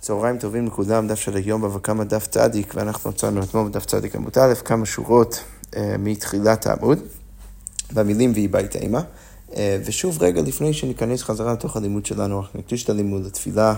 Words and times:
צהריים 0.00 0.38
טובים 0.38 0.66
לכולם, 0.66 1.08
דף 1.08 1.18
של 1.18 1.36
היום 1.36 1.62
בבא 1.62 1.78
קמא 1.78 2.04
דף 2.04 2.26
צדיק, 2.26 2.72
ואנחנו 2.76 3.10
מצאנו 3.10 3.42
אתמול 3.42 3.68
בדף 3.68 3.86
צדיק 3.86 4.16
עמוד 4.16 4.38
א', 4.38 4.54
כמה 4.64 4.86
שורות 4.86 5.44
אה, 5.76 5.96
מתחילת 5.98 6.66
העמוד, 6.66 6.98
במילים 7.92 8.32
והיא 8.32 8.48
בית 8.48 8.76
אימה. 8.76 9.00
אה, 9.56 9.78
ושוב 9.86 10.22
רגע 10.22 10.42
לפני 10.42 10.72
שניכנס 10.72 11.22
חזרה 11.22 11.52
לתוך 11.52 11.76
הלימוד 11.76 12.06
שלנו, 12.06 12.40
אנחנו 12.40 12.60
נקדיש 12.60 12.84
את 12.84 12.90
הלימוד 12.90 13.26
לתפילה, 13.26 13.74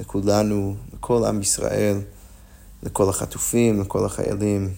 לכולנו, 0.00 0.74
לכל 0.94 1.24
עם 1.24 1.40
ישראל, 1.40 2.00
לכל 2.82 3.08
החטופים, 3.08 3.80
לכל 3.80 4.04
החיילים, 4.04 4.72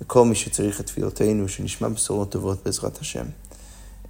לכל 0.00 0.24
מי 0.24 0.34
שצריך 0.34 0.80
את 0.80 0.86
תפילותינו, 0.86 1.48
שנשמע 1.48 1.88
בשורות 1.88 2.32
טובות 2.32 2.58
בעזרת 2.64 2.98
השם. 2.98 3.24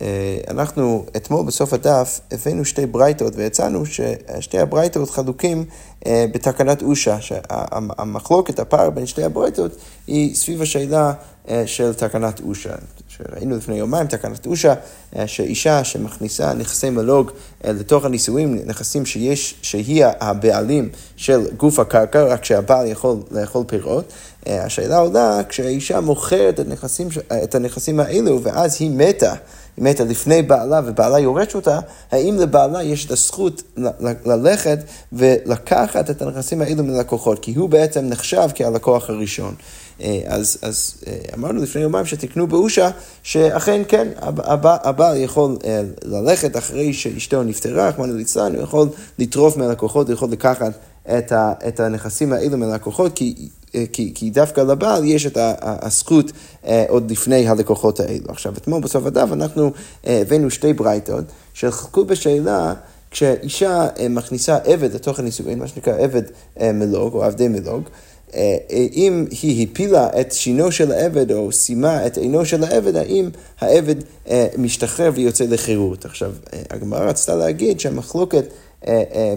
אה, 0.03 0.39
אנחנו 0.48 1.05
אתמול 1.16 1.46
בסוף 1.46 1.73
הדף 1.73 2.21
הבאנו 2.30 2.64
שתי 2.64 2.87
ברייתות 2.87 3.33
והצענו 3.37 3.83
ששתי 3.87 4.59
הברייתות 4.59 5.11
חלוקים 5.11 5.65
אה, 6.07 6.27
בתקנת 6.33 6.83
אושה, 6.83 7.21
שהמחלוקת, 7.21 8.59
הפער 8.59 8.91
בין 8.91 9.06
שתי 9.06 9.25
הברייתות 9.25 9.77
היא 10.06 10.34
סביב 10.34 10.62
השאלה 10.62 11.12
אה, 11.48 11.62
של 11.66 11.95
תקנת 11.95 12.41
אושה. 12.41 12.70
שראינו 13.09 13.56
לפני 13.56 13.78
יומיים, 13.78 14.06
תקנת 14.06 14.47
אושה, 14.47 14.75
שאישה 15.27 15.84
שמכניסה 15.84 16.55
נכסי 16.55 16.91
מלוג 16.91 17.30
לתוך 17.64 18.05
הנישואים, 18.05 18.59
נכסים 18.67 19.06
שיש, 19.06 19.55
שהיא 19.62 20.05
הבעלים 20.20 20.89
של 21.17 21.47
גוף 21.56 21.78
הקרקע, 21.78 22.25
רק 22.25 22.45
שהבעל 22.45 22.87
יכול 22.87 23.17
לאכול 23.30 23.64
פירות. 23.67 24.12
השאלה 24.47 24.98
עולה 24.98 25.41
כשהאישה 25.48 26.01
מוכרת 26.01 26.61
את, 26.61 26.67
הנכסים, 26.67 27.09
את 27.45 27.55
הנכסים 27.55 28.01
האלו 28.01 28.42
ואז 28.42 28.77
היא 28.80 28.91
מתה. 28.91 29.34
היא 29.80 29.87
מתה 29.87 30.05
לפני 30.05 30.43
בעלה 30.43 30.80
ובעלה 30.84 31.19
יורש 31.19 31.55
אותה, 31.55 31.79
האם 32.11 32.37
לבעלה 32.39 32.83
יש 32.83 33.07
את 33.07 33.11
הזכות 33.11 33.62
ללכת 34.27 34.79
ולקחת 35.12 36.11
את 36.11 36.23
הנכסים 36.23 36.62
האלו 36.62 36.84
מלקוחות, 36.84 37.39
כי 37.39 37.55
הוא 37.55 37.69
בעצם 37.69 38.05
נחשב 38.05 38.48
כהלקוח 38.55 39.11
הראשון. 39.11 39.55
אה, 40.03 40.20
אז, 40.27 40.58
אז 40.62 40.95
אה, 41.06 41.19
אמרנו 41.34 41.62
לפני 41.62 41.83
יומיים 41.83 42.06
שתקנו 42.06 42.47
באושה, 42.47 42.91
שאכן 43.23 43.83
כן, 43.89 44.08
הבעל 44.64 45.17
יכול 45.17 45.56
אה, 45.64 45.83
ללכת 46.05 46.56
אחרי 46.56 46.92
שאשתו 46.92 47.42
נפטרה, 47.42 47.92
כמו 47.92 48.06
ליצלן, 48.06 48.55
הוא 48.55 48.62
יכול 48.62 48.89
לטרוף 49.19 49.56
מהלקוחות, 49.56 50.06
הוא 50.06 50.14
יכול 50.14 50.28
לקחת 50.31 50.73
את, 51.05 51.33
ה, 51.33 51.53
את 51.69 51.81
הנכסים 51.81 52.33
האלו 52.33 52.59
מהלקוחות, 52.59 53.12
כי, 53.15 53.48
כי, 53.93 54.12
כי 54.15 54.31
דווקא 54.31 54.61
לבעל 54.61 55.05
יש 55.05 55.27
את 55.27 55.39
הזכות 55.62 56.33
עוד 56.89 57.11
לפני 57.11 57.48
הלקוחות 57.48 58.01
האלו. 58.01 58.25
עכשיו, 58.29 58.55
אתמול 58.57 58.81
בסוף 58.81 59.07
הדף 59.07 59.29
אנחנו 59.33 59.73
הבאנו 60.05 60.51
שתי 60.51 60.73
ברייתות 60.73 61.25
שחלקו 61.55 62.05
בשאלה 62.05 62.75
כשאישה 63.11 63.89
מכניסה 64.11 64.59
עבד 64.65 64.95
לתוך 64.95 65.19
הנישואין, 65.19 65.59
מה 65.59 65.69
שנקרא 65.69 65.95
עבד 65.98 66.23
מלוג 66.61 67.14
או 67.14 67.25
עבדי 67.25 67.48
מלוג, 67.48 67.89
אה, 68.35 68.57
אם 68.73 69.27
היא 69.42 69.67
הפילה 69.70 70.09
את 70.20 70.33
שינו 70.33 70.73
של 70.73 70.92
העבד 70.92 71.33
או 71.33 71.53
סיימה 71.53 72.07
את 72.07 72.19
עינו 72.19 72.47
של 72.47 72.64
העבד, 72.64 72.97
האם 72.97 73.31
העבד 73.61 73.95
אה, 74.29 74.47
משתחרר 74.59 75.11
ויוצא 75.14 75.45
לחירות. 75.45 76.05
עכשיו, 76.05 76.33
אה, 76.53 76.62
הגמרא 76.70 77.01
רצתה 77.01 77.35
להגיד 77.35 77.81
שהמחלוקת 77.81 78.45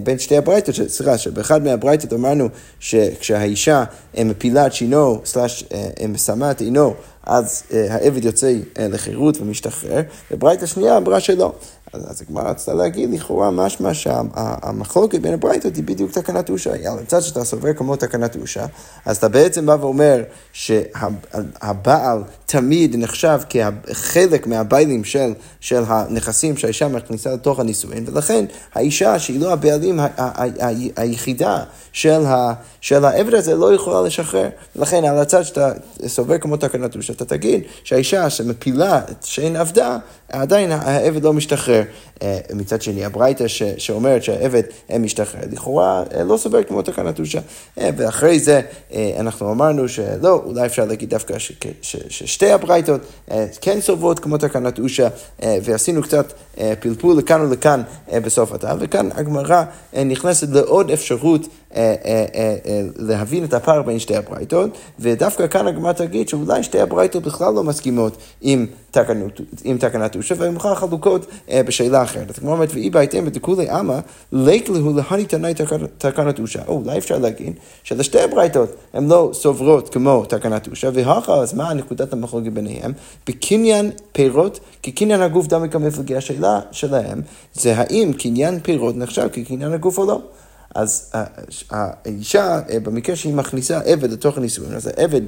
בין 0.04 0.20
שתי 0.20 0.38
הברייתות, 0.38 0.76
סליחה, 0.88 1.18
שבאחד 1.18 1.64
מהברייתות 1.64 2.14
אמרנו 2.14 2.50
שכשהאישה 2.80 3.84
מפילה 4.18 4.68
את 4.68 4.74
שינו, 4.74 5.22
סלאש 5.26 5.64
מסמה 6.10 6.52
את 6.52 6.62
עינו, 6.62 6.94
אז 7.24 7.64
העבד 7.90 8.26
יוצא 8.26 8.54
לחירות 8.80 9.42
ומשתחרר, 9.42 10.02
וברייתא 10.32 10.66
שנייה 10.66 10.98
אמרה 10.98 11.20
שלא. 11.20 11.54
אז 11.94 12.22
הגמרא 12.22 12.50
רצתה 12.50 12.74
להגיד, 12.74 13.14
לכאורה 13.14 13.52
משמע 13.52 13.94
שהמחלוקת 13.94 15.20
בין 15.20 15.34
הברייתות 15.34 15.76
היא 15.76 15.84
בדיוק 15.84 16.12
תקנת 16.12 16.50
אושה. 16.50 16.78
יאללה, 16.78 17.02
מצד 17.02 17.20
שאתה 17.20 17.44
סובר 17.44 17.74
כמו 17.74 17.96
תקנת 17.96 18.36
אושה, 18.36 18.66
אז 19.06 19.18
אתה 19.18 19.28
בעצם 19.28 19.66
בא 19.66 19.78
ואומר 19.80 20.24
שהבעל 20.54 22.24
תמיד 22.46 22.96
נחשב 22.96 23.40
כחלק 23.50 24.48
מהביילים 24.48 25.04
של, 25.04 25.34
של 25.60 25.84
הנכסים 25.88 26.58
שהאישה 26.58 26.88
מכניסה 26.88 27.34
לתוך 27.34 27.60
הנישואין, 27.60 28.06
ולכן 28.08 28.46
האישה 28.74 29.20
שהיא 29.20 29.40
לא 29.40 29.54
הבעלים 29.54 30.00
היחידה 30.96 31.64
של, 31.92 32.26
ה, 32.26 32.54
של 32.82 33.06
העבד 33.06 33.34
הזה 33.34 33.56
לא 33.56 33.74
יכולה 33.74 34.02
לשחרר. 34.02 34.50
ולכן 34.76 35.06
על 35.06 35.18
הצד 35.18 35.44
שאתה 35.44 35.72
סובר 36.08 36.38
כמו 36.38 36.58
תקנת 36.58 36.96
אושה, 36.96 37.14
אתה 37.14 37.26
תגיד 37.26 37.62
שהאישה 37.84 38.30
שמפילה 38.30 38.98
את 38.98 39.24
שאין 39.24 39.56
עבדה, 39.56 39.98
עדיין 40.42 40.72
העבד 40.72 41.24
לא 41.24 41.34
משתחרר. 41.34 41.84
אה, 42.22 42.38
מצד 42.54 42.82
שני, 42.82 43.06
הברייתא 43.06 43.48
שאומרת 43.78 44.24
שהעבד 44.24 44.64
אה, 44.92 44.98
משתחרר, 44.98 45.42
לכאורה 45.52 46.04
אה, 46.16 46.24
לא 46.24 46.38
סובר 46.38 46.64
כמו 46.64 46.82
תקנת 46.82 47.20
אושה. 47.20 47.40
ואחרי 47.78 48.40
זה 48.40 48.62
אנחנו 49.20 49.52
אמרנו 49.52 49.88
שלא, 49.88 50.42
אולי 50.46 50.66
אפשר 50.66 50.86
להגיד 50.86 51.10
דווקא 51.10 51.36
ששתי 51.82 52.52
הברייתות 52.52 53.02
כן 53.62 53.82
סוברות 53.82 54.20
כמו 54.20 54.38
תקנת 54.38 54.80
אושה, 54.80 55.08
ועשינו 55.44 56.04
קצת 56.04 56.34
פלפול 56.80 57.18
לכאן 57.18 57.42
ולכאן 57.42 57.82
בסוף 58.14 58.52
התא, 58.52 58.76
וכאן 58.80 59.10
הגמרא 59.16 59.64
נכנסת 60.06 60.48
לעוד 60.50 60.92
אפשרות 60.92 61.42
להבין 62.98 63.44
את 63.44 63.54
הפער 63.54 63.82
בין 63.82 64.00
שתי 64.00 64.16
הברייתות, 64.16 64.70
ודווקא 65.00 65.48
כאן 65.48 65.68
הגמרא 65.68 65.92
תגיד 65.92 66.30
שאולי 66.30 66.64
שתי 66.64 66.80
הברייתות 66.80 67.24
בכלל 67.24 67.54
לא 67.54 67.64
מסכימות 67.64 68.18
עם 68.42 68.66
תקנות, 68.92 69.42
עם 69.64 69.78
תקנת 69.78 70.16
אושה, 70.16 70.36
והן 70.38 70.56
בכלל 70.56 70.76
חלוקות 70.76 71.26
בשאלה 71.54 72.04
אחרת. 72.04 72.30
אז 72.30 72.40
כמו 72.40 72.52
אומרת, 72.52 72.70
ואי 72.74 72.90
בהתאם 72.90 73.24
ותקולי 73.28 73.70
עמא, 73.70 74.00
ליק 74.32 74.70
להו 74.70 74.94
להני 74.96 75.26
תנאי 75.26 75.54
תקנת 75.98 76.40
אושה. 76.40 76.60
או 76.68 76.82
אולי 76.86 76.98
אפשר 76.98 77.18
להגיד 77.18 77.54
שלשתי 77.84 78.20
הברייתות 78.20 78.76
הן 78.94 79.08
לא 79.08 79.30
סוברות 79.34 79.90
כמו 79.90 80.26
תקנת 80.26 80.68
אושה, 80.68 80.90
והכה, 80.94 81.34
אז 81.34 81.54
מה 81.54 81.74
נקודת 81.74 82.14
המחלוקת 82.14 82.52
ביניהם? 82.52 82.92
בקניין 83.28 83.92
פירות 84.12 84.60
כקניין 84.84 85.22
הגוף 85.22 85.48
דמי 85.48 85.70
כמפלגי. 85.70 86.16
השאלה 86.16 86.60
שלהם 86.72 87.22
זה 87.54 87.74
האם 87.78 88.12
קניין 88.14 88.60
פירות 88.60 88.98
נחשב 88.98 89.28
כקניין 89.34 89.74
הגוף 89.74 89.98
או 89.98 90.06
לא. 90.06 90.22
אז 90.74 91.14
האישה, 91.70 92.60
במקרה 92.84 93.16
שהיא 93.16 93.34
מכניסה 93.34 93.80
עבד 93.80 94.12
לתוך 94.12 94.38
הנישואין, 94.38 94.74
אז 94.74 94.88
העבד 94.88 95.22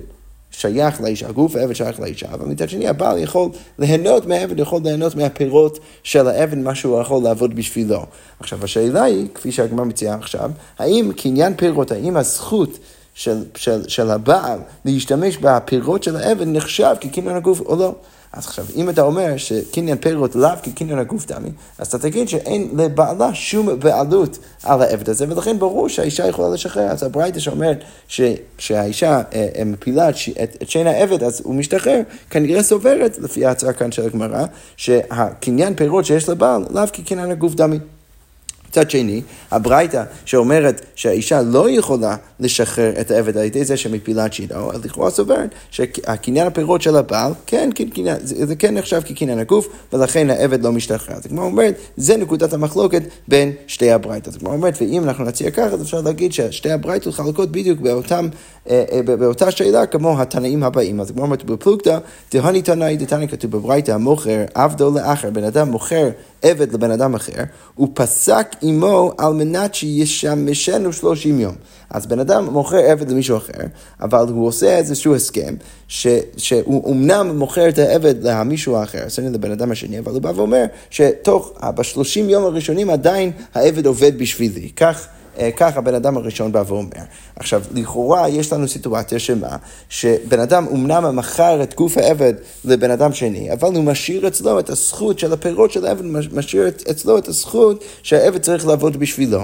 שייך 0.52 1.02
לאישה, 1.02 1.28
הגוף 1.28 1.56
העבד 1.56 1.74
שייך 1.74 2.00
לאישה, 2.00 2.28
אבל 2.34 2.46
מצד 2.46 2.70
שני 2.70 2.88
הבעל 2.88 3.18
יכול 3.18 3.50
ליהנות 3.80 4.26
מהעבד, 4.26 4.60
יכול 4.60 4.82
ליהנות 4.84 5.16
מהפירות 5.16 5.80
של 6.04 6.28
העבד, 6.28 6.58
מה 6.58 6.76
שהוא 6.76 7.02
יכול 7.02 7.24
לעבוד 7.24 7.56
בשבילו. 7.56 8.06
עכשיו 8.40 8.64
השאלה 8.64 9.04
היא, 9.04 9.28
כפי 9.34 9.52
שהגמרא 9.52 9.86
מציעה 9.86 10.16
עכשיו, 10.16 10.52
האם 10.80 11.12
קניין 11.18 11.56
פירות, 11.56 11.92
האם 11.92 12.18
הזכות 12.18 12.78
של, 13.16 13.44
של, 13.56 13.88
של 13.88 14.12
הבעל 14.12 14.60
להשתמש 14.86 15.38
בפירות 15.38 16.04
של 16.04 16.16
העבד 16.16 16.48
נחשב 16.48 16.96
כקניין 17.02 17.36
הגוף 17.36 17.60
או 17.60 17.76
לא? 17.76 17.96
אז 18.36 18.46
עכשיו, 18.46 18.66
אם 18.76 18.90
אתה 18.90 19.02
אומר 19.02 19.38
שקניין 19.38 19.98
פירות 19.98 20.36
לאו 20.36 20.50
כקניין 20.64 21.00
הגוף 21.00 21.26
דמי, 21.26 21.50
אז 21.78 21.88
אתה 21.88 22.00
תגיד 22.00 22.30
שאין 22.30 22.70
לבעלה 22.78 23.34
שום 23.34 23.80
בעלות 23.80 24.38
על 24.64 24.82
העבד 24.82 25.10
הזה, 25.10 25.26
ולכן 25.30 25.60
ברור 25.60 25.90
שהאישה 25.90 26.28
יכולה 26.28 26.50
לשחרר. 26.50 26.84
אז 26.84 27.04
הברייתא 27.04 27.40
שאומרת 27.40 27.84
ש, 28.08 28.22
שהאישה 28.58 29.22
אה, 29.34 29.48
אה 29.58 29.64
מפילה 29.66 30.10
את, 30.10 30.58
את 30.62 30.70
שן 30.70 30.88
העבד, 30.88 31.24
אז 31.24 31.42
הוא 31.46 31.56
משתחרר, 31.56 32.02
כנראה 32.30 32.64
סוברת, 32.64 33.18
לפי 33.18 33.46
ההצעה 33.46 33.74
כאן 33.74 33.92
של 33.92 34.06
הגמרא, 34.06 34.46
שהקניין 34.78 35.76
פירות 35.76 36.06
שיש 36.06 36.30
לבעל 36.30 36.66
לאו 36.70 36.84
כקניין 36.94 37.32
הגוף 37.32 37.56
דמי. 37.56 37.80
מצד 38.78 38.92
שני, 38.92 39.22
הברייתא 39.52 40.04
שאומרת 40.26 40.82
שהאישה 40.96 41.42
לא 41.42 41.70
יכולה 41.70 42.16
לשחרר 42.40 42.94
את 43.02 43.12
העבד 43.12 43.38
על 43.38 43.44
ידי 43.44 43.66
זה 43.66 43.78
שמפילה 43.78 44.26
את 44.26 44.34
שידו, 44.34 44.72
אז 44.72 44.86
לכאורה 44.86 45.10
סוברת 45.10 45.50
שהקניין 45.72 46.48
הפירות 46.48 46.82
של 46.82 46.96
הבעל, 46.96 47.34
כן, 47.46 47.70
כן, 47.76 47.90
קניין, 47.90 48.18
זה, 48.22 48.46
זה 48.46 48.56
כן 48.56 48.78
נחשב 48.78 49.02
כקניין 49.06 49.40
הגוף, 49.40 49.68
ולכן 49.94 50.30
העבד 50.30 50.64
לא 50.64 50.72
משתחרר. 50.72 51.16
אז 51.16 51.26
כמו 51.26 51.42
אומרת, 51.42 51.76
זה 51.98 52.18
נקודת 52.18 52.54
המחלוקת 52.54 53.02
בין 53.28 53.52
שתי 53.68 53.92
הברייתות. 53.92 54.34
אז 54.34 54.40
כמו 54.40 54.52
אומרת, 54.52 54.78
ואם 54.82 55.04
אנחנו 55.04 55.24
נציע 55.24 55.52
ככה, 55.52 55.66
אז 55.66 55.82
אפשר 55.82 56.02
להגיד 56.02 56.34
ששתי 56.34 56.72
הברייתות 56.72 57.14
חלקות 57.14 57.52
בדיוק 57.52 57.80
באותם, 57.80 58.28
אה, 58.70 58.84
אה, 58.92 59.02
באותה 59.02 59.52
שאלה 59.52 59.86
כמו 59.86 60.22
התנאים 60.22 60.64
הבאים. 60.64 61.00
אז 61.00 61.12
כמו 61.12 61.22
אומרת, 61.22 61.44
בפלוגתא, 61.44 61.98
דהני 62.34 62.62
תנאי 62.62 62.98
דתנאי 62.98 63.28
כתוב 63.28 63.52
בברייתא, 63.52 63.92
המוכר 63.92 64.46
עבדו 64.54 64.92
לאחר, 64.96 65.30
בן 65.30 65.44
אדם 65.44 65.70
מוכר 65.70 66.10
עבד 66.46 66.74
לבן 66.74 66.92
אדם 66.92 67.16
אחר, 67.16 67.44
הוא 67.76 67.88
פסק 67.94 68.48
עמו 68.62 69.12
על 69.18 69.34
מנת 69.34 69.76
שישמשנו 69.76 70.94
שלושים 70.94 71.40
יום. 71.40 71.56
אז 71.90 72.06
בן 72.06 72.20
אדם 72.20 72.46
מוכר 72.46 72.78
עבד 72.78 73.10
למישהו 73.12 73.38
אחר, 73.38 73.64
אבל 74.02 74.26
הוא 74.30 74.48
עושה 74.48 74.78
איזשהו 74.78 75.16
הסכם, 75.16 75.56
ש, 75.88 76.08
שהוא 76.38 76.92
אמנם 76.92 77.38
מוכר 77.38 77.70
את 77.70 77.80
העבד 77.80 78.16
למישהו 78.22 78.76
האחר, 78.76 79.04
עשינו 79.06 79.32
לבן 79.32 79.52
אדם 79.52 79.72
השני, 79.72 80.00
אבל 80.00 80.12
הוא 80.12 80.22
בא 80.22 80.32
ואומר 80.36 80.66
שתוך, 80.90 81.52
בשלושים 81.76 82.30
יום 82.30 82.44
הראשונים 82.44 82.90
עדיין 82.90 83.32
העבד 83.54 83.86
עובד 83.86 84.18
בשבילי. 84.18 84.70
כך 84.70 85.08
כך 85.58 85.78
הבן 85.78 85.96
אדם 85.96 86.18
הראשון 86.18 86.52
בא 86.52 86.64
ואומר. 86.68 86.90
עכשיו, 87.36 87.64
לכאורה 87.74 88.30
יש 88.30 88.54
לנו 88.54 88.68
סיטואציה 88.68 89.20
שמה? 89.20 89.58
שבן 89.90 90.40
אדם 90.40 90.68
אומנם 90.68 91.16
מכר 91.16 91.64
את 91.64 91.76
גוף 91.76 91.98
העבד 91.98 92.34
לבן 92.66 92.92
אדם 92.92 93.14
שני, 93.14 93.54
אבל 93.54 93.76
הוא 93.76 93.84
משאיר 93.84 94.28
אצלו 94.28 94.60
את 94.60 94.70
הזכות 94.70 95.20
של 95.20 95.34
הפירות 95.34 95.72
של 95.72 95.86
העבד, 95.86 96.06
משאיר 96.06 96.68
אצלו 96.92 97.18
את 97.18 97.28
הזכות 97.28 97.84
שהעבד 98.04 98.42
צריך 98.42 98.68
לעבוד 98.68 98.98
בשבילו. 98.98 99.42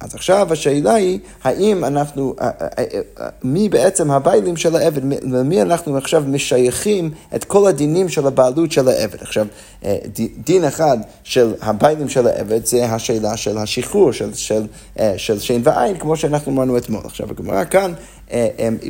אז 0.00 0.14
עכשיו 0.14 0.52
השאלה 0.52 0.94
היא, 0.94 1.18
האם 1.44 1.84
אנחנו, 1.84 2.34
אה, 2.40 2.50
אה, 2.60 2.84
אה, 3.20 3.28
מי 3.42 3.68
בעצם 3.68 4.10
הבעלים 4.10 4.56
של 4.56 4.76
העבד, 4.76 5.00
למי 5.22 5.62
אנחנו 5.62 5.96
עכשיו 5.96 6.24
משייכים 6.26 7.10
את 7.34 7.44
כל 7.44 7.68
הדינים 7.68 8.08
של 8.08 8.26
הבעלות 8.26 8.72
של 8.72 8.88
העבד. 8.88 9.22
עכשיו, 9.22 9.46
דין 10.44 10.64
אחד 10.64 10.98
של 11.22 11.54
הבעלים 11.60 12.08
של 12.08 12.26
העבד 12.26 12.66
זה 12.66 12.86
השאלה 12.86 13.36
של 13.36 13.58
השחרור, 13.58 14.12
של, 14.12 14.34
של, 14.34 14.66
של 15.16 15.40
שן 15.40 15.60
ועין, 15.64 15.98
כמו 15.98 16.16
שאנחנו 16.16 16.52
אמרנו 16.52 16.78
אתמול. 16.78 17.02
עכשיו, 17.04 17.30
הגמרא 17.30 17.64
כאן 17.64 17.92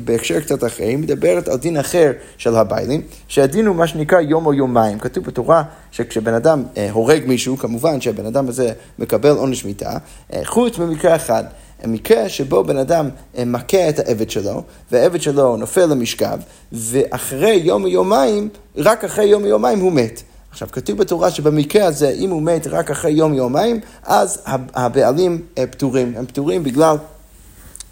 בהקשר 0.05 0.41
קצת 0.41 0.65
אחר, 0.65 0.85
היא 0.85 0.99
מדברת 0.99 1.49
על 1.49 1.57
דין 1.57 1.77
אחר 1.77 2.13
של 2.37 2.57
הביילים, 2.57 3.03
שהדין 3.29 3.67
הוא 3.67 3.77
מה 3.77 3.87
שנקרא 3.87 4.21
יום 4.21 4.47
או 4.47 4.55
יומיים. 4.55 4.99
כתוב 4.99 5.25
בתורה 5.25 5.63
שכשבן 5.91 6.35
אדם 6.35 6.63
הורג 6.93 7.23
מישהו, 7.27 7.57
כמובן 7.57 8.01
שהבן 8.01 8.27
אדם 8.27 8.49
הזה 8.49 8.73
מקבל 8.99 9.31
עונש 9.31 9.65
מיתה, 9.65 9.97
חוץ 10.45 10.79
ממקרה 10.79 11.17
אחד. 11.17 11.45
מקרה 11.87 12.29
שבו 12.29 12.65
בן 12.65 12.77
אדם 12.77 13.09
מכה 13.47 13.89
את 13.89 13.99
העבד 13.99 14.31
שלו, 14.31 14.63
והעבד 14.93 15.23
שלו 15.23 15.57
נופל 15.57 15.87
למשכב, 15.87 16.39
ואחרי 16.73 17.55
יום 17.55 17.83
או 17.83 17.89
יומיים, 17.89 18.49
רק 18.77 19.05
אחרי 19.05 19.25
יום 19.25 19.43
או 19.43 19.49
יומיים 19.49 19.79
הוא 19.79 19.93
מת. 19.93 20.23
עכשיו, 20.51 20.69
כתוב 20.73 20.99
בתורה 20.99 21.31
שבמקרה 21.31 21.87
הזה, 21.87 22.09
אם 22.09 22.31
הוא 22.31 22.43
מת 22.43 22.67
רק 22.67 22.91
אחרי 22.91 23.11
יום-יומיים, 23.11 23.81
אז 24.03 24.43
הבעלים 24.75 25.43
פטורים. 25.71 26.13
הם 26.17 26.27
פטורים 26.27 26.63
בגלל 26.63 26.97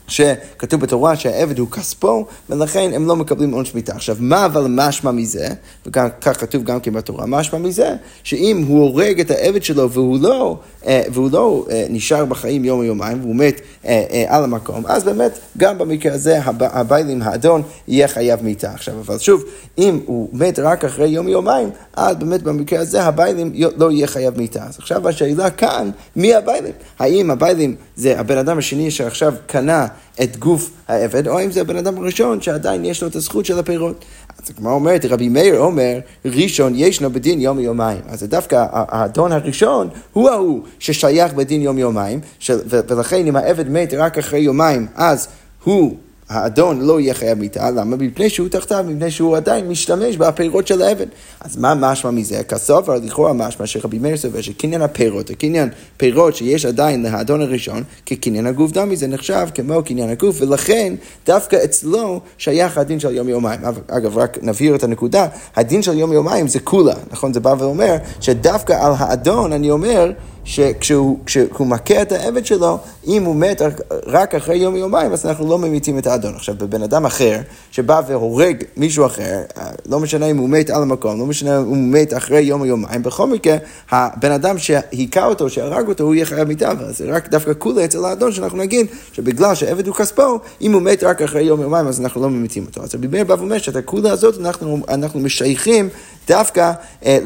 שכתוב 0.08 0.80
בתורה 0.80 1.16
שהעבד 1.16 1.58
הוא 1.58 1.70
כספו, 1.70 2.26
ולכן 2.50 2.90
הם 2.94 3.06
לא 3.06 3.16
מקבלים 3.16 3.52
עונש 3.52 3.74
מיתה. 3.74 3.94
עכשיו, 3.94 4.16
מה 4.20 4.46
אבל 4.46 4.66
משמע 4.68 5.10
מזה, 5.10 5.48
וכך 5.86 6.40
כתוב 6.40 6.64
גם 6.64 6.80
כן 6.80 6.92
בתורה, 6.92 7.26
משמע 7.26 7.58
מזה, 7.58 7.94
שאם 8.22 8.64
הוא 8.68 8.82
הורג 8.82 9.20
את 9.20 9.30
העבד 9.30 9.62
שלו 9.62 9.90
והוא 9.90 10.18
לא, 10.20 10.58
אה, 10.86 11.02
והוא 11.12 11.30
לא 11.32 11.66
אה, 11.70 11.86
נשאר 11.90 12.24
בחיים 12.24 12.64
יום 12.64 12.78
או 12.78 12.84
יומיים, 12.84 13.20
והוא 13.20 13.36
מת 13.36 13.60
אה, 13.86 14.24
על 14.28 14.44
המקום, 14.44 14.86
אז 14.86 15.04
באמת, 15.04 15.38
גם 15.58 15.78
במקרה 15.78 16.14
הזה, 16.14 16.38
הביילים, 16.60 17.22
האדון, 17.22 17.62
יהיה 17.88 18.08
חייב 18.08 18.42
מיתה. 18.42 18.70
עכשיו, 18.70 18.94
אבל 19.00 19.18
שוב, 19.18 19.44
אם 19.78 20.00
הוא 20.06 20.28
מת 20.32 20.58
רק 20.58 20.84
אחרי 20.84 21.08
יום 21.08 21.26
או 21.26 21.32
יומיים, 21.32 21.70
אז 21.96 22.16
באמת 22.16 22.42
במקרה 22.42 22.80
הזה 22.80 23.02
הביילים 23.02 23.52
לא 23.76 23.90
יהיה 23.90 24.06
חייב 24.06 24.38
מיתה. 24.38 24.64
אז 24.64 24.78
עכשיו 24.78 25.08
השאלה 25.08 25.50
כאן, 25.50 25.90
מי 26.16 26.34
הביילים? 26.34 26.72
האם 26.98 27.30
הביילים 27.30 27.74
זה 27.96 28.20
הבן 28.20 28.38
אדם 28.38 28.58
השני 28.58 28.90
שעכשיו 28.90 29.34
קנה 29.46 29.86
את 30.22 30.36
גוף 30.36 30.70
העבד, 30.88 31.28
או 31.28 31.40
אם 31.44 31.50
זה 31.50 31.60
הבן 31.60 31.76
אדם 31.76 31.98
הראשון 31.98 32.40
שעדיין 32.40 32.84
יש 32.84 33.02
לו 33.02 33.08
את 33.08 33.16
הזכות 33.16 33.46
של 33.46 33.58
הפירות. 33.58 34.04
אז 34.38 34.50
הגמרא 34.50 34.72
אומרת, 34.72 35.04
רבי 35.04 35.28
מאיר 35.28 35.58
אומר, 35.58 35.98
ראשון 36.24 36.72
ישנו 36.76 37.12
בדין 37.12 37.40
יום 37.40 37.58
ויומיים. 37.58 38.00
אז 38.08 38.20
זה 38.20 38.26
דווקא 38.26 38.66
האדון 38.72 39.32
הראשון 39.32 39.88
הוא 40.12 40.30
ההוא 40.30 40.60
ששייך 40.78 41.32
בדין 41.32 41.62
יום 41.62 41.76
ויומיים, 41.76 42.20
ולכן 42.48 43.26
אם 43.26 43.36
העבד 43.36 43.68
מת 43.68 43.94
רק 43.94 44.18
אחרי 44.18 44.40
יומיים, 44.40 44.86
אז 44.94 45.28
הוא 45.64 45.96
האדון 46.32 46.80
לא 46.80 47.00
יהיה 47.00 47.14
חייב 47.14 47.38
מיתה, 47.38 47.70
למה? 47.70 47.96
מפני 47.96 48.30
שהוא 48.30 48.48
תחתיו, 48.48 48.84
מפני 48.88 49.10
שהוא 49.10 49.36
עדיין 49.36 49.68
משתמש 49.68 50.16
בפירות 50.16 50.66
של 50.66 50.82
האבן. 50.82 51.04
אז 51.40 51.56
מה 51.56 51.74
משמע 51.74 52.10
מזה? 52.10 52.42
כסובר, 52.42 52.94
לכאורה 52.94 53.32
משמע 53.32 53.66
שרבי 53.66 53.98
מאיר 53.98 54.16
סובר 54.16 54.40
שקניין 54.40 54.82
הפירות, 54.82 55.30
הקניין 55.30 55.68
פירות 55.96 56.36
שיש 56.36 56.66
עדיין 56.66 57.02
לאדון 57.02 57.40
הראשון, 57.40 57.82
כקניין 58.06 58.46
הגוף 58.46 58.72
דמי, 58.72 58.96
זה 58.96 59.06
נחשב 59.06 59.48
כמו 59.54 59.82
קניין 59.82 60.10
הגוף, 60.10 60.36
ולכן 60.40 60.94
דווקא 61.26 61.56
אצלו 61.64 62.20
שייך 62.38 62.78
הדין 62.78 63.00
של 63.00 63.14
יום 63.14 63.28
יומיים. 63.28 63.60
אגב, 63.88 64.18
רק 64.18 64.38
נבהיר 64.42 64.74
את 64.74 64.84
הנקודה, 64.84 65.26
הדין 65.56 65.82
של 65.82 65.98
יום 65.98 66.12
יומיים 66.12 66.48
זה 66.48 66.60
כולה, 66.60 66.94
נכון? 67.10 67.32
זה 67.32 67.40
בא 67.40 67.54
ואומר 67.58 67.96
שדווקא 68.20 68.72
על 68.72 68.92
האדון 68.98 69.52
אני 69.52 69.70
אומר 69.70 70.12
שכשהוא 70.44 71.18
כשהוא 71.26 71.66
מכה 71.66 72.02
את 72.02 72.12
העבד 72.12 72.46
שלו, 72.46 72.78
אם 73.06 73.24
הוא 73.24 73.36
מת 73.36 73.62
רק 74.06 74.34
אחרי 74.34 74.56
יום 74.56 74.76
יומיים, 74.76 75.12
אז 75.12 75.26
אנחנו 75.26 75.48
לא 75.48 75.58
ממיתים 75.58 75.98
את 75.98 76.06
האדון. 76.06 76.34
עכשיו, 76.34 76.54
בבן 76.58 76.82
אדם 76.82 77.06
אחר, 77.06 77.40
שבא 77.70 78.00
והורג 78.06 78.62
מישהו 78.76 79.06
אחר, 79.06 79.40
לא 79.86 80.00
משנה 80.00 80.26
אם 80.26 80.36
הוא 80.36 80.48
מת 80.48 80.70
על 80.70 80.82
המקום, 80.82 81.18
לא 81.18 81.26
משנה 81.26 81.58
אם 81.58 81.64
הוא 81.64 81.76
מת 81.76 82.16
אחרי 82.16 82.40
יום 82.40 82.64
יומיים, 82.64 83.02
בכל 83.02 83.26
מקרה, 83.26 83.56
הבן 83.90 84.32
אדם 84.32 84.58
שהיכה 84.58 85.26
אותו, 85.26 85.50
שהרג 85.50 85.88
אותו, 85.88 86.04
הוא 86.04 86.14
יהיה 86.14 86.26
חייב 86.26 86.48
מיתה, 86.48 86.72
זה 86.90 87.04
רק 87.08 87.28
דווקא 87.28 87.52
כולה 87.58 87.84
אצל 87.84 88.04
האדון, 88.04 88.32
שאנחנו 88.32 88.58
נגיד 88.58 88.86
שבגלל 89.12 89.54
שהעבד 89.54 89.86
הוא 89.86 89.94
כספו, 89.94 90.38
אם 90.60 90.72
הוא 90.72 90.82
מת 90.82 91.04
רק 91.04 91.22
אחרי 91.22 91.42
יום 91.42 91.60
יומיים, 91.60 91.86
אז 91.86 92.00
אנחנו 92.00 92.22
לא 92.22 92.30
ממיתים 92.30 92.64
אותו. 92.66 92.82
אז 92.82 92.94
רבי 92.94 93.06
מאיר 93.06 93.24
בא 93.24 93.34
ואומר 93.38 93.58
שאת 93.58 93.76
הכולה 93.76 94.12
הזאת 94.12 94.40
אנחנו, 94.40 94.78
אנחנו 94.88 95.20
משייכים 95.20 95.88
דווקא 96.28 96.72
אה, 97.04 97.18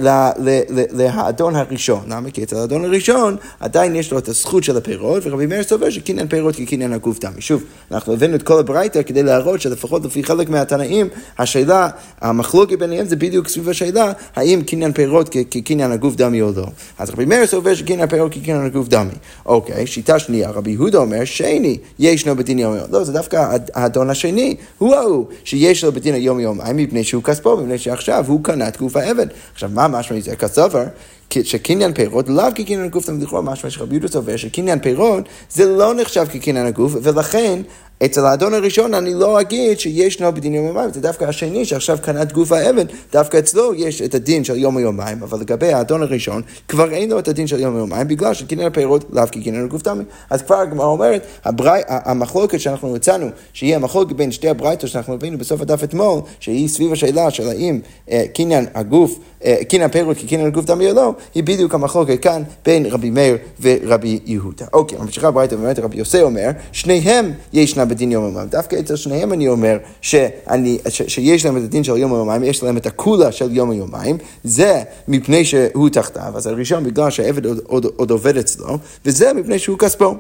לאדון 0.92 1.56
הראשון. 1.56 2.00
למה? 2.08 2.30
כי 2.30 2.42
אצל 2.42 2.56
האדון 2.56 2.84
הראשון 2.84 3.36
עדיין 3.60 3.96
יש 3.96 4.12
לו 4.12 4.18
את 4.18 4.28
הזכות 4.28 4.64
של 4.64 4.76
הפירות, 4.76 5.22
ורבי 5.26 5.46
מאיר 5.46 5.62
סובר 5.62 5.90
שקניין 5.90 6.28
פירות 6.28 6.56
כקניין 6.56 6.92
הגוף 6.92 7.18
דמי. 7.18 7.40
שוב, 7.40 7.62
אנחנו 7.90 8.12
הבאנו 8.12 8.34
את 8.34 8.42
כל 8.42 8.58
הברייתא 8.58 9.02
כדי 9.02 9.22
להראות 9.22 9.60
שלפחות 9.60 10.04
לפי 10.04 10.24
חלק 10.24 10.48
מהתנאים, 10.48 11.08
השאלה, 11.38 11.88
המחלוקת 12.20 12.78
ביניהם 12.78 13.06
זה 13.06 13.16
בדיוק 13.16 13.48
סביב 13.48 13.68
השאלה 13.68 14.12
האם 14.36 14.62
קניין 14.66 14.92
פירות 14.92 15.28
כקניין 15.50 15.92
הגוף 15.92 16.14
דמי 16.14 16.42
או 16.42 16.50
לא. 16.56 16.66
אז 16.98 17.10
רבי 17.10 17.24
מאיר 17.24 17.46
סובר 17.46 17.74
שקניין 17.74 18.08
פירות 18.08 18.32
כקניין 18.32 18.64
הגוף 18.64 18.88
דמי. 18.88 19.12
אוקיי, 19.46 19.86
שיטה 19.86 20.18
שנייה, 20.18 20.50
רבי 20.50 20.70
יהודה 20.70 20.98
אומר 20.98 21.24
שני, 21.24 21.78
ישנו 21.98 22.36
בדין 22.36 22.58
יום 22.58 22.76
יום. 22.76 22.84
לא, 22.90 23.04
זה 23.04 23.12
דווקא 23.12 23.56
האדון 23.74 24.10
השני, 24.10 24.56
הוא 24.78 24.94
ההוא 24.94 25.26
שיש 25.44 25.84
לו 25.84 25.92
בדין 25.92 26.14
היום 26.14 26.40
יום, 26.40 26.60
מפני 26.74 27.04
שהוא 27.04 27.22
כספו, 27.22 27.56
מפני 27.56 27.78
שעכשיו 27.78 28.24
הוא 28.28 28.40
קנה 28.44 28.70
גוף 28.86 28.96
העבד. 28.96 29.26
עכשיו, 29.52 29.70
מה 29.72 29.88
משמע 29.88 30.16
מזה? 30.16 30.36
כסובר, 30.36 30.84
שקניין 31.30 31.92
פירות, 31.92 32.28
לאו 32.28 32.44
כקניין 32.54 32.84
הגוף, 32.84 33.08
לכאורה 33.08 33.42
משמע 33.42 33.70
שרבי 33.70 33.94
יהודה 33.94 34.08
סובר 34.08 34.36
שקניין 34.36 34.78
פירות 34.78 35.24
זה 35.50 35.66
לא 35.66 35.94
נחשב 35.94 36.24
כקניין 36.32 36.66
הגוף, 36.66 36.92
ולכן 37.02 37.62
אצל 38.04 38.26
האדון 38.26 38.54
הראשון 38.54 38.94
אני 38.94 39.14
לא 39.14 39.40
אגיד 39.40 39.80
שישנו 39.80 40.32
בדין 40.32 40.54
יום 40.54 40.66
יומיים, 40.66 40.92
זה 40.92 41.00
דווקא 41.00 41.24
השני 41.24 41.64
שעכשיו 41.64 41.98
קנה 42.02 42.22
את 42.22 42.32
גוף 42.32 42.52
האבן, 42.52 42.86
דווקא 43.12 43.38
אצלו 43.38 43.74
יש 43.74 44.02
את 44.02 44.14
הדין 44.14 44.44
של 44.44 44.56
יום 44.56 44.76
ויומיים, 44.76 45.22
אבל 45.22 45.40
לגבי 45.40 45.72
האדון 45.72 46.02
הראשון, 46.02 46.42
כבר 46.68 46.90
אין 46.92 47.10
לו 47.10 47.18
את 47.18 47.28
הדין 47.28 47.46
של 47.46 47.60
יום 47.60 47.74
ויומיים, 47.74 48.08
בגלל 48.08 48.34
שקניין 48.34 48.66
הפירות 48.66 49.04
לאו 49.10 49.24
כקניין 49.32 49.64
הגוף 49.64 49.82
תמי. 49.82 50.04
אז 50.30 50.42
כבר 50.42 50.56
הגמרא 50.56 50.86
אומרת, 50.86 51.26
הברי, 51.44 51.80
המחלוקת 51.88 52.60
שאנחנו 52.60 52.96
הצענו, 52.96 53.26
שיהיה 53.52 53.76
המחלוקת 53.76 54.16
בין 54.16 54.32
שתי 54.32 54.48
הברייתות 54.48 54.90
שאנחנו 54.90 55.14
הבאנו 55.14 55.38
בסוף 55.38 55.60
הדף 55.60 55.84
אתמול, 55.84 56.20
שהיא 56.40 56.68
סביב 56.68 56.92
השאלה 56.92 57.30
של 57.30 57.48
האם 57.48 57.80
אה, 58.10 58.24
קניין 58.34 58.66
הגוף, 58.74 59.18
אה, 59.46 59.84
הפירות 59.84 60.16
כקניין 60.16 60.46
הגוף 60.46 60.64
תמי 60.64 60.90
או 60.90 60.94
לא, 60.94 61.14
היא 61.34 61.44
בדיוק 61.44 61.74
המחלוקת 61.74 62.22
כאן 62.22 62.42
בין 62.64 62.86
רבי 62.86 63.10
מאיר 63.10 63.36
ורבי 63.60 64.18
יהודה. 64.26 64.66
אוקיי, 64.72 64.98
ממשיכה 64.98 65.28
הברייתא 65.28 65.54
ואומרת, 65.54 65.78
רבי 65.78 65.98
יוסי 65.98 66.22
אומר, 66.22 66.50
שניהם 66.72 67.32
ישנם 67.52 67.88
בדין 67.88 68.12
יום 68.12 68.24
ויומיים. 68.24 68.48
דווקא 68.48 68.76
אצל 68.80 68.96
שניהם 68.96 69.32
אני 69.32 69.48
אומר 69.48 69.78
שאני, 70.00 70.78
ש, 70.88 71.02
שיש 71.02 71.44
להם 71.44 71.56
את 71.56 71.62
הדין 71.62 71.84
של 71.84 71.96
יום 71.96 72.12
ויומיים, 72.12 72.44
יש 72.44 72.62
להם 72.62 72.76
את 72.76 72.86
הקולה 72.86 73.32
של 73.32 73.56
יום 73.56 73.68
ויומיים, 73.68 74.18
זה 74.44 74.82
מפני 75.08 75.44
שהוא 75.44 75.88
תחתיו, 75.88 76.32
אז 76.36 76.46
הראשון 76.46 76.84
בגלל 76.84 77.10
שהעבד 77.10 77.46
עוד, 77.46 77.60
עוד, 77.66 77.86
עוד 77.96 78.10
עובד 78.10 78.36
אצלו, 78.36 78.78
וזה 79.04 79.32
מפני 79.32 79.58
שהוא 79.58 79.78
כספו. 79.78 80.14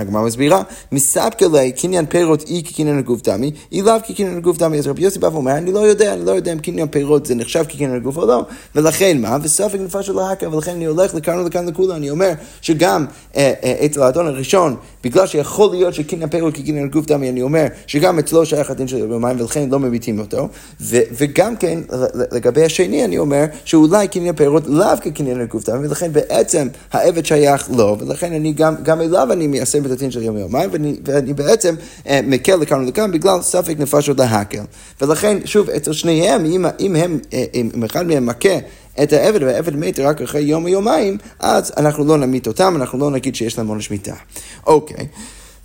הגמרא 0.00 0.22
מסבירה, 0.22 0.62
מספקא 0.92 1.44
ליה 1.52 1.72
קניין 1.72 2.06
פירות 2.06 2.42
אי 2.42 2.62
כקניין 2.64 2.98
הגוף 2.98 3.22
דמי, 3.22 3.50
אי 3.72 3.82
לאו 3.82 3.94
כקניין 4.08 4.36
הגוף 4.36 4.58
דמי. 4.58 4.78
אז 4.78 4.86
רבי 4.86 5.02
יוסי 5.02 5.18
בא 5.18 5.26
ואומר, 5.26 5.52
אני 5.52 5.72
לא 5.72 5.78
יודע, 5.78 6.14
אני 6.14 6.24
לא 6.24 6.30
יודע 6.30 6.52
אם 6.52 6.58
קניין 6.58 6.88
פירות 6.88 7.26
זה 7.26 7.34
נחשב 7.34 7.64
כקניין 7.68 7.94
הגוף 7.94 8.16
או 8.16 8.26
לא, 8.26 8.42
ולכן 8.74 9.20
מה? 9.20 9.36
וספק 9.42 9.78
נפש 9.80 10.08
לא 10.08 10.30
הקה, 10.30 10.48
ולכן 10.54 10.70
אני 10.70 10.84
הולך 10.84 11.14
לכאן 11.14 11.38
ולכאן 11.38 11.68
לכולה, 11.68 11.96
אני 11.96 12.10
אומר 12.10 12.32
שגם 12.60 13.06
אה, 13.36 13.52
אה, 13.64 13.86
אצל 13.86 14.02
האדון 14.02 14.26
הראשון, 14.26 14.76
בגלל 15.04 15.26
שיכול 15.26 15.70
להיות 15.70 15.94
שקניין 15.94 16.28
פירות 16.28 16.54
כקניין 16.54 16.84
הגוף 16.84 17.06
דמי, 17.06 17.28
אני 17.28 17.42
אומר 17.42 17.66
שגם 17.86 18.18
אצלו 18.18 18.46
שייך 18.46 18.70
הדין 18.70 18.88
של 18.88 18.98
יומיים, 18.98 19.40
ולכן 19.40 19.68
לא 19.70 19.78
מביטים 19.78 20.18
אותו, 20.18 20.48
וגם 20.90 21.56
כן, 21.56 21.78
לגבי 22.32 22.64
השני 22.64 23.04
אני 23.04 23.18
אומר 23.18 23.44
שאולי 23.64 24.08
קניין 24.08 24.34
פירות 24.34 24.66
לאו 24.66 24.96
כקניין 25.02 25.40
הגוף 25.40 25.64
דמי, 25.68 25.86
ולכן 25.86 26.12
בעצם 26.12 26.68
העבד 26.92 27.26
שייך 27.26 27.70
לו, 27.70 27.96
ולכן 28.00 28.32
אני 28.32 28.52
גם 28.82 29.00
אליו 29.00 29.32
אני 29.32 29.46
מיישם 29.46 29.82
את 29.88 29.92
הדין 29.92 30.10
של 30.10 30.22
יום 30.22 30.36
ויומיים, 30.36 30.70
ואני, 30.72 30.96
ואני 31.04 31.34
בעצם 31.34 31.74
אה, 32.08 32.20
מקל 32.24 32.56
לכאן 32.56 32.84
ולכאן 32.84 33.12
בגלל 33.12 33.42
ספק 33.42 33.74
נפשות 33.78 34.18
להקל. 34.18 34.62
ולכן, 35.00 35.38
שוב, 35.44 35.70
אצל 35.70 35.92
שניהם, 35.92 36.44
אם, 36.44 36.66
אם, 36.80 36.96
הם, 36.96 37.18
אה, 37.32 37.44
אם 37.54 37.84
אחד 37.84 38.06
מהם 38.06 38.26
מכה 38.26 38.58
את 39.02 39.12
העבד 39.12 39.42
והעבד 39.42 39.76
מת 39.76 40.00
רק 40.00 40.22
אחרי 40.22 40.40
יום 40.40 40.64
או 40.64 40.68
יומיים, 40.68 41.16
אז 41.40 41.72
אנחנו 41.76 42.04
לא 42.04 42.18
נמית 42.18 42.46
אותם, 42.46 42.76
אנחנו 42.76 42.98
לא 42.98 43.10
נגיד 43.10 43.34
שיש 43.34 43.58
להם 43.58 43.68
עונש 43.68 43.90
מיתה. 43.90 44.14
אוקיי. 44.66 45.06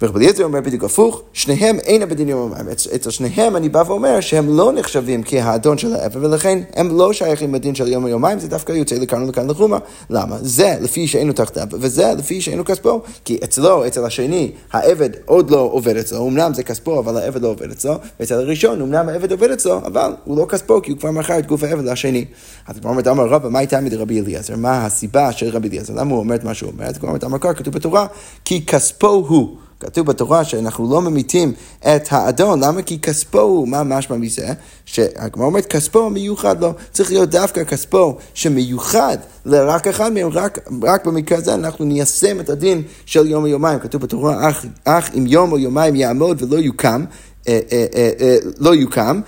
ורבי 0.01 0.19
אליעזר 0.19 0.43
אומר 0.43 0.61
בדיוק 0.61 0.83
הפוך, 0.83 1.21
שניהם 1.33 1.79
אין 1.79 2.09
בדין 2.09 2.29
יום 2.29 2.39
יומיים. 2.39 2.69
אצל 2.69 3.09
שניהם 3.09 3.55
אני 3.55 3.69
בא 3.69 3.83
ואומר 3.87 4.19
שהם 4.19 4.57
לא 4.57 4.71
נחשבים 4.73 5.21
כהאדון 5.25 5.77
של 5.77 5.93
העבר, 5.93 6.19
ולכן 6.23 6.59
הם 6.75 6.97
לא 6.97 7.13
שייכים 7.13 7.51
בדין 7.51 7.75
של 7.75 7.87
יום 7.87 8.03
ויומיים, 8.03 8.39
זה 8.39 8.47
דווקא 8.47 8.71
יוצא 8.71 8.95
לכאן 8.95 9.23
ולכאן 9.23 9.49
לחומה. 9.49 9.77
למה? 10.09 10.37
זה 10.41 10.75
לפי 10.81 11.07
שאינו 11.07 11.33
תחתיו, 11.33 11.67
וזה 11.71 12.13
לפי 12.17 12.41
שאינו 12.41 12.65
כספו. 12.65 13.01
כי 13.25 13.37
אצלו, 13.43 13.87
אצל 13.87 14.05
השני, 14.05 14.51
העבד 14.71 15.09
עוד 15.25 15.51
לא 15.51 15.69
עובד 15.71 15.97
אצלו, 15.97 16.27
אמנם 16.27 16.53
זה 16.53 16.63
כספו, 16.63 16.99
אבל 16.99 17.17
העבד 17.17 17.41
לא 17.41 17.47
עובד 17.47 17.71
אצלו, 17.71 17.93
ואצל 18.19 18.35
הראשון, 18.35 18.81
אמנם 18.81 19.09
העבד 19.09 19.31
עובד 19.31 19.51
אצלו, 19.51 19.77
אבל 19.85 20.13
הוא 20.23 20.37
לא 20.37 20.45
כספו, 20.45 20.81
כי 20.81 20.91
הוא 20.91 20.99
כבר 20.99 21.11
מכר 21.11 21.39
את 21.39 21.47
גוף 21.47 21.63
העבד 21.63 21.85
לשני. 21.85 22.25
אז 22.67 22.79
כבר 22.79 22.89
אומרת, 22.89 23.07
אמר 23.07 23.25
רבא, 23.25 23.49
מה 23.49 23.59
הייתה 23.59 23.81
מדי 23.81 24.19
אליעזר? 24.19 24.55
מה 24.55 24.85
הסיבה 24.85 25.31
של 25.31 25.49
רבי 25.49 25.67
אליעזר? 25.67 25.93
למה 25.93 26.11
הוא 26.11 26.19
אומר 26.19 26.35
את 26.35 26.43
מה 26.43 26.53
שהוא 26.53 26.71
אומר? 26.71 26.85
אז 26.85 26.97
כבר 26.97 27.07
אומרת, 27.07 27.23
אמר 27.23 27.39
כתוב 27.39 27.73
בתורה, 27.73 28.05
כי 28.45 28.65
כספו 28.65 29.25
הוא. 29.27 29.57
כתוב 29.83 30.07
בתורה 30.07 30.43
שאנחנו 30.43 30.91
לא 30.91 31.01
ממיתים 31.01 31.53
את 31.79 32.07
האדון, 32.11 32.63
למה? 32.63 32.81
כי 32.81 32.99
כספו 32.99 33.39
הוא, 33.39 33.67
מה 33.67 33.83
משמע 33.83 34.17
מזה? 34.17 34.47
שהגמרא 34.85 35.45
אומרת, 35.45 35.65
כספו 35.65 36.09
מיוחד 36.09 36.61
לו, 36.61 36.73
צריך 36.91 37.11
להיות 37.11 37.29
דווקא 37.29 37.63
כספו 37.63 38.17
שמיוחד 38.33 39.17
לרק 39.45 39.87
אחד 39.87 40.13
מהם, 40.13 40.29
רק, 40.31 40.59
רק 40.83 41.05
במקרה 41.05 41.37
הזה 41.37 41.53
אנחנו 41.53 41.85
ניישם 41.85 42.39
את 42.39 42.49
הדין 42.49 42.81
של 43.05 43.27
יום 43.27 43.43
ויומיים. 43.43 43.79
כתוב 43.79 44.01
בתורה, 44.01 44.49
אך, 44.49 44.65
אך 44.85 45.09
אם 45.17 45.27
יום 45.27 45.51
או 45.51 45.59
יומיים 45.59 45.95
יעמוד 45.95 46.41
ולא 46.41 46.57
יוקם, 46.57 47.05
אה, 47.47 47.59
אה, 47.71 47.85
אה, 48.21 48.37
לא 48.57 48.75
יוקם, 48.75 49.21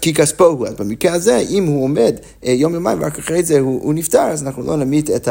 כי 0.00 0.14
כספו 0.14 0.44
הוא. 0.44 0.66
אז 0.66 0.74
במקרה 0.74 1.12
הזה, 1.12 1.38
אם 1.50 1.66
הוא 1.66 1.84
עומד 1.84 2.16
יום 2.42 2.74
יומיים 2.74 3.02
ורק 3.02 3.18
אחרי 3.18 3.42
זה 3.42 3.60
הוא, 3.60 3.80
הוא 3.82 3.94
נפטר, 3.94 4.22
אז 4.22 4.42
אנחנו 4.42 4.62
לא 4.62 4.76
נמית 4.76 5.10
את, 5.10 5.28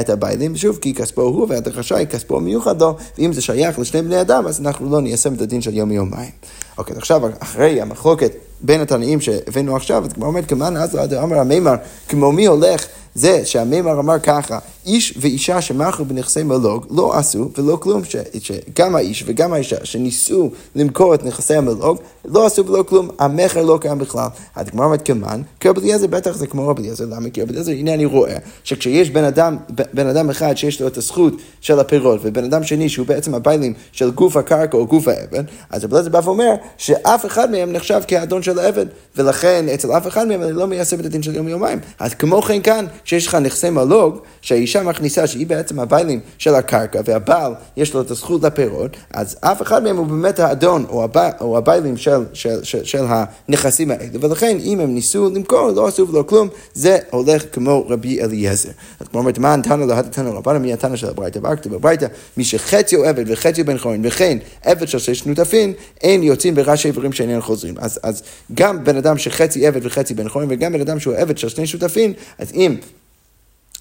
את 0.00 0.10
הבעלים, 0.10 0.56
שוב, 0.56 0.78
כי 0.80 0.94
כספו 0.94 1.22
הוא 1.22 1.46
והדרשה 1.48 1.96
היא 1.96 2.06
כספו 2.06 2.40
מיוחד 2.40 2.80
לו, 2.80 2.96
ואם 3.18 3.32
זה 3.32 3.40
שייך 3.40 3.78
לשני 3.78 4.02
בני 4.02 4.20
אדם, 4.20 4.46
אז 4.46 4.60
אנחנו 4.60 4.90
לא 4.90 5.00
ניישם 5.00 5.34
את 5.34 5.40
הדין 5.40 5.62
של 5.62 5.76
יום 5.76 5.92
יומיים. 5.92 6.30
אוקיי, 6.78 6.96
עכשיו, 6.96 7.22
אחרי 7.38 7.80
המחלוקת 7.80 8.32
בין 8.60 8.80
התנאים 8.80 9.20
שהבאנו 9.20 9.76
עכשיו, 9.76 10.04
אז 10.04 10.12
כבר 10.12 10.26
אומר, 10.26 10.42
כמאן 10.42 10.76
אז 10.76 10.96
אמר 11.22 11.38
המימר, 11.38 11.74
כמו 12.08 12.32
מי 12.32 12.46
הולך 12.46 12.86
זה 13.18 13.44
שהמימר 13.44 14.00
אמר 14.00 14.18
ככה, 14.18 14.58
איש 14.86 15.14
ואישה 15.16 15.60
שמכרו 15.60 16.04
בנכסי 16.04 16.42
מלוג 16.42 16.86
לא 16.90 17.14
עשו 17.14 17.50
ולא 17.58 17.76
כלום, 17.76 18.04
ש, 18.04 18.16
שגם 18.40 18.96
האיש 18.96 19.24
וגם 19.26 19.52
האישה 19.52 19.76
שניסו 19.84 20.50
למכור 20.76 21.14
את 21.14 21.24
נכסי 21.24 21.54
המלוג 21.54 21.98
לא 22.24 22.46
עשו 22.46 22.66
ולא 22.66 22.82
כלום, 22.82 23.08
המכר 23.18 23.62
לא 23.62 23.78
קיים 23.80 23.98
בכלל. 23.98 24.28
הגמרא 24.56 24.84
אומרת 24.84 25.02
כמן, 25.02 25.42
כי 25.60 25.68
רבי 25.68 25.80
אליעזר 25.80 26.06
בטח 26.06 26.36
זה 26.36 26.46
כמו 26.46 26.68
רבי 26.68 26.82
אליעזר, 26.82 27.04
למה? 27.04 27.30
כי 27.30 27.42
רבי 27.42 27.52
אליעזר, 27.52 27.72
הנה 27.72 27.94
אני 27.94 28.04
רואה 28.04 28.36
שכשיש 28.64 29.10
בן 29.10 29.24
אדם, 29.24 29.56
בן 29.94 30.06
אדם 30.06 30.30
אחד 30.30 30.56
שיש 30.56 30.80
לו 30.80 30.86
את 30.86 30.96
הזכות 30.96 31.34
של 31.60 31.80
הפירות 31.80 32.20
ובן 32.22 32.44
אדם 32.44 32.64
שני 32.64 32.88
שהוא 32.88 33.06
בעצם 33.06 33.34
הביילים 33.34 33.74
של 33.92 34.10
גוף 34.10 34.36
הקרקע 34.36 34.78
או 34.78 34.86
גוף 34.86 35.08
האבן, 35.08 35.44
אז 35.70 35.84
רבי 35.84 35.92
אליעזר 35.92 36.10
בא 36.10 36.20
ואומר 36.24 36.54
שאף 36.76 37.26
אחד 37.26 37.50
מהם 37.50 37.72
נחשב 37.72 38.00
כאדון 38.06 38.42
של 38.42 38.58
העבד, 38.58 38.86
ולכן 39.16 39.66
אצל 39.74 39.92
אף 39.92 40.06
אחד 40.06 40.28
מהם 40.28 40.42
אני 40.42 40.52
לא 40.52 40.66
מיישם 40.66 41.00
את 41.00 41.04
הדין 41.04 41.22
של 41.22 41.34
יום 41.34 41.48
יומיים. 41.48 41.78
אז 41.98 42.14
כמו 42.14 42.42
כן 42.42 42.62
כאן, 42.62 42.86
כשיש 43.08 43.26
לך 43.26 43.34
נכסי 43.34 43.70
מלוג, 43.70 44.18
שהאישה 44.40 44.82
מכניסה 44.82 45.26
שהיא 45.26 45.46
בעצם 45.46 45.80
הביילים 45.80 46.20
של 46.38 46.54
הקרקע, 46.54 47.00
והבעל 47.04 47.54
יש 47.76 47.94
לו 47.94 48.00
את 48.00 48.10
הזכות 48.10 48.42
לפירות, 48.42 48.96
אז 49.14 49.36
אף 49.40 49.62
אחד 49.62 49.82
מהם 49.82 49.96
הוא 49.96 50.06
באמת 50.06 50.40
האדון 50.40 50.84
או, 50.88 51.04
הב... 51.04 51.16
או 51.40 51.58
הביילים 51.58 51.96
של, 51.96 52.24
של, 52.32 52.64
של, 52.64 52.84
של 52.84 53.04
הנכסים 53.08 53.90
האלה, 53.90 54.18
ולכן 54.20 54.58
אם 54.60 54.80
הם 54.80 54.94
ניסו 54.94 55.30
למכור, 55.34 55.70
לא 55.70 55.86
עשו 55.86 56.08
ולא 56.08 56.22
כלום, 56.22 56.48
זה 56.74 56.98
הולך 57.10 57.42
כמו 57.52 57.86
רבי 57.88 58.22
אליעזר. 58.22 58.70
אז 59.00 59.08
כמו 59.08 59.20
אומרת, 59.20 59.38
מה 59.38 59.56
נתנו 59.56 59.86
לו, 59.86 59.94
התנו 59.94 60.34
רבנו, 60.34 60.60
מי 60.60 60.72
התנא 60.72 60.96
של 60.96 61.08
הברייתא? 61.08 61.38
וכתוב 61.38 61.74
בברייתא, 61.74 62.06
מי 62.36 62.44
שחצי 62.44 62.96
הוא 62.96 63.06
עבד 63.06 63.24
וחצי 63.26 63.62
בן 63.62 63.78
חורין, 63.78 64.00
וכן 64.04 64.38
עבד 64.64 64.88
של 64.88 64.98
שש 64.98 65.26
נוטפין, 65.26 65.72
אין 66.00 66.22
יוצאים 66.22 66.54
בראשי 66.54 66.88
איברים 66.88 67.12
שאינם 67.12 67.40
חוזרים. 67.40 67.74
אז, 67.78 68.00
אז 68.02 68.22
גם 68.54 68.84
בן 68.84 68.96
אדם 68.96 69.18
שחצי 69.18 69.66
עבד 69.66 69.86
וחצי 69.86 70.14
בן 70.14 70.28
חורין, 70.28 70.48
וגם 70.50 70.72
בן 70.72 70.80
אדם 70.80 71.00
שהוא 71.00 71.14
עבד 71.14 71.38
של 71.38 71.48
שני 71.48 71.66
שותפים, 71.66 72.12
אז 72.38 72.52
אם 72.54 72.76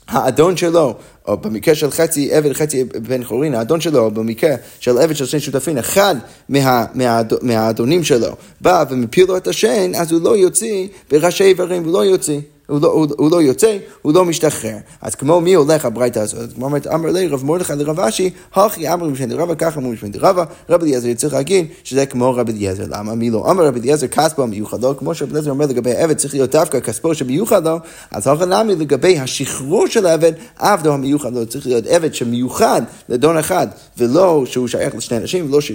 האדון 0.08 0.58
שלו, 0.58 0.96
או 1.28 1.38
במקרה 1.38 1.76
של 1.76 1.92
חצי 1.92 2.34
עבד 2.34 2.54
חצי 2.54 2.84
בן 2.84 3.24
חורין, 3.24 3.56
האדון 3.56 3.82
שלו, 3.82 4.00
או 4.00 4.12
במקרה 4.12 4.56
של 4.80 4.98
עבד 4.98 5.16
של 5.16 5.26
שני 5.26 5.40
שותפים, 5.40 5.78
אחד 5.78 6.16
מה, 6.50 6.86
מה, 6.94 7.22
מהאדונים 7.42 8.04
שלו 8.04 8.36
בא 8.62 8.84
ומפיל 8.90 9.26
לו 9.28 9.38
את 9.38 9.48
השן, 9.48 9.96
אז 9.96 10.12
הוא 10.12 10.22
לא 10.22 10.38
יוציא 10.38 10.88
בראשי 11.12 11.44
איברים, 11.44 11.84
הוא 11.84 11.94
לא 11.94 12.06
יוציא. 12.06 12.40
הוא 12.68 12.82
לא, 12.82 12.88
הוא, 12.88 13.08
הוא 13.18 13.32
לא 13.32 13.42
יוצא, 13.42 13.78
הוא 14.02 14.14
לא 14.14 14.26
משתחרר. 14.26 14.78
אז 15.02 15.16
כמו 15.16 15.42
מי 15.42 15.54
הולך 15.54 15.86
הברייתא 15.86 16.20
הזאת? 16.20 16.54
כמו 16.54 16.66
אומרת, 16.66 16.88
אמר 16.88 17.12
לי 17.12 17.28
רב 17.28 17.46
מרדכי 17.46 17.74
לרב 17.76 18.00
אשי, 18.00 18.30
הכי 18.54 18.94
אמר 18.94 19.08
משנה 19.08 19.36
דרבה, 19.36 19.56
ככה 19.56 19.80
אמרו 19.80 19.92
משנה 19.92 20.10
דרבה, 20.10 20.44
רב 20.70 20.82
אליעזר 20.82 21.14
צריך 21.14 21.34
להגיד 21.34 21.66
שזה 21.84 22.06
כמו 22.06 22.36
רב 22.36 22.50
אליעזר. 22.50 22.84
למה? 22.90 23.16
מי 23.16 23.30
לא? 23.30 23.52
אמר 23.52 23.68
רב 23.68 23.76
אליעזר 23.76 24.08
כספו 24.08 24.48
מיוחד 24.48 24.82
לו, 24.82 24.98
כמו 24.98 25.16
שרב 25.16 25.30
אליעזר 25.30 25.50
אומר 25.50 25.66
לגבי 25.66 25.92
העבד, 25.92 26.14
צריך 26.14 26.34
להיות 26.34 26.52
דווקא 26.52 26.80
כספו 26.80 27.16
שמיוחד 27.16 27.68
לו, 27.68 27.78
אז 28.12 28.28
הלכה 28.28 28.46
נמי 28.46 28.76
לגבי 28.76 29.20
השחרור 29.20 29.88
של 29.88 30.06
העבד, 30.06 30.32
עבדו 30.58 30.94
המיוחד 30.94 31.34
לו, 31.34 31.46
צריך 31.46 31.68
להיות 31.68 31.86
עבד 31.88 32.14
שמיוחד 32.14 32.82
לדון 33.10 33.38
אחד, 33.38 33.68
ולא 33.98 34.44
שהוא 34.46 34.68
שייך 34.68 34.96
לשני 34.96 35.18
אנשים, 35.18 35.46
ולא, 35.50 35.62
ש... 35.62 35.72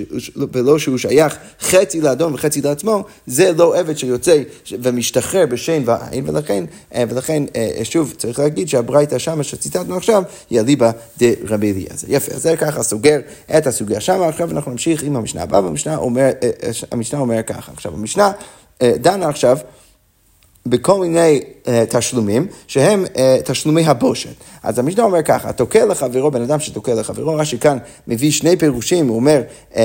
ולא 0.53 0.79
שהוא 0.79 0.99
שייך 0.99 1.37
חצי 1.61 2.01
לאדון 2.01 2.35
וחצי 2.35 2.61
לעצמו, 2.61 3.05
זה 3.27 3.53
לא 3.57 3.79
עבד 3.79 3.99
שיוצא 3.99 4.43
ומשתחרר 4.83 5.47
בשן 5.47 5.83
ועין, 5.85 6.29
ולכן 6.29 6.65
ולכן, 6.95 7.43
אה, 7.57 7.81
שוב, 7.83 8.15
צריך 8.17 8.39
להגיד 8.39 8.69
שהברייתא 8.69 9.19
שמה 9.19 9.43
שציטטנו 9.43 9.97
עכשיו, 9.97 10.23
היא 10.51 10.61
אליבא 10.61 10.91
דרבי 11.19 11.73
אליעזר. 11.73 12.07
יפה, 12.11 12.33
אז 12.33 12.43
זה 12.43 12.57
ככה 12.57 12.83
סוגר 12.83 13.21
את 13.59 13.67
הסוגיה 13.67 14.01
שמה, 14.01 14.29
עכשיו 14.29 14.51
אנחנו 14.51 14.71
נמשיך 14.71 15.03
עם 15.03 15.17
המשנה 15.17 15.43
הבאה, 15.43 15.65
והמשנה 15.65 15.97
אומר, 15.97 16.31
אה, 16.43 17.19
אומר 17.19 17.43
ככה. 17.43 17.73
עכשיו, 17.73 17.95
המשנה 17.95 18.33
דנה 18.83 19.29
עכשיו 19.29 19.59
בכל 20.67 21.01
מיני 21.01 21.41
uh, 21.65 21.69
תשלומים 21.89 22.47
שהם 22.67 23.05
uh, 23.05 23.19
תשלומי 23.45 23.87
הבושת. 23.87 24.35
אז 24.63 24.79
המשנה 24.79 25.05
אומר 25.05 25.23
ככה, 25.23 25.53
תוקע 25.53 25.87
לחברו, 25.87 26.31
בן 26.31 26.43
אדם 26.43 26.61
שתוקע 26.61 26.95
לחברו, 26.95 27.35
רש"י 27.35 27.59
כאן 27.59 27.79
מביא 28.09 28.31
שני 28.31 28.57
פירושים, 28.57 29.09
הוא 29.09 29.17
אומר 29.17 29.43
uh, 29.73 29.75
uh, 29.75 29.79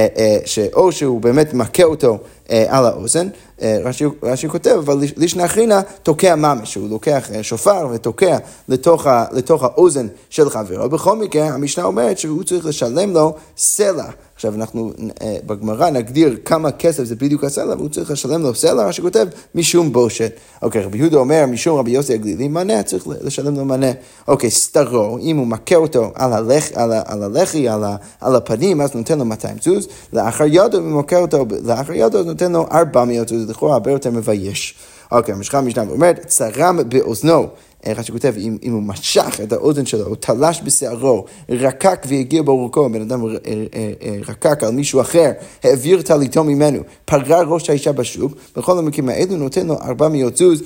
שאו 0.45 0.91
שהוא 0.91 1.21
באמת 1.21 1.53
מכה 1.53 1.83
אותו 1.83 2.17
uh, 2.47 2.49
על 2.67 2.85
האוזן, 2.85 3.27
uh, 3.59 3.61
רש"י, 3.83 4.05
רש"י 4.23 4.49
כותב, 4.49 4.71
אבל 4.71 4.97
לישנא 5.17 5.81
תוקע 6.03 6.35
ממש, 6.35 6.75
הוא 6.75 6.89
לוקח 6.89 7.29
uh, 7.29 7.43
שופר 7.43 7.87
ותוקע 7.93 8.37
לתוך, 8.69 9.07
ה, 9.07 9.25
לתוך 9.31 9.63
האוזן 9.63 10.07
של 10.29 10.49
חברו, 10.49 10.89
בכל 10.89 11.17
מקרה 11.17 11.47
המשנה 11.47 11.83
אומרת 11.83 12.17
שהוא 12.17 12.43
צריך 12.43 12.65
לשלם 12.65 13.13
לו 13.13 13.35
סלע. 13.57 14.05
עכשיו 14.37 14.55
אנחנו 14.55 14.91
אה, 15.21 15.37
בגמרא 15.45 15.89
נגדיר 15.89 16.37
כמה 16.45 16.71
כסף 16.71 17.03
זה 17.03 17.15
בדיוק 17.15 17.43
הסלע, 17.43 17.75
והוא 17.75 17.89
צריך 17.89 18.11
לשלם 18.11 18.41
לו 18.41 18.55
סלע, 18.55 18.85
מה 18.85 18.93
שכותב 18.93 19.27
משום 19.55 19.91
בושת. 19.91 20.31
אוקיי, 20.61 20.81
רבי 20.81 20.97
יהודה 20.97 21.17
אומר 21.17 21.45
משום 21.45 21.79
רבי 21.79 21.91
יוסי 21.91 22.13
הגלילי, 22.13 22.47
מנה, 22.47 22.83
צריך 22.83 23.07
לשלם 23.21 23.55
לו 23.55 23.65
מנה. 23.65 23.91
אוקיי, 24.27 24.51
סטרו, 24.51 25.17
אם 25.17 25.37
הוא 25.37 25.47
מכה 25.47 25.75
אותו 25.75 26.11
על, 26.15 26.33
הלח, 26.33 26.63
על, 26.75 26.93
ה, 26.93 27.01
על 27.05 27.23
הלחי, 27.23 27.69
על, 27.69 27.83
ה, 27.83 27.95
על 28.21 28.35
הפנים, 28.35 28.81
אז 28.81 28.95
נותן 28.95 29.19
לו 29.19 29.25
200 29.25 29.57
זוז, 29.61 29.87
לאחר 30.13 30.45
ידו, 30.47 30.77
אם 30.77 30.91
הוא 30.91 30.99
מכה 30.99 31.17
אותו 31.17 31.45
לאחר 31.63 31.93
ידו, 31.93 32.19
אז 32.19 32.25
נותן 32.25 32.51
לו 32.51 32.65
400 32.71 33.29
זוז, 33.29 33.49
לכאורה 33.49 33.73
הרבה 33.73 33.91
יותר 33.91 34.11
מבייש. 34.11 34.75
אוקיי, 35.11 35.33
המשחה 35.33 35.57
המשנה 35.57 35.83
אומרת, 35.89 36.25
צרם 36.27 36.79
באוזנו. 36.89 37.47
איך 37.87 38.03
שכותב, 38.03 38.33
אם, 38.37 38.57
אם 38.63 38.73
הוא 38.73 38.83
משך 38.83 39.39
את 39.43 39.53
האוזן 39.53 39.85
שלו, 39.85 40.05
הוא 40.05 40.15
תלש 40.15 40.61
בשערו, 40.63 41.25
רקק 41.49 42.05
והגיע 42.07 42.41
בעורקו, 42.41 42.89
בן 42.89 43.01
אדם 43.01 43.25
אה, 43.25 43.35
אה, 43.45 43.91
אה, 44.03 44.17
רקק 44.27 44.63
על 44.63 44.71
מישהו 44.71 45.01
אחר, 45.01 45.31
העביר 45.63 46.01
טליתו 46.01 46.43
ממנו, 46.43 46.79
פגע 47.05 47.41
ראש 47.41 47.69
האישה 47.69 47.91
בשוק, 47.91 48.31
בכל 48.55 48.77
המקרים 48.77 49.09
האלו 49.09 49.37
נותן 49.37 49.67
לו 49.67 49.77
400 49.81 50.37
זוז 50.37 50.63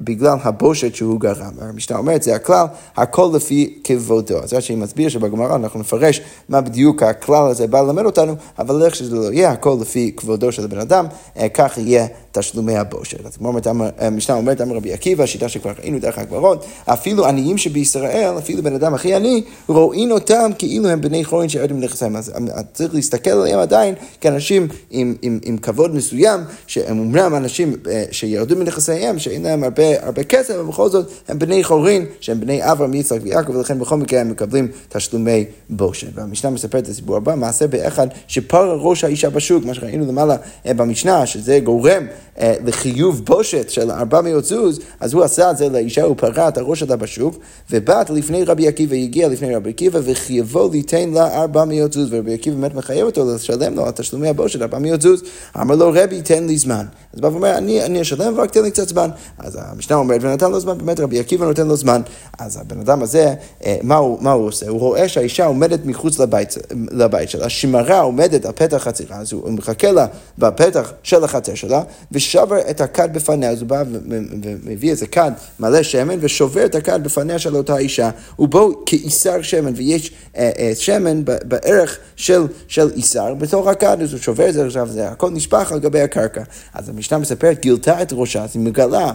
בגלל 0.00 0.36
הבושת 0.42 0.94
שהוא 0.94 1.20
גרם. 1.20 1.52
המשנה 1.60 1.98
אומרת, 1.98 2.22
זה 2.22 2.34
הכלל, 2.34 2.66
הכל 2.96 3.30
לפי 3.34 3.78
כבודו. 3.84 4.38
אז 4.42 4.54
רש"י 4.54 4.74
מסביר 4.74 5.08
שבגמרא 5.08 5.56
אנחנו 5.56 5.80
נפרש 5.80 6.20
מה 6.48 6.60
בדיוק 6.60 7.02
הכלל 7.02 7.50
הזה 7.50 7.66
בא 7.66 7.80
ללמד 7.80 8.04
אותנו, 8.04 8.34
אבל 8.58 8.82
איך 8.82 8.94
שזה 8.94 9.16
לא 9.16 9.32
יהיה, 9.32 9.50
הכל 9.50 9.76
לפי 9.80 10.12
כבודו 10.16 10.52
של 10.52 10.64
הבן 10.64 10.78
אדם, 10.78 11.06
כך 11.54 11.78
יהיה 11.78 12.06
תשלומי 12.32 12.76
הבושת. 12.76 13.26
אז 13.26 13.36
כמו 13.36 13.52
המשנה 13.98 14.36
אומרת, 14.36 14.60
אמר 14.60 14.76
רבי 14.76 14.92
עקיבא, 14.92 15.26
שיטה 15.26 15.48
שכבר 15.48 15.72
ראינו 15.78 15.98
דרך 15.98 16.18
הגברות, 16.44 16.66
אפילו 16.86 17.26
עניים 17.26 17.58
שבישראל, 17.58 18.38
אפילו 18.38 18.62
בן 18.62 18.74
אדם 18.74 18.94
הכי 18.94 19.14
עני, 19.14 19.42
רואים 19.68 20.10
אותם 20.10 20.50
כאילו 20.58 20.88
הם 20.88 21.00
בני 21.00 21.24
חורין 21.24 21.48
שירדו 21.48 21.74
מנכסיהם. 21.74 22.16
אז 22.16 22.32
צריך 22.72 22.94
להסתכל 22.94 23.30
עליהם 23.30 23.58
עדיין 23.58 23.94
כאנשים 24.20 24.68
עם, 24.90 25.14
עם, 25.22 25.38
עם 25.44 25.58
כבוד 25.58 25.94
מסוים, 25.94 26.40
שהם 26.66 26.98
אומנם 26.98 27.34
אנשים 27.34 27.76
אה, 27.90 28.04
שירדו 28.10 28.56
מנכסיהם, 28.56 29.18
שאין 29.18 29.42
להם 29.42 29.64
הרבה, 29.64 30.06
הרבה 30.06 30.24
כסף, 30.24 30.54
אבל 30.54 30.68
בכל 30.68 30.88
זאת 30.88 31.10
הם 31.28 31.38
בני 31.38 31.64
חורין, 31.64 32.06
שהם 32.20 32.40
בני 32.40 32.72
אברהם, 32.72 32.94
יצחק 32.94 33.18
ויעקב, 33.22 33.56
ולכן 33.56 33.78
בכל 33.78 33.96
מקרה 33.96 34.20
הם 34.20 34.30
מקבלים 34.30 34.68
תשלומי 34.88 35.44
בושת. 35.70 36.08
והמשנה 36.14 36.50
מספרת 36.50 36.84
את 36.84 36.88
הסיפור 36.88 37.16
הבא, 37.16 37.34
מעשה 37.34 37.66
באחד 37.66 38.06
שפר 38.26 38.78
ראש 38.80 39.04
האישה 39.04 39.30
בשוק, 39.30 39.64
מה 39.64 39.74
שראינו 39.74 40.06
למעלה 40.06 40.36
אה, 40.66 40.74
במשנה, 40.74 41.26
שזה 41.26 41.58
גורם 41.58 42.06
אה, 42.40 42.54
לחיוב 42.64 43.24
בושת. 43.24 43.70
של 43.70 43.90
400 43.90 44.44
זוז, 44.44 44.80
אז 45.00 45.12
הוא 45.12 45.22
עשה 45.22 45.50
את 45.50 45.56
זה 45.56 45.68
לאישה, 45.68 46.02
הוא 46.02 46.16
פרע 46.32 46.48
את 46.48 46.58
הראש 46.58 46.80
שלה 46.80 46.96
בשוק, 46.96 47.38
ובת 47.70 48.10
לפני 48.10 48.44
רבי 48.44 48.68
עקיבא, 48.68 48.96
הגיע 48.96 49.28
לפני 49.28 49.54
רבי 49.54 49.70
עקיבא, 49.70 50.00
וחייבו 50.04 50.70
ליתן 50.72 51.10
לה 51.10 51.42
400 51.42 51.92
זוז, 51.92 52.08
ורבי 52.10 52.34
עקיבא 52.34 52.56
באמת 52.56 52.74
מחייב 52.74 53.06
אותו 53.06 53.34
לשלם 53.34 53.74
לו 53.74 53.86
על 53.86 53.90
תשלומי 53.90 54.28
הבושת 54.28 54.62
400 54.62 55.02
זוז. 55.02 55.22
אמר 55.60 55.74
לו, 55.74 55.92
רבי, 55.94 56.22
תן 56.22 56.46
לי 56.46 56.58
זמן. 56.58 56.86
אז 57.12 57.20
בא 57.20 57.26
ואומר, 57.26 57.58
אני, 57.58 57.84
אני 57.84 58.00
אשלם, 58.00 58.34
רק 58.36 58.50
תן 58.50 58.62
לי 58.62 58.70
קצת 58.70 58.88
זמן. 58.88 59.10
אז 59.38 59.58
המשנה 59.60 59.96
אומרת, 59.96 60.20
ונתן 60.22 60.50
לו 60.50 60.60
זמן, 60.60 60.78
באמת 60.78 61.00
רבי 61.00 61.20
עקיבא 61.20 61.46
נותן 61.46 61.66
לו 61.66 61.76
זמן. 61.76 62.00
אז 62.38 62.56
הבן 62.56 62.80
אדם 62.80 63.02
הזה, 63.02 63.34
אה, 63.66 63.76
מה 63.82 63.96
הוא, 63.96 64.18
מה 64.20 64.32
הוא 64.32 64.46
עושה? 64.46 64.68
הוא 64.68 64.80
רואה 64.80 65.08
שהאישה 65.08 65.46
עומדת 65.46 65.86
מחוץ 65.86 66.18
לבית, 66.18 66.54
לבית 66.90 67.30
שלה, 67.30 67.48
שמרה 67.48 68.00
עומדת 68.00 68.44
על 68.44 68.52
פתח 68.52 68.76
החצירה, 68.76 69.16
אז 69.16 69.32
הוא 69.32 69.52
מחכה 69.52 69.92
לה 69.92 70.06
בפתח 70.38 70.92
של 71.02 71.24
החצר 71.24 71.54
שלה, 71.54 71.82
ושבר 72.12 72.58
את 72.70 72.80
הכד 72.80 73.08
בפניה, 73.12 73.50
אז 73.50 73.60
הוא 73.60 73.68
בא 73.68 73.82
ומביא 73.88 74.90
איזה 74.90 75.06
כד 75.06 75.32
מלא 75.60 75.82
שמן, 75.82 76.13
ושובר 76.20 76.64
את 76.64 76.74
הכד 76.74 77.04
בפניה 77.04 77.38
של 77.38 77.56
אותה 77.56 77.76
אישה, 77.76 78.10
ובו 78.38 78.82
כאיסר 78.86 79.42
שמן, 79.42 79.72
ויש 79.76 80.10
אה, 80.36 80.50
אה, 80.58 80.72
שמן 80.74 81.22
בערך 81.24 81.98
של, 82.16 82.42
של 82.68 82.90
איסר 82.96 83.34
בתוך 83.34 83.66
הכד, 83.66 84.02
אז 84.02 84.12
הוא 84.12 84.20
שובר 84.20 84.48
את 84.48 84.54
זה 84.54 84.66
עכשיו, 84.66 84.88
זה 84.88 85.08
הכל 85.08 85.30
נשפך 85.30 85.72
על 85.72 85.78
גבי 85.80 86.00
הקרקע. 86.00 86.42
אז 86.74 86.88
המשנה 86.88 87.18
מספרת, 87.18 87.60
גילתה 87.60 88.02
את 88.02 88.12
ראשה, 88.12 88.44
אז 88.44 88.50
היא 88.54 88.62
מגלה 88.62 89.12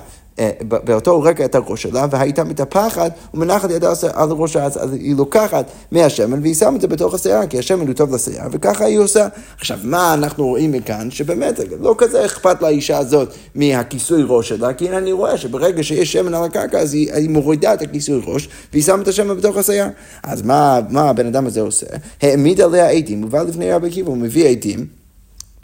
באותו 0.62 1.22
רגע 1.22 1.46
את 1.46 1.56
הראש 1.56 1.84
שלה, 1.84 2.06
והייתה 2.12 2.44
מתהפכת 2.44 3.12
ומנחת 3.34 3.72
ידה 3.72 3.94
על 4.14 4.30
ראשה, 4.32 4.64
אז 4.64 4.94
היא 4.94 5.16
לוקחת 5.16 5.66
מהשמן 5.92 6.42
והיא 6.42 6.56
שמה 6.56 6.76
את 6.76 6.82
זה 6.82 6.88
בתוך 6.88 7.14
השיער, 7.14 7.48
כי 7.48 7.60
השמן 7.60 7.88
הוא 7.88 7.96
טוב 7.96 8.16
לשיער, 8.16 8.48
וככה 8.52 8.86
היא 8.86 9.00
עושה. 9.00 9.28
עכשיו, 9.58 9.78
מה 9.84 10.14
אנחנו 10.14 10.48
רואים 10.48 10.72
מכאן? 10.72 11.12
שבאמת 11.12 11.60
לא 11.82 11.96
כזה 11.98 12.26
אכפת 12.26 12.62
לאישה 12.62 12.98
הזאת 12.98 13.34
מהכיסוי 13.56 14.24
ראש 14.28 14.50
שלה, 14.50 14.74
כי 14.74 14.90
אני 14.90 15.12
רואה 15.12 15.38
שברגע 15.38 15.84
שיש 15.84 16.14
שמן 16.14 16.34
על 16.34 16.44
הקרקע, 16.44 16.80
אז 16.80 16.94
היא, 16.94 17.14
היא 17.14 17.30
מורידה 17.30 17.74
את 17.74 17.82
הכיסוי 17.82 18.22
ראש, 18.26 18.50
והיא 18.74 18.84
שמה 18.84 19.02
את 19.02 19.08
השמן 19.08 19.38
בתוך 19.38 19.58
השיער. 19.58 19.88
אז 20.24 20.42
מה, 20.42 20.80
מה 20.90 21.10
הבן 21.10 21.28
אדם 21.28 21.48
הזה 21.48 21.62
עושה? 21.62 21.86
העמיד 22.22 22.62
עליה 22.62 22.90
עדים, 22.90 23.22
הוא 23.22 23.30
בא 23.30 23.42
לפני 23.42 23.72
רבי 23.72 23.88
עקיבא, 23.88 24.10
הוא 24.10 24.18
מביא 24.18 24.48
עדים. 24.48 24.99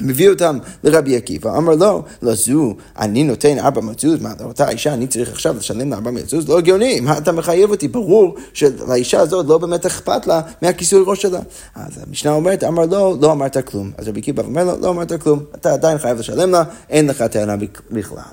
מביא 0.02 0.30
אותם 0.30 0.58
לרבי 0.84 1.16
עקיבא, 1.16 1.58
אמר 1.58 1.75
לו, 1.75 2.04
לזו, 2.22 2.75
אני 3.00 3.24
נותן 3.24 3.60
ארבע 3.60 3.82
מצוז, 3.82 4.22
מה, 4.22 4.34
לאותה 4.40 4.70
אישה 4.70 4.94
אני 4.94 5.08
צריך 5.08 5.32
עכשיו 5.32 5.56
לשלם 5.58 5.90
לה 5.90 5.96
ארבע 5.96 6.12
מצוז? 6.12 6.50
לא 6.50 6.58
הגיוני, 6.58 7.00
מה 7.00 7.18
אתה 7.18 7.32
מחייב 7.32 7.70
אותי? 7.70 7.88
ברור 7.88 8.36
שלאישה 8.54 9.20
הזאת 9.20 9.46
לא 9.46 9.58
באמת 9.58 9.86
אכפת 9.86 10.28
לה 10.28 10.42
מהכיסוי 10.62 11.04
ראש 11.08 11.22
שלה. 11.22 11.40
אז 11.75 12.00
המשנה 12.08 12.32
אומרת, 12.32 12.64
אמר 12.64 12.86
לו, 12.86 13.18
לא 13.22 13.32
אמרת 13.32 13.58
כלום. 13.58 13.92
אז 13.98 14.08
רבי 14.08 14.20
עקיבא 14.20 14.44
אומר 14.44 14.64
לו, 14.64 14.78
לא 14.82 14.90
אמרת 14.90 15.22
כלום, 15.22 15.40
אתה 15.56 15.74
עדיין 15.74 15.98
חייב 15.98 16.20
לשלם 16.20 16.52
לה, 16.52 16.64
אין 16.90 17.08
לך 17.08 17.22
טענה 17.22 17.56
בכלל. 17.92 18.24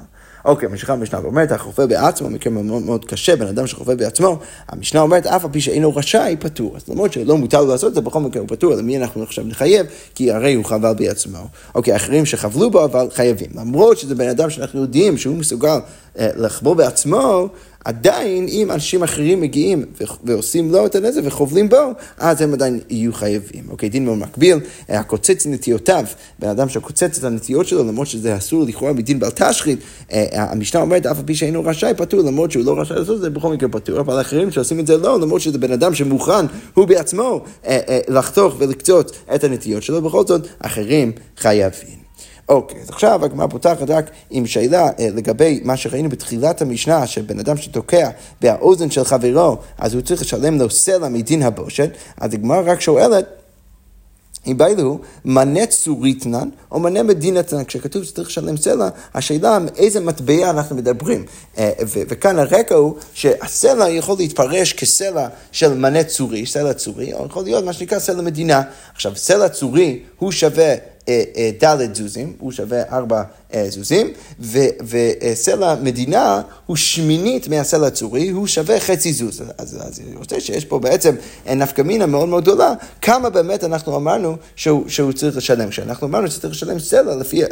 אוקיי, 0.44 0.68
ממשיכה 0.68 0.92
המשנה 0.92 1.20
ואומרת, 1.22 1.52
החופה 1.52 1.87
בעצמו, 1.87 2.30
מקרה 2.30 2.52
מאוד 2.52 2.82
מאוד 2.82 3.04
קשה, 3.04 3.37
בן 3.37 3.46
אדם 3.46 3.66
שחופה 3.66 3.94
בעצמו, 3.94 4.38
המשנה 4.68 5.00
אומרת, 5.00 5.26
אף 5.26 5.44
על 5.44 5.50
פי 5.52 5.61
שאינו 5.61 5.96
רשאי, 5.96 6.37
פטור. 6.40 6.76
אז 6.76 6.82
למרות 6.88 7.12
שלא 7.12 7.37
מותר 7.37 7.62
לו 7.62 7.68
לעשות 7.68 7.88
את 7.88 7.94
זה, 7.94 8.00
בכל 8.00 8.20
מקרה 8.20 8.40
הוא 8.40 8.49
פטור, 8.49 8.75
למי 8.75 8.99
אנחנו 8.99 9.22
עכשיו 9.22 9.44
נחייב? 9.44 9.87
כי 10.14 10.32
הרי 10.32 10.54
הוא 10.54 10.64
חבל 10.64 10.94
בעצמו. 10.94 11.38
אוקיי, 11.75 11.96
אחרים 11.96 12.26
שחבלו 12.26 12.70
בו, 12.70 12.84
אבל 12.84 13.08
חייבים. 13.12 13.50
למרות 13.54 13.99
שזה 13.99 14.14
בן 14.14 14.28
אדם 14.28 14.50
שאנחנו 14.50 14.80
יודעים 14.80 15.18
שהוא 15.18 15.37
מסוגל 15.37 15.78
אה, 16.18 16.28
לחבור 16.37 16.75
בעצמו, 16.75 17.49
עדיין 17.84 18.46
אם 18.48 18.70
אנשים 18.70 19.02
אחרים 19.02 19.40
מגיעים 19.40 19.84
ועושים 20.24 20.72
לו 20.72 20.86
את 20.86 20.94
הנזק 20.94 21.20
וחובלים 21.24 21.68
בו, 21.68 21.92
אז 22.18 22.40
הם 22.40 22.52
עדיין 22.52 22.80
יהיו 22.90 23.12
חייבים. 23.12 23.64
אוקיי, 23.70 23.88
דין 23.88 24.04
מאוד 24.04 24.18
מקביל, 24.18 24.58
הקוצץ 24.88 25.46
נטיותיו, 25.46 26.04
בן 26.38 26.48
אדם 26.48 26.68
שקוצץ 26.68 27.18
את 27.18 27.24
הנטיות 27.24 27.66
שלו, 27.66 27.84
למרות 27.84 28.06
שזה 28.06 28.36
אסור 28.36 28.64
לכאורה 28.64 28.92
מדין 28.92 29.18
בל 29.18 29.30
תשחית, 29.30 29.78
אה, 30.12 30.26
המשנה 30.32 30.80
אומרת, 30.80 31.06
אף 31.06 31.18
על 31.18 31.24
פי 31.26 31.34
שאינו 31.34 31.64
רשאי 31.64 31.92
פטור, 31.96 32.20
למרות 32.20 32.50
שהוא 32.50 32.64
לא 32.64 32.80
רשאי 32.80 32.96
לעשות 32.96 33.16
את 33.16 33.20
זה, 33.20 33.30
בכל 33.30 33.52
מקרה 33.52 33.68
פטור, 33.68 34.00
אבל 34.00 34.20
אחרים 34.20 34.50
שעושים 34.50 34.80
את 34.80 34.86
זה 34.86 34.96
לא, 34.96 35.20
למרות 35.20 35.40
שזה 35.40 35.58
בן 35.58 35.72
אדם 35.72 35.94
שמוכן, 35.94 36.46
הוא 36.74 36.84
בעצמו, 36.84 37.40
אה, 37.66 37.80
אה, 37.88 38.00
לחתוך 38.08 38.54
ולקצוץ 38.58 39.12
את 39.34 39.44
הנטיות 39.44 39.82
שלו, 39.82 40.02
בכל 40.02 40.26
זאת, 40.26 40.46
אחרים 40.58 41.12
חייבים. 41.36 42.01
אוקיי, 42.49 42.80
אז 42.80 42.90
עכשיו 42.90 43.25
הגמרא 43.25 43.46
פותחת 43.46 43.90
רק 43.90 44.11
עם 44.30 44.46
שאלה 44.46 44.88
אה, 44.99 45.08
לגבי 45.14 45.61
מה 45.64 45.76
שראינו 45.76 46.08
בתחילת 46.08 46.62
המשנה, 46.62 47.06
שבן 47.06 47.38
אדם 47.38 47.56
שתוקע 47.56 48.11
באוזן 48.40 48.90
של 48.90 49.04
חברו, 49.04 49.56
אז 49.78 49.94
הוא 49.94 50.02
צריך 50.02 50.22
לשלם 50.22 50.58
לו 50.58 50.70
סלע 50.70 51.08
מדין 51.08 51.42
הבושת, 51.42 51.90
אז 52.16 52.34
הגמרא 52.34 52.62
רק 52.64 52.80
שואלת, 52.80 53.25
אם 54.46 54.56
באילו, 54.56 54.99
מנה 55.25 55.66
צוריתנן 55.66 56.49
או 56.70 56.80
מנה 56.80 57.02
מדינתנן, 57.02 57.64
כשכתוב 57.64 58.04
שצריך 58.04 58.28
לשלם 58.28 58.56
סלע, 58.56 58.88
השאלה 59.14 59.58
איזה 59.76 60.00
מטבע 60.00 60.50
אנחנו 60.50 60.76
מדברים. 60.76 61.25
אה, 61.58 61.70
וכאן 61.94 62.38
הרקע 62.38 62.75
הוא 62.75 62.94
שהסלע 63.14 63.88
יכול 63.88 64.16
להתפרש 64.18 64.72
כסלע 64.72 65.28
של 65.52 65.75
מנה 65.75 66.04
צורי, 66.04 66.46
סלע 66.46 66.72
צורי, 66.72 67.14
או 67.14 67.26
יכול 67.26 67.44
להיות 67.44 67.64
מה 67.64 67.72
שנקרא 67.72 67.99
סלע 67.99 68.22
מדינה. 68.22 68.62
עכשיו, 68.94 69.16
סלע 69.16 69.49
צורי 69.49 70.02
הוא 70.18 70.32
שווה 70.32 70.75
ד' 71.62 71.94
זוזים, 71.94 72.37
הוא 72.38 72.52
שווה 72.52 72.82
ארבע 72.82 73.18
אה, 73.18 73.23
זוזים, 73.68 74.12
וסלע 74.88 75.75
מדינה 75.82 76.41
הוא 76.67 76.76
שמינית 76.76 77.49
מהסלע 77.49 77.86
הצורי, 77.86 78.28
הוא 78.28 78.47
שווה 78.47 78.80
חצי 78.80 79.12
זוז. 79.12 79.43
אז, 79.58 79.78
אז 79.80 80.00
אני 80.06 80.17
רוצה 80.17 80.41
שיש 80.41 80.65
פה 80.65 80.78
בעצם 80.78 81.15
נפקא 81.47 81.82
מינה 81.82 82.06
מאוד 82.06 82.28
מאוד 82.28 82.43
גדולה, 82.43 82.73
כמה 83.02 83.30
באמת 83.30 83.65
אנחנו 83.65 83.97
אמרנו 83.97 84.36
שהוא, 84.56 84.84
שהוא 84.88 85.12
צריך 85.12 85.36
לשלם. 85.36 85.69
כשאנחנו 85.69 86.06
אמרנו 86.06 86.30
שצריך 86.30 86.52
לשלם 86.52 86.78
סלע 86.78 87.17
לפי, 87.17 87.43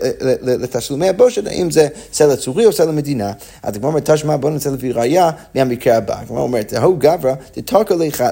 לתשלומי 0.43 1.09
הבושת, 1.09 1.47
האם 1.47 1.71
זה 1.71 1.89
סלע 2.13 2.37
צורי 2.37 2.67
או 2.67 2.73
סלע 2.73 2.93
מדינה. 2.93 3.33
אז 3.63 3.77
הגמרא 3.77 3.89
אומרת, 3.91 4.11
תשמע 4.11 4.37
בוא 4.37 4.51
נצא 4.51 4.71
לפי 4.71 4.93
ראייה 4.93 5.31
מהמקרה 5.55 5.97
הבא. 5.97 6.21
הגמרא 6.21 6.41
אומרת, 6.41 6.73
ההוא 6.73 6.99
גברא, 6.99 7.35
תתקע 7.53 7.79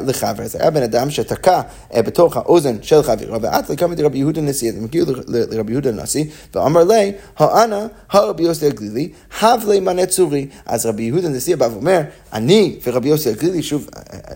לחבר. 0.07 0.47
זה 0.47 0.59
היה 0.61 0.71
בן 0.71 0.83
אדם 0.83 1.11
שתקע 1.11 1.61
בתוך 1.97 2.37
האוזן 2.37 2.77
של 2.83 3.03
חברו, 3.03 3.43
ואת 3.43 3.71
לקמת 3.71 4.01
רבי 4.01 4.19
יהודה 4.19 4.41
נשיא, 4.41 4.73
הם 4.77 4.85
הגיעו 4.85 5.07
לרבי 5.29 5.73
יהודה 5.73 5.91
הנשיא, 5.91 6.25
ואמר 6.55 6.85
לי, 6.85 7.13
האנה, 7.59 7.87
הרבי 8.11 8.43
יוסי 8.43 8.67
הגלילי, 8.67 9.09
הב 9.41 9.61
לי 9.69 9.81
מנה 9.81 10.07
צורי. 10.07 10.47
אז 10.67 10.87
רבי 10.87 11.03
יהודה 11.03 11.29
הנשיא 11.29 11.57
בא 11.57 11.69
ואומר, 11.73 12.01
אני 12.33 12.79
ורבי 12.87 13.09
יוסי 13.09 13.29
הגלילי, 13.29 13.63
שוב, 13.63 13.87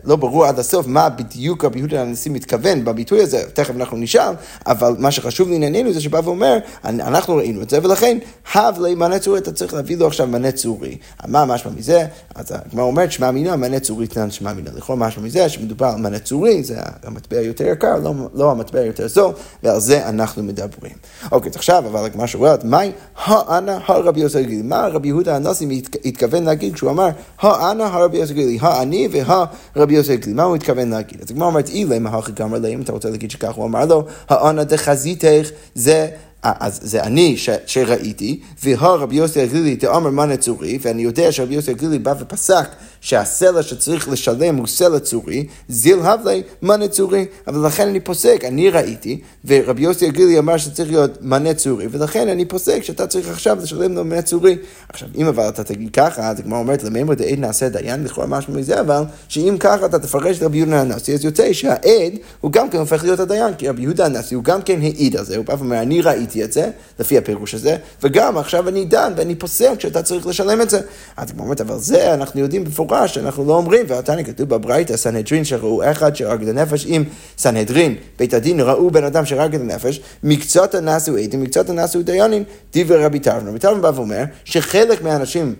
לא 0.04 0.16
ברור 0.16 0.46
עד 0.46 0.58
הסוף 0.58 0.86
מה 0.86 1.08
בדיוק 1.08 1.64
רבי 1.64 1.78
יהודה 1.78 2.02
הנשיא 2.02 2.30
מתכוון 2.30 2.84
בביטוי 2.84 3.22
הזה, 3.22 3.42
תכף 3.52 3.74
אנחנו 3.76 3.96
נשאל, 3.96 4.32
אבל 4.66 4.94
מה 4.98 5.10
שחשוב 5.10 5.48
לענייננו 5.48 5.92
זה 5.92 6.00
שבא 6.00 6.20
ואומר, 6.24 6.58
אנחנו 6.84 7.36
ראינו 7.36 7.62
את 7.62 7.70
זה, 7.70 7.78
ולכן, 7.82 8.18
הב 8.54 8.80
לי 8.80 8.94
מנה 8.94 9.18
צורי, 9.18 9.38
אתה 9.38 9.52
צריך 9.52 9.74
להביא 9.74 9.96
לו 9.96 10.06
עכשיו 10.06 10.26
מנה 10.26 10.52
צורי. 10.52 10.96
מה 11.26 11.44
משמע 11.44 11.72
מזה? 11.76 12.06
אז 12.34 12.46
הגמרא 12.50 12.84
אומרת, 12.84 13.12
שמע 13.12 13.30
מינה, 13.30 13.56
מנה 13.56 13.80
צורי 13.80 14.06
תנן 14.06 14.30
שמע 14.30 14.52
מינה. 14.52 14.70
לכל 14.76 14.96
משמע 14.96 15.22
מזה 15.22 15.48
שמדובר 15.48 15.86
על 15.86 15.96
מנה 15.96 16.18
צורי, 16.18 16.64
זה 16.64 16.76
המטבע 17.02 17.40
יותר 17.40 17.64
יקר, 17.64 17.96
לא, 17.96 18.14
לא 18.34 18.50
המטבע 18.50 18.80
יותר 18.80 19.08
זול, 19.08 19.32
ועל 19.62 19.80
זה 19.80 20.08
אנחנו 20.08 20.42
מדברים. 20.42 20.92
אוקיי, 21.32 21.50
אז 21.50 21.56
עכשיו, 21.56 21.84
אבל 21.86 22.04
הגמרא 22.04 22.26
שואלת, 22.26 22.64
מהי 22.64 22.92
האנה 23.16 23.78
הרבי 23.86 24.20
יוסי 24.20 24.38
הגלילי? 24.38 24.62
מה 24.62 24.86
רבי 24.86 25.08
יהודה 25.08 25.36
הנשיא 25.36 25.82
התכוון 26.04 26.44
להגיד 26.44 26.74
כשהוא 26.74 26.90
אמר, 26.90 27.08
האנה 27.40 27.86
הרבי 27.86 28.18
יוסי 28.18 28.32
הגלילי, 28.32 28.58
האני 28.60 29.08
והרבי 29.10 29.94
יוסי 29.94 30.12
הגלילי, 30.12 30.36
מה 30.36 30.42
הוא 30.42 30.56
התכוון 30.56 30.90
להגיד? 30.90 31.20
אז 31.22 31.30
הגמרא 31.30 31.46
אומרת, 31.46 31.68
אילא 31.68 31.98
מהכי 31.98 32.32
גמר 32.32 32.58
להם, 32.58 32.80
אתה 32.80 32.92
רוצה 32.92 33.10
להגיד 33.10 33.30
שכך 33.30 33.54
הוא 33.54 33.64
אמר 33.64 33.84
לו, 33.84 34.04
האנה 34.28 34.64
דחזיתך 34.64 35.48
זה... 35.74 36.08
אז 36.44 36.80
זה 36.82 37.02
אני 37.02 37.36
ש, 37.36 37.50
שראיתי, 37.66 38.40
והרבי 38.62 39.16
יוסי 39.16 39.40
הגלילי 39.40 39.76
תאמר 39.76 40.10
מה 40.10 40.26
נצורי, 40.26 40.78
ואני 40.80 41.02
יודע 41.02 41.32
שרבי 41.32 41.54
יוסי 41.54 41.70
הגלילי 41.70 41.98
בא 41.98 42.14
ופסק 42.18 42.68
שהסלע 43.02 43.62
שצריך 43.62 44.08
לשלם 44.08 44.56
הוא 44.56 44.66
סלע 44.66 44.98
צורי, 44.98 45.46
זיל 45.68 45.98
הבלי 46.02 46.42
מנה 46.62 46.88
צורי. 46.88 47.24
אבל 47.46 47.66
לכן 47.66 47.88
אני 47.88 48.00
פוסק, 48.00 48.44
אני 48.44 48.70
ראיתי, 48.70 49.20
ורבי 49.44 49.82
יוסי 49.82 50.06
הגלילי 50.06 50.38
אמר 50.38 50.56
שצריך 50.56 50.90
להיות 50.90 51.18
מנה 51.20 51.54
צורי, 51.54 51.86
ולכן 51.90 52.28
אני 52.28 52.44
פוסק 52.44 52.82
שאתה 52.82 53.06
צריך 53.06 53.28
עכשיו 53.28 53.58
לשלם 53.62 53.94
לו 53.94 54.04
מנה 54.04 54.22
צורי. 54.22 54.56
עכשיו, 54.88 55.08
אם 55.16 55.26
אבל 55.26 55.48
אתה 55.48 55.64
תגיד 55.64 55.90
ככה, 55.92 56.30
אז 56.30 56.38
הגמרא 56.38 56.58
אומרת, 56.58 56.82
למימר 56.82 57.14
דעד 57.14 57.38
נעשה 57.38 57.68
דיין, 57.68 58.04
לכאורה 58.04 58.26
משהו 58.26 58.52
מזה, 58.52 58.80
אבל 58.80 59.02
שאם 59.28 59.56
ככה 59.60 59.86
אתה 59.86 59.98
תפרש 59.98 60.38
את 60.38 60.42
רבי 60.42 60.58
יהודה 60.58 60.80
הנשיא, 60.80 61.14
אז 61.14 61.24
יוצא 61.24 61.52
שהעד 61.52 62.12
הוא 62.40 62.52
גם 62.52 62.70
כן 62.70 62.78
הופך 62.78 63.04
להיות 63.04 63.20
הדיין, 63.20 63.54
כי 63.54 63.68
רבי 63.68 63.82
יהודה 63.82 64.06
הנשיא 64.06 64.36
הוא 64.36 64.44
גם 64.44 64.62
כן 64.62 64.80
העיד 64.82 65.16
על 65.16 65.24
זה, 65.24 65.36
הוא 65.36 65.44
בא 65.44 65.52
ואומר, 65.58 65.82
אני 65.82 66.00
ראיתי 66.00 66.44
את 66.44 66.52
זה, 66.52 66.70
לפי 66.98 67.18
הפירוש 67.18 67.54
הזה, 67.54 67.76
וגם 68.02 68.38
עכשיו 68.38 68.68
אני 68.68 68.84
דן 68.84 69.12
ואני 69.16 69.34
פוסק 69.34 69.80
שאתה 69.80 70.02
צריך 70.02 70.26
לשלם 70.26 70.60
את 70.60 70.70
זה. 70.70 70.80
אז 71.16 71.30
הגמרא 71.30 71.44
אומרת, 71.44 71.60
אבל 71.60 71.78
זה 71.78 72.14
אנחנו 72.14 72.40
יודעים 72.40 72.64
בפורש. 72.64 72.91
מפורש, 72.92 73.18
אנחנו 73.18 73.44
לא 73.44 73.56
אומרים, 73.56 73.86
והתניא 73.88 74.24
כתוב 74.24 74.48
בברייתא, 74.48 74.96
סנהדרין 74.96 75.44
שראו 75.44 75.90
אחד 75.90 76.16
שהרג 76.16 76.42
את 76.42 76.48
הנפש 76.48 76.84
עם 76.88 77.04
סנהדרין, 77.38 77.94
בית 78.18 78.34
הדין 78.34 78.60
ראו 78.60 78.90
בן 78.90 79.04
אדם 79.04 79.24
שהרג 79.24 79.54
את 79.54 79.60
הנפש, 79.60 80.00
מקצת 80.22 80.74
הנשאו 80.74 81.16
עדים, 81.16 81.42
מקצת 81.42 81.70
הנשאו 81.70 82.02
דיינים, 82.02 82.44
דברי 82.74 83.04
רבי 83.04 83.18
טרפון. 83.18 83.48
רבי 83.48 83.58
טרפון 83.58 83.82
בא 83.82 83.90
ואומר 83.94 84.24
שחלק 84.44 85.02
מהאנשים 85.02 85.54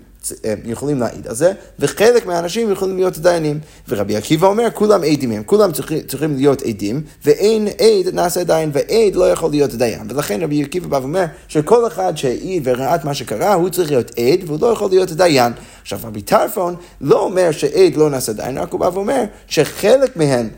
יכולים 0.64 1.00
להעיד 1.00 1.26
על 1.26 1.34
זה, 1.34 1.52
וחלק 1.78 2.26
מהאנשים 2.26 2.72
יכולים 2.72 2.96
להיות 2.96 3.18
דיינים. 3.18 3.60
ורבי 3.88 4.16
עקיבא 4.16 4.46
אומר, 4.46 4.68
כולם 4.74 5.02
עדים 5.04 5.30
הם, 5.30 5.42
כולם 5.46 5.72
צריכים, 5.72 6.00
צריכים 6.00 6.36
להיות 6.36 6.62
עדים, 6.62 7.02
ואין 7.24 7.68
עד 7.68 8.14
נעשה 8.14 8.44
דיין, 8.44 8.70
ועד 8.72 9.14
לא 9.14 9.30
יכול 9.30 9.50
להיות 9.50 9.74
דיין. 9.74 10.00
ולכן 10.08 10.42
רבי 10.42 10.62
עקיבא 10.62 10.86
בא 10.88 10.96
ואומר 10.96 11.24
שכל 11.48 11.86
אחד 11.86 12.16
שהעיד 12.16 12.62
וראה 12.64 12.94
את 12.94 13.04
מה 13.04 13.14
שקרה, 13.14 13.54
הוא 13.54 13.68
צריך 13.68 13.90
להיות 13.90 14.10
עד, 14.10 14.40
והוא 14.46 14.58
לא 14.60 14.66
יכול 14.66 14.90
להיות 14.90 15.12
דיין. 15.12 15.52
עכשיו, 15.82 15.98
רבי 16.04 16.22
טרפון 16.22 16.74
לא 17.00 17.20
אומר 17.20 17.50
שעד 17.50 17.96
לא 17.96 18.10
נעשה 18.10 18.32
דיין, 18.32 18.58
רק 18.58 18.72
הוא 18.72 18.80
בא 18.80 18.90
ואומר 18.94 19.24
שחלק 19.46 20.16
מהם 20.16 20.48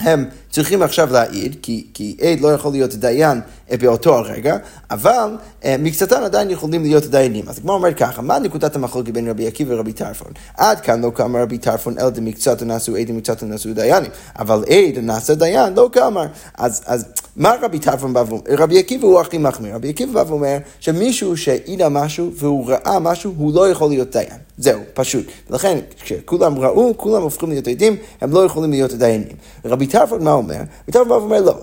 הם 0.00 0.24
צריכים 0.50 0.82
עכשיו 0.82 1.12
להעיד, 1.12 1.56
כי, 1.62 1.86
כי 1.94 2.16
עד 2.20 2.40
לא 2.40 2.52
יכול 2.52 2.72
להיות 2.72 2.94
דיין 2.94 3.40
אה, 3.70 3.76
באותו 3.76 4.14
הרגע, 4.14 4.56
אבל 4.90 5.36
אה, 5.64 5.76
מקצתן 5.78 6.22
עדיין 6.22 6.50
יכולים 6.50 6.82
להיות 6.82 7.04
דיינים. 7.04 7.48
אז 7.48 7.58
הגמרא 7.58 7.74
אומרת 7.74 7.96
ככה, 7.96 8.22
מה 8.22 8.38
נקודת 8.38 8.76
המחלוקת 8.76 9.10
בין 9.10 9.28
רבי 9.28 9.46
עקיבא 9.46 9.74
ורבי 9.74 9.92
טרפון? 9.92 10.32
עד 10.56 10.80
כאן 10.80 11.00
לא 11.00 11.10
קמה 11.14 11.42
רבי 11.42 11.58
טרפון 11.58 11.98
אלא 11.98 12.10
דמקצת 12.10 12.62
נעשו 12.62 12.96
עד 12.96 13.10
ומקצת 13.10 13.42
נעשו 13.42 13.74
דיינים, 13.74 14.10
אבל 14.38 14.64
עד 14.68 14.98
נעשה 15.02 15.34
דיין 15.34 15.74
לא 15.74 15.90
קמה. 15.92 16.26
אז, 16.54 16.82
אז 16.86 17.04
מה 17.38 17.54
רבי 17.62 17.78
טרפון 17.78 18.12
בא 18.12 18.24
ואומר? 18.28 18.42
רבי 18.58 18.78
עקיבא 18.78 19.06
הוא 19.06 19.20
הכי 19.20 19.38
מחמיר. 19.38 19.74
רבי 19.74 19.88
עקיבא 19.88 20.12
בא 20.12 20.28
ואומר 20.28 20.56
שמישהו 20.80 21.36
שהעיד 21.36 21.82
על 21.82 21.88
משהו 21.88 22.30
והוא 22.34 22.66
ראה 22.70 22.98
משהו, 22.98 23.32
הוא 23.36 23.54
לא 23.54 23.68
יכול 23.68 23.88
להיות 23.88 24.10
דיין. 24.10 24.38
זהו, 24.58 24.80
פשוט. 24.94 25.26
ולכן, 25.50 25.78
כשכולם 26.00 26.58
ראו, 26.58 26.94
כולם 26.96 27.22
הופכים 27.22 27.48
להיות 27.48 27.68
עדים, 27.68 27.96
הם 28.20 28.32
לא 28.32 28.44
יכולים 28.44 28.70
להיות 28.70 28.92
דיינים. 28.92 29.36
רבי 29.64 29.86
טרפון 29.86 30.24
מה 30.24 30.32
אומר? 30.32 30.54
רבי 30.54 30.92
טרפון 30.92 31.08
בא 31.08 31.14
ואומר 31.14 31.40
לא. 31.40 31.54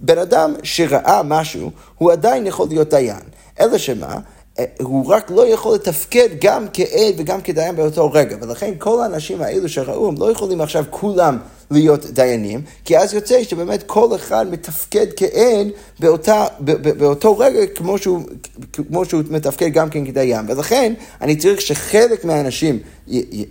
בן 0.00 0.18
אדם 0.18 0.54
שראה 0.62 1.22
משהו, 1.24 1.70
הוא 1.98 2.12
עדיין 2.12 2.46
יכול 2.46 2.68
להיות 2.68 2.88
דיין. 2.88 3.22
אלא 3.60 3.78
שמה? 3.78 4.18
אה, 4.58 4.64
הוא 4.82 5.06
רק 5.06 5.30
לא 5.30 5.46
יכול 5.46 5.74
לתפקד 5.74 6.28
גם 6.40 6.66
כעד 6.72 7.14
וגם 7.16 7.40
כדיין 7.40 7.76
באותו 7.76 8.12
רגע, 8.12 8.36
ולכן 8.40 8.72
כל 8.78 9.02
האנשים 9.02 9.42
האלו 9.42 9.68
שראו, 9.68 10.08
הם 10.08 10.14
לא 10.18 10.30
יכולים 10.30 10.60
עכשיו 10.60 10.84
כולם 10.90 11.38
להיות 11.72 12.06
דיינים, 12.06 12.62
כי 12.84 12.98
אז 12.98 13.14
יוצא 13.14 13.44
שבאמת 13.44 13.82
כל 13.82 14.14
אחד 14.14 14.46
מתפקד 14.50 15.06
כעד 15.16 15.66
באותה, 16.00 16.46
באותו 16.98 17.38
רגע 17.38 17.66
כמו 17.66 17.98
שהוא, 17.98 18.20
כמו 18.88 19.04
שהוא 19.04 19.22
מתפקד 19.30 19.72
גם 19.72 19.90
כן 19.90 20.06
כדיין, 20.06 20.44
ולכן 20.48 20.92
אני 21.20 21.36
צריך 21.36 21.60
שחלק 21.60 22.24
מהאנשים 22.24 22.78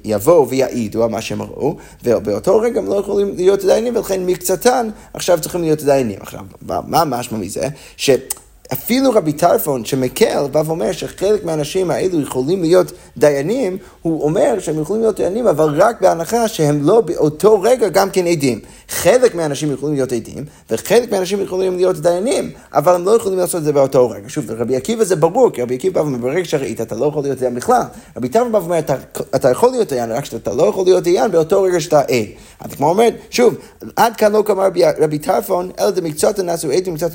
יבואו 0.04 0.50
ויעידו 0.50 1.04
על 1.04 1.10
מה 1.10 1.22
שהם 1.22 1.42
ראו, 1.42 1.76
ובאותו 2.04 2.60
רגע 2.60 2.80
הם 2.80 2.88
לא 2.88 2.96
יכולים 2.96 3.36
להיות 3.36 3.66
דיינים, 3.66 3.96
ולכן 3.96 4.26
מקצתן 4.26 4.90
עכשיו 5.14 5.40
צריכים 5.42 5.62
להיות 5.62 5.84
דיינים. 5.84 6.20
עכשיו, 6.22 6.42
מה 6.88 7.06
משמע 7.06 7.38
מזה? 7.38 7.68
ש... 7.98 8.10
אפילו 8.74 9.12
רבי 9.12 9.34
טרפון 9.34 9.86
שמקל 9.86 10.48
בא 10.52 10.62
ואומר 10.66 10.92
שחלק 10.92 11.46
מהאנשים 11.46 11.92
האלו 11.92 12.22
יכולים 12.22 12.62
להיות 12.62 12.92
דיינים, 13.18 13.78
הוא 14.02 14.24
אומר 14.24 14.60
שהם 14.60 14.82
יכולים 14.82 15.02
להיות 15.02 15.16
דיינים, 15.16 15.48
אבל 15.48 15.82
רק 15.82 16.02
בהנחה 16.02 16.48
שהם 16.48 16.80
לא 16.84 17.02
באותו 17.02 17.62
רגע 17.62 17.90
גם 17.90 18.10
כן 18.10 18.28
עדים. 18.28 18.60
חלק 18.92 19.36
מהאנשים 19.36 19.72
יכולים 19.72 19.96
להיות 19.96 20.12
עדים, 20.12 20.46
וחלק 20.70 21.12
מהאנשים 21.12 21.42
יכולים 21.42 21.76
להיות 21.76 21.98
דיינים, 21.98 22.52
אבל 22.74 22.96
הם 22.96 23.06
לא 23.06 23.12
יכולים 23.12 23.40
לעשות 23.40 23.60
את 23.60 23.64
זה 23.64 23.74
באותו 23.74 24.10
רגע. 24.10 24.30
שוב, 24.30 24.52
רבי 24.52 24.76
עקיבא 24.76 25.04
זה 25.04 25.16
ברור, 25.16 25.52
כי 25.52 25.62
רבי 25.62 25.76
עקיבא 25.76 26.02
בא 26.02 26.08
ואומר, 26.08 26.18
ברגע 26.18 26.46
שראית, 26.46 26.82
אתה 26.82 26.96
לא 26.96 27.06
יכול 27.06 27.24
להיות 27.24 27.40
דיין 27.40 27.56
בכלל. 27.56 27.82
רבי 28.18 28.30
טרפון 28.30 28.52
בא 28.52 28.58
ואומר, 28.58 28.80
אתה, 28.80 28.96
אתה 29.36 29.50
יכול 29.50 29.72
להיות 29.72 29.90
דיין, 29.90 30.12
רק 30.12 30.26
שאתה 30.26 30.54
לא 30.54 30.64
יכול 30.64 30.86
להיות 30.86 31.04
דיין 31.04 31.32
באותו 31.32 31.62
רגע 31.62 31.80
שאתה 31.80 32.00
עד. 32.00 32.26
אז 32.60 32.74
כמו 32.74 32.90
אומרת, 32.90 33.14
שוב, 33.30 33.56
עד 33.96 34.16
כאן 34.16 34.32
לא 34.32 34.44
קמה 34.46 34.66
רבי, 34.66 34.82
רבי 35.00 35.18
טרפון, 35.18 35.72
אלא 35.80 35.90
דמקצת 35.90 36.40
נעשו 36.40 36.72
עדים, 36.72 36.94
מקצת 36.94 37.12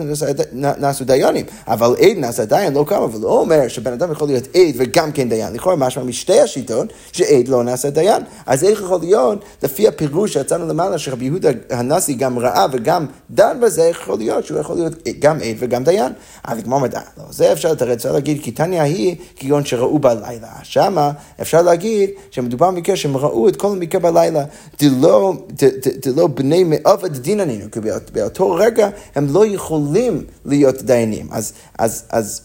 נעשו 0.52 1.04
דיינים. 1.04 1.44
אבל 1.68 1.94
עד 2.00 2.16
נעשה 2.16 2.44
דיין 2.44 2.72
לא 2.74 2.84
קמה, 2.88 3.04
אבל 3.04 3.20
לא 3.20 3.28
אומר 3.28 3.68
שבן 3.68 3.92
אדם 3.92 4.12
יכול 4.12 4.28
להיות 4.28 4.44
עד 4.54 4.74
וגם 4.76 5.12
כן 5.12 5.28
דיין. 5.28 5.54
לכאורה 5.54 5.76
משמע 5.76 6.02
משתי 6.02 6.40
השיטות 6.40 6.86
שעד 7.12 7.48
לא 7.48 7.64
נעשה 7.64 7.90
דיין. 7.90 8.22
אז 8.46 8.64
איך 8.64 8.80
יכול 8.80 9.00
להיות, 9.00 9.44
לפי 9.62 9.88
הפירוש 9.88 10.32
שיצאנו 10.32 10.68
למעלה, 10.68 10.98
שרבי 10.98 11.24
יהודה 11.24 11.50
הנשיא 11.70 12.16
גם 12.16 12.38
ראה 12.38 12.66
וגם 12.72 13.06
דן 13.30 13.60
בזה, 13.62 13.82
יכול 13.82 14.18
להיות 14.18 14.46
שהוא 14.46 14.60
יכול 14.60 14.76
להיות 14.76 14.94
גם 15.18 15.36
עד 15.36 15.56
וגם 15.58 15.84
דיין. 15.84 16.12
אז 16.44 16.58
כמו 16.64 16.80
מדע, 16.80 17.00
לא, 17.18 17.24
זה 17.30 17.52
אפשר 17.52 17.72
לתרץ, 17.72 17.96
אפשר 17.96 18.12
להגיד, 18.12 18.42
כי 18.42 18.50
תניא 18.50 18.82
היא 18.82 19.16
כגון 19.36 19.64
שראו 19.64 19.98
בלילה. 19.98 20.48
שמה 20.62 21.12
אפשר 21.40 21.62
להגיד 21.62 22.10
שמדובר 22.30 22.70
במקרה 22.70 22.96
שהם 22.96 23.16
ראו 23.16 23.48
את 23.48 23.56
כל 23.56 23.68
המקרה 23.68 24.00
בלילה. 24.00 24.44
דלא, 24.80 26.28
בני 26.34 26.64
מעובד 26.64 27.16
דיננינו, 27.16 27.70
כי 27.70 27.80
באותו 28.12 28.50
רגע 28.50 28.88
הם 29.14 29.26
לא 29.30 29.46
יכולים 29.46 30.24
להיות 30.44 30.82
דיינים. 30.82 31.28
אז, 31.30 31.52
אז, 31.78 32.04
אז 32.10 32.40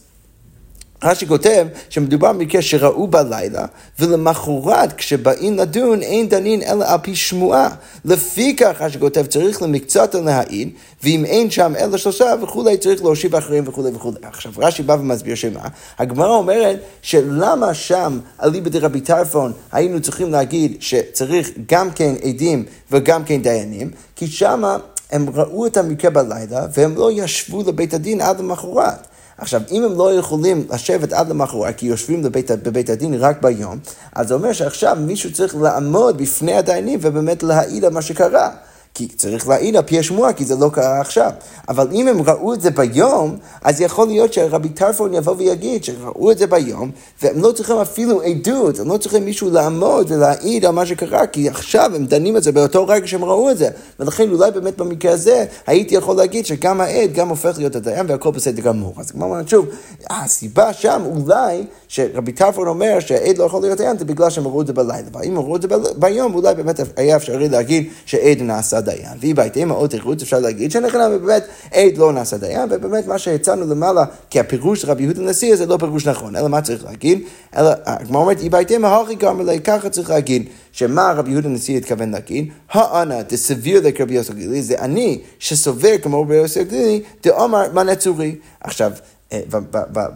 רש"י 1.04 1.28
כותב 1.28 1.68
שמדובר 1.90 2.34
במקרה 2.34 2.62
שראו 2.62 3.08
בלילה, 3.08 3.66
ולמחרת 4.00 4.94
כשבאים 4.94 5.58
לדון 5.58 6.02
אין 6.02 6.30
דנין 6.30 6.62
אלא 6.62 6.86
על 6.88 6.98
פי 7.02 7.16
שמועה. 7.16 7.70
לפיכך 8.06 8.76
רש"י 8.80 9.00
כותב 9.00 9.26
צריך 9.26 9.62
למקצת 9.62 10.16
להעיד, 10.16 10.70
ואם 11.04 11.26
אין 11.26 11.52
שם 11.52 11.74
אלא 11.80 11.98
שלושה 11.98 12.34
וכולי 12.44 12.78
צריך 12.78 13.04
להושיב 13.04 13.36
אחרים 13.36 13.64
וכולי 13.68 13.90
וכולי. 13.96 14.18
עכשיו 14.24 14.52
רש"י 14.58 14.84
בא 14.84 14.94
ומסביר 14.94 15.36
שמה? 15.36 15.68
הגמרא 16.00 16.36
אומרת 16.36 16.80
שלמה 17.02 17.74
שם 17.74 18.20
אליבא 18.44 18.70
דרבי 18.70 19.02
טרפון 19.02 19.52
היינו 19.72 20.02
צריכים 20.02 20.32
להגיד 20.32 20.78
שצריך 20.80 21.52
גם 21.68 21.92
כן 21.92 22.14
עדים 22.24 22.66
וגם 22.92 23.24
כן 23.24 23.42
דיינים, 23.42 23.92
כי 24.16 24.28
שמה 24.28 24.78
הם 25.12 25.30
ראו 25.34 25.66
את 25.66 25.78
המקרה 25.78 26.12
בלילה 26.12 26.66
והם 26.74 26.96
לא 26.96 27.12
ישבו 27.12 27.64
לבית 27.68 27.94
הדין 27.94 28.22
עד 28.22 28.40
למחרת. 28.40 29.08
עכשיו, 29.42 29.62
אם 29.72 29.84
הם 29.84 29.98
לא 29.98 30.14
יכולים 30.14 30.68
לשבת 30.70 31.14
עד 31.14 31.30
למחרת, 31.30 31.76
כי 31.78 31.86
יושבים 31.86 32.24
לבית, 32.24 32.52
בבית 32.52 32.90
הדין 32.90 33.14
רק 33.14 33.42
ביום, 33.42 33.80
אז 34.16 34.28
זה 34.28 34.34
אומר 34.34 34.54
שעכשיו 34.54 34.98
מישהו 35.00 35.34
צריך 35.34 35.56
לעמוד 35.56 36.18
בפני 36.18 36.54
הדיינים 36.54 37.00
ובאמת 37.02 37.44
להעיד 37.44 37.86
על 37.86 37.94
מה 37.94 38.02
שקרה. 38.02 38.50
כי 38.94 39.08
צריך 39.08 39.48
להעיד 39.48 39.76
על 39.76 39.82
פי 39.82 40.00
השמועה, 40.00 40.34
כי 40.34 40.46
זה 40.46 40.56
לא 40.56 40.70
קרה 40.74 41.02
עכשיו. 41.02 41.32
אבל 41.70 41.88
אם 41.92 42.08
הם 42.08 42.22
ראו 42.22 42.54
את 42.54 42.62
זה 42.62 42.72
ביום, 42.72 43.38
אז 43.62 43.82
יכול 43.82 44.08
להיות 44.08 44.34
שרבי 44.34 44.70
טרפון 44.70 45.14
יבוא 45.14 45.36
ויגיד 45.38 45.84
שראו 45.84 46.32
את 46.32 46.38
זה 46.38 46.48
ביום, 46.48 46.92
והם 47.22 47.42
לא 47.42 47.52
צריכים 47.52 47.78
אפילו 47.78 48.22
עדות, 48.22 48.80
הם 48.80 48.88
לא 48.88 48.98
צריכים 48.98 49.26
מישהו 49.26 49.50
לעמוד 49.50 50.12
ולהעיד 50.12 50.66
על 50.66 50.72
מה 50.72 50.86
שקרה, 50.86 51.28
כי 51.28 51.50
עכשיו 51.50 51.92
הם 51.96 52.06
דנים 52.06 52.38
את 52.38 52.44
זה 52.44 52.52
באותו 52.52 52.88
רגע 52.88 53.08
שהם 53.08 53.26
ראו 53.26 53.52
את 53.52 53.58
זה. 53.58 53.70
ולכן 54.00 54.32
אולי 54.32 54.52
באמת 54.52 54.78
במקרה 54.78 55.12
הזה, 55.12 55.46
הייתי 55.68 55.96
יכול 55.96 56.16
להגיד 56.16 56.46
שגם 56.46 56.82
העד 56.82 57.14
גם 57.14 57.30
הופך 57.30 57.58
להיות 57.58 57.76
הדיין 57.76 58.06
והכל 58.10 58.32
בסדר 58.32 58.62
גמור. 58.62 58.94
אז 58.98 59.12
כמו 59.12 59.26
אומרת 59.26 59.50
שוב, 59.50 59.66
הסיבה 60.10 60.74
שם 60.74 61.02
אולי 61.06 61.64
שרבי 61.88 62.32
טרפון 62.32 62.68
אומר 62.68 63.00
שהעד 63.00 63.38
לא 63.38 63.44
יכול 63.44 63.62
להיות 63.62 63.78
דיין 63.78 63.98
זה 63.98 64.06
בגלל 64.06 64.30
שהם 64.30 64.48
ראו 64.48 64.62
את 64.62 64.68
זה 64.68 64.74
בלילה. 64.74 65.08
ואם 65.14 65.38
הם 65.38 65.44
ראו 65.44 65.56
את 65.56 65.62
זה 65.62 65.68
ביום, 65.98 66.34
אולי 66.34 66.56
באמת 66.56 66.80
היה 66.98 67.16
אפשרי 67.16 67.50
להגיד 67.50 67.90
שעד 68.06 68.42
נעשה 68.42 68.81
דיין. 68.82 69.18
והיא 69.20 69.36
בהתאם 69.36 69.70
עוד 69.70 69.90
תירוץ 69.90 70.22
אפשר 70.22 70.40
להגיד 70.40 70.72
שנחלם 70.72 71.12
באמת 71.26 71.44
עד 71.72 71.98
לא 71.98 72.14
נעשה 72.14 72.38
דיין, 72.38 72.70
ובאמת 72.72 73.08
מה 73.08 73.18
שהצענו 73.18 73.68
למעלה 73.68 74.06
כהפירוש 74.32 74.82
של 74.82 74.92
רבי 74.92 75.04
יהודה 75.04 75.22
הנשיא 75.22 75.56
זה 75.56 75.66
לא 75.66 75.78
פירוש 75.78 76.08
נכון, 76.08 76.36
אלא 76.36 76.48
מה 76.48 76.62
צריך 76.62 76.86
להגיד? 76.86 77.22
אלא, 77.58 77.72
כמו 78.08 78.20
אומרת, 78.20 78.40
היא 78.40 78.52
בהתאם 78.52 78.86
ההוכי 78.86 79.16
גם 79.16 79.42
אלי, 79.42 79.60
ככה 79.60 79.90
צריך 79.90 80.10
להגיד, 80.10 80.50
שמה 80.72 81.14
רבי 81.16 81.32
יהודה 81.32 81.50
הנשיא 81.50 81.78
התכוון 81.78 82.12
להגיד? 82.12 82.52
האנה 82.72 83.22
דסביר 83.22 83.82
לקרבי 83.84 84.14
יוסף 84.14 84.34
גלילי, 84.34 84.64
זה 84.64 84.80
אני 84.80 85.22
שסובר 85.40 85.98
כמו 86.02 86.22
רבי 86.22 86.36
יוסף 86.36 86.64
גלילי, 86.64 87.02
דאמר 87.24 87.68
מה 87.74 87.84
נצורי. 87.84 88.36
עכשיו, 88.62 88.92
אה, 88.92 89.21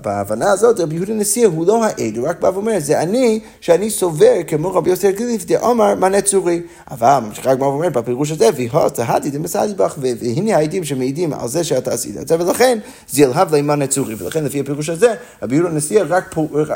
בהבנה 0.01 0.51
הזאת 0.51 0.79
רבי 0.79 0.95
יהודה 0.95 1.13
נשיא 1.13 1.47
הוא 1.47 1.67
לא 1.67 1.83
העד, 1.85 2.17
הוא 2.17 2.27
רק 2.27 2.39
בא 2.39 2.47
ואומר, 2.47 2.79
זה 2.79 3.01
אני, 3.01 3.39
שאני 3.61 3.89
סובר 3.89 4.33
כמו 4.47 4.73
רבי 4.73 4.89
יוסי 4.89 5.07
הגליף, 5.07 5.45
דאמר 5.45 5.95
מנה 5.95 6.21
צורי. 6.21 6.61
אבל 6.91 7.19
ממשיכה 7.19 7.51
הגמרא 7.51 7.67
ואומרת 7.67 7.93
בפירוש 7.93 8.31
הזה, 8.31 8.49
והוא 8.55 8.89
תהדי 8.89 9.29
דמסעדי 9.29 9.73
בך, 9.73 9.95
והנה 9.97 10.57
העדים 10.57 10.83
שמעידים 10.83 11.33
על 11.33 11.47
זה 11.47 11.63
שאתה 11.63 11.93
עשית 11.93 12.17
את 12.17 12.27
זה, 12.27 12.39
ולכן 12.39 12.77
זה 13.09 13.21
ילהב 13.21 13.55
לימן 13.55 13.85
צורי. 13.85 14.15
ולכן 14.17 14.43
לפי 14.43 14.59
הפירוש 14.59 14.89
הזה, 14.89 15.13
רבי 15.43 15.55
יהודה 15.55 15.75
נשיא 15.75 16.03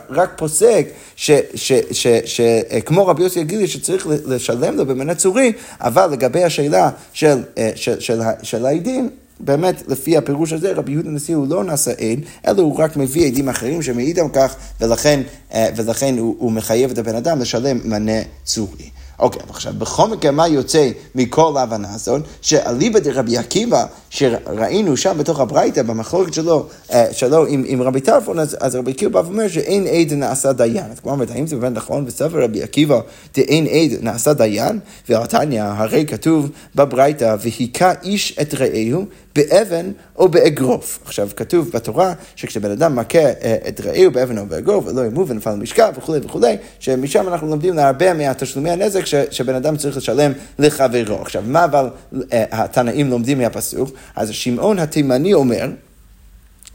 רק 0.09 0.33
פוסק 0.37 0.87
שכמו 2.23 3.07
רבי 3.07 3.23
יוסי 3.23 3.39
הגליף 3.39 3.69
שצריך 3.69 4.07
לשלם 4.25 4.77
לו 4.77 4.85
במנה 4.85 5.15
צורי, 5.15 5.53
אבל 5.79 6.07
לגבי 6.11 6.43
השאלה 6.43 6.89
של 8.43 8.65
העדים, 8.65 9.09
באמת, 9.39 9.83
לפי 9.87 10.17
הפירוש 10.17 10.53
הזה, 10.53 10.73
רבי 10.75 10.91
יהודה 10.91 11.09
הנשיא 11.09 11.35
הוא 11.35 11.47
לא 11.47 11.63
נשא 11.63 11.91
עד, 11.91 12.19
אלא 12.47 12.61
הוא 12.61 12.79
רק 12.79 12.97
מביא 12.97 13.27
עדים 13.27 13.49
אחרים 13.49 13.81
שמעיד 13.81 14.19
על 14.19 14.29
כך, 14.33 14.55
ולכן, 14.81 15.21
אה, 15.53 15.69
ולכן 15.75 16.17
הוא, 16.17 16.35
הוא 16.39 16.51
מחייב 16.51 16.91
את 16.91 16.97
הבן 16.97 17.15
אדם 17.15 17.39
לשלם 17.39 17.79
מנה 17.85 18.21
צורי. 18.43 18.89
אוקיי, 19.19 19.41
okay, 19.41 19.49
עכשיו, 19.49 19.73
בכל 19.77 20.07
מקרה, 20.07 20.31
מה 20.31 20.47
יוצא 20.47 20.89
מכל 21.15 21.57
ההבנה 21.57 21.93
הזאת? 21.93 22.21
שאליבא 22.41 22.99
דרבי 22.99 23.37
עקיבא, 23.37 23.85
שראינו 24.09 24.97
שם 24.97 25.17
בתוך 25.17 25.39
הברייתא, 25.39 25.81
במחלוקת 25.81 26.33
שלו, 26.33 26.65
אה, 26.93 27.05
שלו 27.11 27.45
עם, 27.45 27.63
עם 27.67 27.81
רבי 27.81 28.01
טרפון, 28.01 28.39
אז, 28.39 28.57
אז 28.59 28.75
רבי 28.75 28.91
עקיבא 28.91 29.21
בא 29.21 29.27
ואומר 29.27 29.47
שאין 29.47 29.87
עד 29.87 30.13
נעשה 30.13 30.53
דיין. 30.53 30.91
אז 30.91 30.99
כמו 30.99 31.11
אומרת, 31.11 31.31
האם 31.31 31.47
זה 31.47 31.55
באמת 31.55 31.77
נכון 31.77 32.05
בספר 32.05 32.43
רבי 32.43 32.63
עקיבא, 32.63 32.99
דאין 33.35 33.67
עד 33.67 34.03
נעשה 34.03 34.33
דיין? 34.33 34.79
ועתניא, 35.09 35.63
הרי 35.63 36.05
כתוב 36.05 36.49
בברייתא, 36.75 37.35
והיכה 37.39 37.93
איש 38.03 38.37
את 38.41 38.53
רעהו 38.53 39.05
באבן 39.35 39.91
או 40.15 40.29
באגרוף. 40.29 40.99
עכשיו, 41.05 41.29
כתוב 41.35 41.69
בתורה 41.73 42.13
שכשבן 42.35 42.71
אדם 42.71 42.95
מכה 42.95 43.19
אה, 43.19 43.57
את 43.67 43.81
רעהו 43.81 44.11
באבן 44.11 44.37
או 44.37 44.45
באגרוף, 44.45 44.85
ולא 44.87 45.05
ימות 45.05 45.29
ונפל 45.29 45.51
למשכב 45.51 45.93
וכולי 45.97 46.19
וכולי, 46.23 46.57
שמשם 46.79 47.27
אנחנו 47.27 47.47
לומדים 47.47 47.73
להרבה 47.73 48.13
מהתשלומי 48.13 48.69
הנזק 48.69 49.05
ש, 49.05 49.15
שבן 49.31 49.55
אדם 49.55 49.77
צריך 49.77 49.97
לשלם 49.97 50.31
לחברו. 50.59 51.21
עכשיו, 51.21 51.43
מה 51.45 51.65
אבל 51.65 51.89
אה, 52.33 52.43
התנאים 52.51 53.09
לומדים 53.09 53.37
מהפסוק? 53.37 53.89
אז 54.15 54.31
שמעון 54.31 54.79
התימני 54.79 55.33
אומר, 55.33 55.69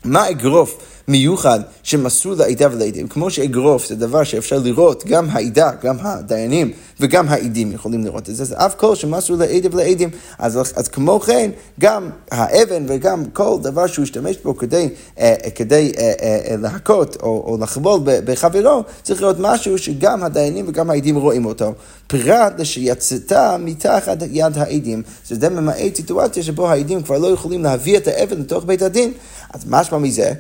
מה 0.05 0.31
אגרוף 0.31 0.94
מיוחד 1.09 1.61
שמסור 1.83 2.35
לעדה 2.35 2.69
ולעדים? 2.73 3.09
כמו 3.09 3.31
שאגרוף 3.31 3.87
זה 3.87 3.97
דבר 3.97 4.25
שאפשר 4.25 4.59
לראות, 4.59 5.05
גם 5.07 5.27
העדה, 5.31 5.71
גם 5.83 5.97
הדיינים 6.01 6.73
וגם 7.01 7.29
העדים 7.29 7.73
יכולים 7.73 8.05
לראות 8.05 8.31
את 8.31 8.37
זה, 8.37 8.45
זה 8.45 8.55
אף 8.57 8.75
כל 8.75 8.95
שמסור 8.95 9.37
לעדה 9.37 9.69
ולעדים. 9.73 10.11
אז, 10.39 10.61
אז 10.77 10.89
כמו 10.89 11.21
כן, 11.21 11.51
גם 11.81 12.11
האבן 12.31 12.85
וגם 12.89 13.25
כל 13.25 13.59
דבר 13.63 13.87
שהוא 13.87 14.03
השתמש 14.03 14.37
בו 14.45 14.57
כדי, 14.57 14.89
אה, 15.19 15.35
כדי 15.55 15.93
אה, 15.99 16.13
אה, 16.23 16.57
להכות 16.57 17.17
או, 17.23 17.45
או 17.47 17.59
לחבול 17.61 18.01
בחברו, 18.05 18.83
צריך 19.03 19.23
להיות 19.23 19.37
משהו 19.41 19.79
שגם 19.79 20.25
הדיינים 20.25 20.65
וגם 20.69 20.91
העדים 20.91 21.17
רואים 21.17 21.47
אותו. 21.47 21.73
פרט 22.07 22.53
לשיצאתה 22.59 23.57
מתחת 23.61 24.19
יד 24.31 24.59
העדים. 24.59 25.03
זה 25.29 25.37
די 25.37 25.49
ממעט 25.49 25.97
סיטואציה 25.97 26.43
שבו 26.43 26.71
העדים 26.71 27.03
כבר 27.03 27.19
לא 27.19 27.27
יכולים 27.27 27.63
להביא 27.63 27.97
את 27.97 28.09
האבן 28.09 28.41
לתוך 28.41 28.65
בית 28.65 28.83
הדין. 28.83 29.13
אז 29.55 29.65
משמע 29.67 29.99
מזה 29.99 30.33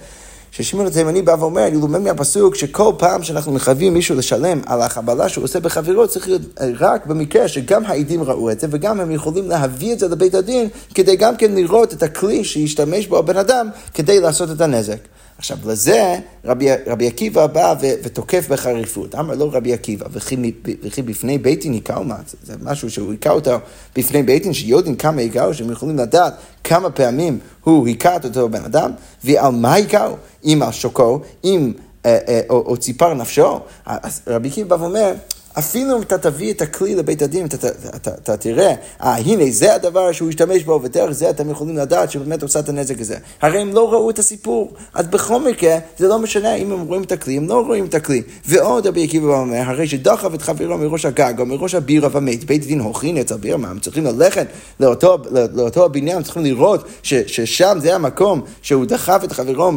ששמעון 0.57 0.87
התימני 0.87 1.23
בא 1.23 1.37
ואומר, 1.39 1.67
אני 1.67 1.77
לומד 1.77 2.01
מהפסוק 2.01 2.55
שכל 2.55 2.93
פעם 2.99 3.23
שאנחנו 3.23 3.53
מחייבים 3.53 3.95
מישהו 3.95 4.17
לשלם 4.17 4.61
על 4.67 4.83
החבלה 4.83 5.29
שהוא 5.29 5.45
עושה 5.45 5.61
בחברו, 5.61 6.09
צריך 6.09 6.29
להיות 6.29 6.43
רק 6.81 7.07
במקרה 7.07 7.49
שגם 7.49 7.85
העדים 7.87 8.23
ראו 8.23 8.51
את 8.51 8.61
זה 8.61 8.67
וגם 8.71 9.01
הם 9.01 9.11
יכולים 9.11 9.49
להביא 9.49 9.93
את 9.93 9.99
זה 9.99 10.09
לבית 10.09 10.35
הדין 10.35 10.69
כדי 10.95 11.17
גם 11.17 11.37
כן 11.37 11.55
לראות 11.55 11.93
את 11.93 12.03
הכלי 12.03 12.45
שישתמש 12.45 13.07
בו 13.07 13.19
הבן 13.19 13.37
אדם 13.37 13.69
כדי 13.95 14.21
לעשות 14.21 14.51
את 14.51 14.61
הנזק. 14.61 14.99
עכשיו, 15.39 15.59
לזה 15.67 16.19
רבי, 16.45 16.69
רבי 16.87 17.07
עקיבא 17.07 17.47
בא 17.47 17.75
ו, 17.81 17.87
ותוקף 18.03 18.49
בחריפות. 18.49 19.15
אמר 19.15 19.35
לו 19.35 19.51
רבי 19.53 19.73
עקיבא, 19.73 20.07
וכי 20.13 21.03
בפני 21.05 21.39
בית 21.39 21.61
דין 21.63 21.73
היכאו 21.73 22.05
מה? 22.05 22.17
זה 22.43 22.55
משהו 22.63 22.91
שהוא 22.91 23.11
היכה 23.11 23.31
אותו 23.31 23.51
בפני 23.97 24.23
בית 24.23 24.47
שיודעים 24.55 24.97
כמה 24.97 25.21
היכאו, 25.21 25.55
שהם 25.55 25.71
יכולים 25.71 25.99
לדעת 25.99 26.35
כמה 26.65 26.91
פעמים 26.91 27.39
הוא 27.65 27.87
היכה 27.87 28.17
את 28.17 28.25
אותו 28.25 28.49
בן 28.49 28.65
אדם, 28.65 28.91
ועל 29.25 29.53
מה 29.53 29.75
היכאו? 29.75 30.17
אם 30.45 30.61
על 30.63 30.73
שוקו, 30.73 31.21
אם, 31.45 31.73
אה, 32.07 32.19
אה, 32.29 32.41
או, 32.51 32.57
או 32.57 32.77
ציפר 32.77 33.15
נפשו. 33.15 33.61
אז 33.87 34.21
רבי 34.27 34.49
עקיבא 34.49 34.69
בא 34.69 34.83
ואומר, 34.83 35.13
אפילו 35.59 35.97
אם 35.97 36.03
אתה 36.03 36.19
תביא 36.19 36.53
את 36.53 36.63
הכלי 36.63 36.95
לבית 36.95 37.23
הדין, 37.23 37.47
אתה, 37.47 37.57
אתה, 37.57 37.69
אתה, 37.97 38.11
אתה 38.11 38.37
תראה, 38.37 38.75
אה, 39.03 39.17
הנה, 39.17 39.45
זה 39.51 39.75
הדבר 39.75 40.13
שהוא 40.13 40.29
השתמש 40.29 40.63
בו, 40.63 40.81
ודרך 40.83 41.11
זה 41.11 41.31
אתם 41.31 41.51
יכולים 41.51 41.77
לדעת 41.77 42.11
שבאמת 42.11 42.43
עושה 42.43 42.59
את 42.59 42.69
הנזק 42.69 43.01
הזה. 43.01 43.17
הרי 43.43 43.59
הם 43.61 43.73
לא 43.73 43.93
ראו 43.93 44.11
את 44.11 44.19
הסיפור. 44.19 44.73
אז 44.95 45.07
בכל 45.07 45.41
מקרה, 45.41 45.79
זה 45.99 46.09
לא 46.09 46.19
משנה 46.19 46.55
אם 46.55 46.73
הם 46.73 46.81
רואים 46.81 47.03
את 47.03 47.13
הכלי, 47.13 47.37
הם 47.37 47.49
לא 47.49 47.61
רואים 47.67 47.85
את 47.85 47.95
הכלי. 47.95 48.23
ועוד 48.47 48.87
רבי 48.87 49.05
עקיבא 49.05 49.39
אומר, 49.39 49.57
הרי 49.57 49.89
שדחף 49.89 50.35
את 50.35 50.43
חברו 50.43 50.79
מראש 50.79 51.05
הגג 51.05 51.35
או 51.39 51.47
מראש 51.47 51.75
הבירה 51.75 52.09
ומת, 52.13 52.45
בית 52.45 52.67
דין 52.67 52.81
הוכין 52.81 53.17
אצל 53.17 53.37
בירה, 53.37 53.57
מה, 53.57 53.69
הם 53.69 53.79
צריכים 53.79 54.05
ללכת 54.05 54.47
לאותו, 54.81 55.19
לאותו 55.55 55.85
הבניין, 55.85 56.17
הם 56.17 56.23
צריכים 56.23 56.45
לראות 56.45 56.85
ש, 57.03 57.15
ששם 57.15 57.79
זה 57.81 57.95
המקום 57.95 58.41
שהוא 58.63 58.85
דחף 58.85 59.21
את 59.25 59.33
חברו 59.33 59.73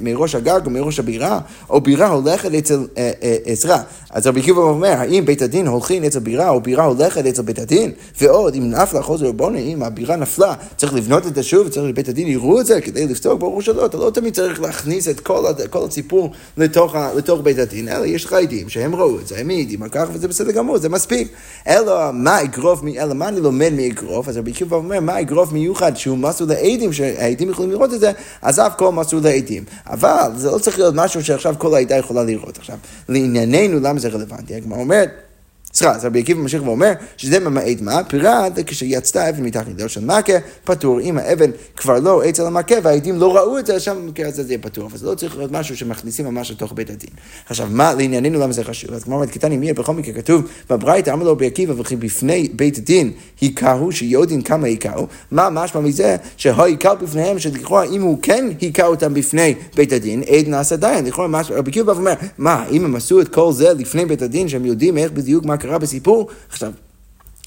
מראש 0.00 0.34
הגג 0.34 0.60
או 0.66 0.70
מראש 0.70 0.98
הבירה, 0.98 1.40
או 1.70 1.80
בירה 1.80 2.08
הולכת 2.08 2.54
אצל 2.54 2.86
אה, 2.98 3.10
אה, 3.22 3.36
עזרא. 3.44 3.78
אז 4.10 4.26
רבי 4.26 4.40
עקיבא 4.40 4.60
אומר, 4.60 4.99
האם 5.00 5.24
בית 5.24 5.42
הדין 5.42 5.66
הולכים 5.66 6.04
אצל 6.04 6.18
בירה, 6.18 6.48
או 6.48 6.60
בירה 6.60 6.84
הולכת 6.84 7.26
אצל 7.26 7.42
בית 7.42 7.58
הדין? 7.58 7.92
ועוד, 8.20 8.54
אם 8.54 8.70
נפלה 8.70 9.02
חוזר 9.02 9.26
רבוני, 9.26 9.74
אם 9.74 9.82
הבירה 9.82 10.16
נפלה, 10.16 10.54
צריך 10.76 10.94
לבנות 10.94 11.26
את 11.26 11.34
זה 11.34 11.42
שוב, 11.42 11.68
צריך 11.68 11.86
לבית 11.86 12.08
הדין 12.08 12.28
יראו 12.28 12.60
את 12.60 12.66
זה 12.66 12.80
כדי 12.80 13.06
לפתור, 13.06 13.34
ברור 13.34 13.62
שלא, 13.62 13.86
אתה 13.86 13.96
לא 13.96 14.10
תמיד 14.10 14.34
צריך 14.34 14.60
להכניס 14.60 15.08
את 15.08 15.20
כל, 15.20 15.44
כל 15.70 15.84
הסיפור 15.88 16.30
לתוך, 16.56 16.94
לתוך 17.16 17.40
בית 17.40 17.58
הדין, 17.58 17.88
אלא 17.88 18.06
יש 18.06 18.24
לך 18.24 18.32
עדים 18.32 18.68
שהם 18.68 18.94
ראו 18.94 19.20
את 19.20 19.26
זה, 19.26 19.38
הם 19.38 19.46
מעידים 19.46 19.82
על 19.82 19.88
כך, 19.88 20.08
וזה 20.12 20.28
בסדר 20.28 20.52
גמור, 20.52 20.78
זה 20.78 20.88
מספיק. 20.88 21.28
אלא 21.68 22.10
מה 22.12 22.42
אגרוף, 22.42 22.80
אלא 22.98 23.14
מה 23.14 23.28
אני 23.28 23.40
לומד 23.40 23.72
מאגרוף? 23.76 24.28
אז 24.28 24.36
רבי 24.36 24.50
עקיבא 24.50 24.76
אומר, 24.76 25.00
מה 25.00 25.20
אגרוף 25.20 25.52
מיוחד 25.52 25.96
שהוא 25.96 26.18
מסור 26.18 26.46
לעדים, 26.46 26.92
שהעדים 26.92 27.50
יכולים 27.50 27.70
לראות 27.70 27.94
את 27.94 28.00
זה, 28.00 28.12
אז 28.42 28.58
אף 28.58 28.76
כל 28.76 28.92
מסור 28.92 29.20
לעדים. 29.22 29.64
אבל 29.86 30.30
זה 30.36 30.50
לא 30.50 30.58
צריך 30.58 30.78
להיות 30.78 30.94
משהו 30.94 31.24
שעכשיו 31.24 31.54
כל 31.58 31.74
העדה 31.74 31.96
יכולה 31.96 32.24
לראות. 32.24 32.58
עכשיו, 32.58 32.76
לענייננו, 33.08 33.80
למה 33.80 34.00
זה 34.00 34.08
רלוונטי? 34.08 34.54
הגמרא 34.54 34.84
אומרת, 34.90 35.29
סליחה, 35.74 35.94
אז 35.94 36.04
רבי 36.04 36.20
עקיבא 36.20 36.40
ממשיך 36.40 36.62
ואומר 36.62 36.92
שזה 37.16 37.40
ממעט 37.40 37.80
מה? 37.80 38.04
פירט 38.04 38.58
כשיצתה 38.66 39.28
אבן 39.28 39.42
מתחת 39.42 39.68
ידו 39.68 39.88
של 39.88 40.04
מכה, 40.04 40.32
פטור. 40.64 41.00
אם 41.00 41.18
האבן 41.18 41.50
כבר 41.76 41.98
לא 41.98 42.28
אצל 42.28 42.46
המכה 42.46 42.74
והעדים 42.82 43.18
לא 43.18 43.36
ראו 43.36 43.58
את 43.58 43.66
זה, 43.66 43.80
שם 43.80 43.96
במקרה 44.02 44.28
הזה 44.28 44.42
זה 44.42 44.52
יהיה 44.52 44.62
פטור. 44.62 44.86
אבל 44.86 44.98
זה 44.98 45.06
לא 45.06 45.14
צריך 45.14 45.36
להיות 45.36 45.52
משהו 45.52 45.76
שמכניסים 45.76 46.26
ממש 46.26 46.50
לתוך 46.50 46.72
בית 46.72 46.90
הדין. 46.90 47.10
עכשיו, 47.46 47.68
מה 47.70 47.94
לענייננו 47.94 48.40
למה 48.40 48.52
זה 48.52 48.64
חשוב? 48.64 48.92
אז 48.92 49.04
כמו 49.04 49.14
אומרת, 49.14 49.30
קטני 49.30 49.56
מיר, 49.56 49.74
בכל 49.74 49.94
מקרה 49.94 50.14
כתוב 50.14 50.42
בברייתא, 50.70 51.10
אמר 51.10 51.24
לו 51.24 51.32
רבי 51.32 51.46
עקיבא 51.46 51.74
וכי 51.76 51.96
בפני 51.96 52.48
בית 52.52 52.78
דין 52.78 53.12
היכהו, 53.40 53.92
שיודעים 53.92 54.42
כמה 54.42 54.66
היכהו, 54.66 55.06
מה 55.30 55.50
משמע 55.50 55.80
מזה 55.80 56.16
שהיכהו 56.36 56.96
בפניהם, 57.02 57.38
שלכאורה 57.38 57.84
אם 57.84 58.02
הוא 58.02 58.18
כן 58.22 58.48
היכה 58.60 58.86
אותם 58.86 59.14
בפני 59.14 59.54
בית 59.74 59.92
הדין, 59.92 60.22
עד 60.22 60.48
נעשה 60.48 60.76
דיין. 60.76 61.06
לכאורה 61.06 61.42
רבי 61.50 61.70
עקיבא 61.70 61.92
אומר, 61.92 62.14
מה, 62.38 62.64
אם 62.70 62.84
הם 62.84 62.96
עשו 62.96 63.20
את 63.20 63.28
כל 63.28 63.52
זה 63.52 63.72
לפני 63.74 64.06
בית 64.06 64.22
הדין, 64.22 64.48
שהם 64.48 64.64
יודעים 64.64 64.98
איך 64.98 65.12
בדיוק 65.12 65.44
מה 65.44 65.56
קרה 65.60 65.78
בסיפור. 65.78 66.28
עכשיו, 66.48 66.72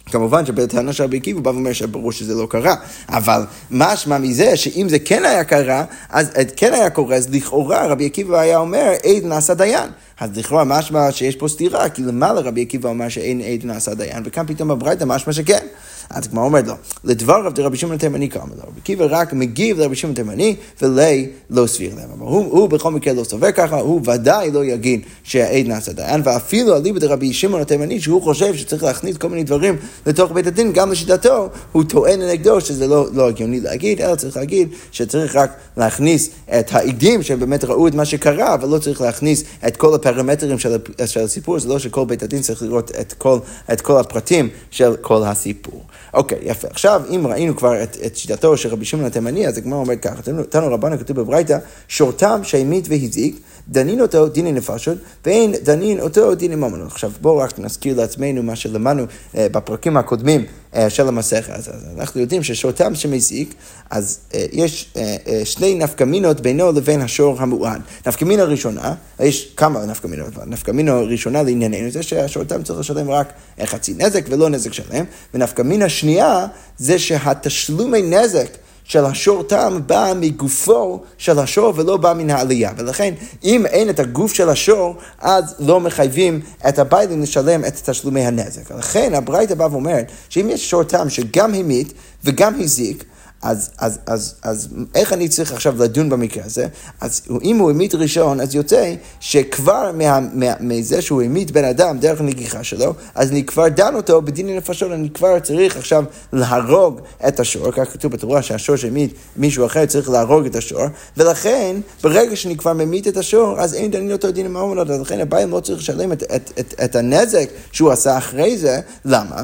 כמובן 0.05 0.45
שבטענה 0.45 0.93
של 0.93 1.03
רבי 1.03 1.17
עקיבא 1.17 1.37
הוא 1.37 1.45
בא 1.45 1.49
ואומר 1.49 1.73
שברור 1.73 2.11
שזה 2.11 2.33
לא 2.33 2.47
קרה, 2.49 2.75
אבל 3.09 3.41
משמע 3.71 4.17
מזה 4.17 4.57
שאם 4.57 4.87
זה 4.89 4.99
כן 4.99 5.25
היה 5.25 5.43
קרה, 5.43 5.85
אז 6.09 6.29
כן 6.55 6.73
היה 6.73 6.89
קורה, 6.89 7.15
אז 7.15 7.29
לכאורה 7.29 7.87
רבי 7.87 8.05
עקיבא 8.05 8.39
היה 8.39 8.57
אומר, 8.57 8.91
עד 9.03 9.23
נעשה 9.23 9.53
דיין. 9.53 9.89
אז 10.19 10.37
לכאורה 10.37 10.63
משמע 10.63 11.11
שיש 11.11 11.35
פה 11.35 11.47
סתירה, 11.47 11.89
כי 11.89 12.01
למעלה 12.01 12.41
רבי 12.41 12.61
עקיבא 12.61 12.89
אומר 12.89 13.09
שאין 13.09 13.41
עד 13.41 13.65
נעשה 13.65 13.93
דיין, 13.93 14.23
וכאן 14.25 14.45
פתאום 14.47 14.69
בברייתא 14.69 15.03
משמע 15.03 15.33
שכן. 15.33 15.65
אז 16.09 16.27
כמו 16.27 16.41
אומרת 16.41 16.67
לו, 16.67 16.73
לדבר 17.03 17.45
רב 17.45 17.59
רבי 17.59 17.77
שמעון 17.77 17.95
התימני 17.95 18.27
קרא 18.27 18.41
לו, 18.41 18.63
רבי 18.67 18.79
עקיבא 18.81 19.05
רק 19.09 19.33
מגיב 19.33 19.79
לרבי 19.79 19.95
שמעון 19.95 20.13
התימני, 20.13 20.55
ולי 20.81 21.29
לא 21.49 21.67
סביר 21.67 21.95
להם. 21.95 22.09
אבל 22.17 22.27
הוא, 22.27 22.45
הוא 22.45 22.69
בכל 22.69 22.91
מקרה 22.91 23.13
לא 23.13 23.23
סובר 23.23 23.51
ככה, 23.51 23.79
הוא 23.79 24.01
ודאי 24.05 24.51
לא 24.51 24.65
יגיד 24.65 25.01
שהעד 25.23 25.67
נעשה 25.67 25.93
דיין, 25.93 26.21
ואפילו 26.23 26.77
אליבא 26.77 26.99
דרבי 26.99 27.33
שמעון 27.33 27.61
התימני, 27.61 28.01
שהוא 28.01 28.21
חושב 28.21 28.55
שצריך 28.55 28.83
להכניס 28.83 29.17
כל 29.17 29.29
מיני 29.29 29.43
דברים 29.43 29.77
לתוך 30.05 30.31
בית 30.31 30.47
הדין, 30.47 30.73
גם 30.73 30.91
לשיטתו, 30.91 31.49
הוא 31.71 31.83
טוען 31.83 32.21
נגדו 32.21 32.61
שזה 32.61 32.87
לא, 32.87 33.07
לא 33.13 33.27
הגיוני 33.27 33.59
להגיד, 33.59 34.01
אלא 34.01 34.15
צריך 34.15 34.37
להגיד 34.37 34.69
שצריך 34.91 35.35
רק 35.35 35.51
להכניס 35.77 36.29
את 36.59 36.71
העדים 36.71 37.23
שהם 37.23 37.39
באמת 37.39 37.63
ראו 37.63 37.87
את 37.87 37.95
מה 37.95 38.05
שקרה, 38.05 38.53
אבל 38.53 38.69
לא 38.69 38.77
צריך 38.77 39.01
להכניס 39.01 39.43
את 39.67 39.77
כל 39.77 39.95
הפרמטרים 40.05 40.59
של, 40.59 40.77
של 41.05 41.19
הסיפור, 41.19 41.59
זה 41.59 41.69
לא 41.69 41.79
שכל 41.79 42.05
בית 42.05 42.23
הדין 42.23 42.41
צריך 42.41 42.63
לראות 42.63 42.91
את 42.99 43.13
כל, 43.13 43.37
את 43.73 43.81
כל 43.81 43.99
הפרטים 43.99 44.49
של 44.71 44.95
כל 45.01 45.23
הסיפור. 45.23 45.83
אוקיי, 46.13 46.39
יפה. 46.41 46.67
עכשיו, 46.67 47.01
אם 47.09 47.27
ראינו 47.27 47.55
כבר 47.55 47.83
את, 47.83 47.97
את 48.05 48.17
שיטתו 48.17 48.57
של 48.57 48.69
רבי 48.69 48.85
שמעון 48.85 49.05
התימני, 49.05 49.47
אז 49.47 49.57
הגמרא 49.57 49.77
אומר 49.77 49.95
ככה, 49.95 50.21
תנו 50.49 50.73
רבנו 50.73 50.99
כתוב 50.99 51.19
בברייתא, 51.21 51.57
שורתם 51.87 52.39
שהמית 52.43 52.85
והזיק, 52.89 53.39
דנין 53.67 54.01
אותו 54.01 54.27
דיני 54.27 54.51
נפשות, 54.51 54.97
ואין 55.25 55.55
דנין 55.63 55.99
אותו 55.99 56.35
דיני 56.35 56.55
ממונות. 56.55 56.91
עכשיו 56.91 57.11
בואו 57.21 57.37
רק 57.37 57.59
נזכיר 57.59 57.97
לעצמנו 57.97 58.43
מה 58.43 58.55
שלמדנו 58.55 59.05
אה, 59.37 59.47
בפרקים 59.51 59.97
הקודמים 59.97 60.45
אה, 60.75 60.89
של 60.89 61.07
המסכת. 61.07 61.49
אז, 61.49 61.69
אז 61.69 61.85
אנחנו 61.97 62.21
יודעים 62.21 62.43
ששורתם 62.43 62.95
שמזיק, 62.95 63.53
אז 63.89 64.19
אה, 64.33 64.45
יש 64.51 64.91
אה, 64.97 65.15
אה, 65.27 65.41
שני 65.45 65.75
נפקמינות 65.75 66.41
בינו 66.41 66.71
לבין 66.71 67.01
השור 67.01 67.35
המועד. 67.39 67.81
נפקמינה 68.07 68.43
ראשונה, 68.43 68.93
יש 69.19 69.53
כמה 69.57 69.85
נפקמינות, 69.85 70.27
נפקמינה 70.47 70.95
ראשונה 70.95 71.43
לענייננו 71.43 71.91
זה 71.91 72.03
שהשורתם 72.03 72.63
צריך 72.63 72.79
לשלם 72.79 73.09
רק 73.09 73.33
חצי 73.65 73.93
נזק 73.97 74.25
ולא 74.29 74.49
נזק 74.49 74.73
שלם, 74.73 75.05
ונפקמינה 75.33 75.89
שנייה 75.89 76.47
זה 76.77 76.99
שהתשלומי 76.99 78.01
נזק 78.01 78.57
של 78.83 79.05
השור 79.05 79.43
טעם 79.43 79.87
בא 79.87 80.13
מגופו 80.15 81.01
של 81.17 81.39
השור 81.39 81.73
ולא 81.75 81.97
בא 81.97 82.13
מן 82.13 82.29
העלייה. 82.29 82.71
ולכן, 82.77 83.13
אם 83.43 83.65
אין 83.65 83.89
את 83.89 83.99
הגוף 83.99 84.33
של 84.33 84.49
השור, 84.49 84.95
אז 85.19 85.55
לא 85.59 85.79
מחייבים 85.79 86.41
את 86.67 86.79
הביילים 86.79 87.21
לשלם 87.21 87.65
את 87.65 87.89
תשלומי 87.89 88.25
הנזק. 88.25 88.71
ולכן 88.71 89.13
הברייתא 89.13 89.55
בא 89.55 89.67
ואומרת, 89.71 90.11
שאם 90.29 90.49
יש 90.49 90.69
שור 90.69 90.83
טעם 90.83 91.09
שגם 91.09 91.53
המית 91.53 91.93
וגם 92.23 92.61
הזיק, 92.61 93.03
אז, 93.43 93.69
אז, 93.77 93.99
אז, 94.05 94.35
אז 94.43 94.67
איך 94.95 95.13
אני 95.13 95.29
צריך 95.29 95.51
עכשיו 95.51 95.83
לדון 95.83 96.09
במקרה 96.09 96.43
הזה? 96.45 96.67
אז 97.01 97.21
אם 97.43 97.57
הוא 97.57 97.69
המית 97.69 97.95
ראשון, 97.95 98.41
אז 98.41 98.55
יוצא 98.55 98.93
שכבר 99.19 99.91
מה, 99.97 100.19
מה, 100.33 100.45
מזה 100.59 101.01
שהוא 101.01 101.21
המית 101.21 101.51
בן 101.51 101.63
אדם 101.63 101.99
דרך 101.99 102.19
הנגיחה 102.19 102.63
שלו, 102.63 102.93
אז 103.15 103.31
אני 103.31 103.45
כבר 103.45 103.67
דן 103.67 103.95
אותו 103.95 104.21
בדין 104.21 104.55
נפשות, 104.55 104.91
אני 104.91 105.09
כבר 105.09 105.39
צריך 105.39 105.77
עכשיו 105.77 106.03
להרוג 106.33 106.99
את 107.27 107.39
השור, 107.39 107.71
כך 107.71 107.93
כתוב 107.93 108.11
בתורה 108.11 108.41
שהשור 108.41 108.75
שהמית 108.75 109.13
מישהו 109.37 109.65
אחר 109.65 109.85
צריך 109.85 110.09
להרוג 110.09 110.45
את 110.45 110.55
השור, 110.55 110.85
ולכן 111.17 111.75
ברגע 112.03 112.35
שאני 112.35 112.57
כבר 112.57 112.73
ממית 112.73 113.07
את 113.07 113.17
השור, 113.17 113.59
אז 113.59 113.73
אין 113.73 113.91
דנים 113.91 114.11
אותו 114.11 114.31
דין 114.31 114.55
אז 114.89 115.01
לכן 115.01 115.19
הבעיה 115.19 115.45
לא 115.45 115.59
צריך 115.59 115.79
לשלם 115.79 116.11
את, 116.11 116.23
את, 116.23 116.51
את, 116.59 116.73
את 116.83 116.95
הנזק 116.95 117.49
שהוא 117.71 117.91
עשה 117.91 118.17
אחרי 118.17 118.57
זה, 118.57 118.79
למה? 119.05 119.43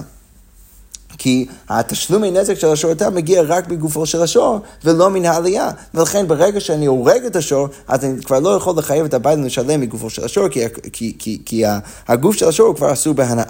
כי 1.19 1.45
התשלומי 1.69 2.31
נזק 2.31 2.53
של 2.53 2.67
השור 2.67 2.91
אתה 2.91 3.09
מגיע 3.09 3.41
רק 3.47 3.67
בגופו 3.67 4.05
של 4.05 4.21
השור, 4.21 4.59
ולא 4.83 5.09
מן 5.09 5.25
העלייה. 5.25 5.69
ולכן 5.93 6.27
ברגע 6.27 6.59
שאני 6.59 6.85
הורג 6.85 7.25
את 7.25 7.35
השור, 7.35 7.67
אז 7.87 8.05
אני 8.05 8.23
כבר 8.23 8.39
לא 8.39 8.49
יכול 8.49 8.73
לחייב 8.77 9.05
את 9.05 9.13
הבית 9.13 9.39
לשלם 9.39 9.81
מגופו 9.81 10.09
של 10.09 10.25
השור, 10.25 10.47
כי, 10.47 10.59
כי, 10.93 11.15
כי, 11.19 11.41
כי 11.45 11.63
הגוף 12.07 12.35
של 12.35 12.47
השור 12.47 12.67
הוא 12.67 12.75
כבר 12.75 12.93
אסור 12.93 13.13
בהנאה. 13.13 13.43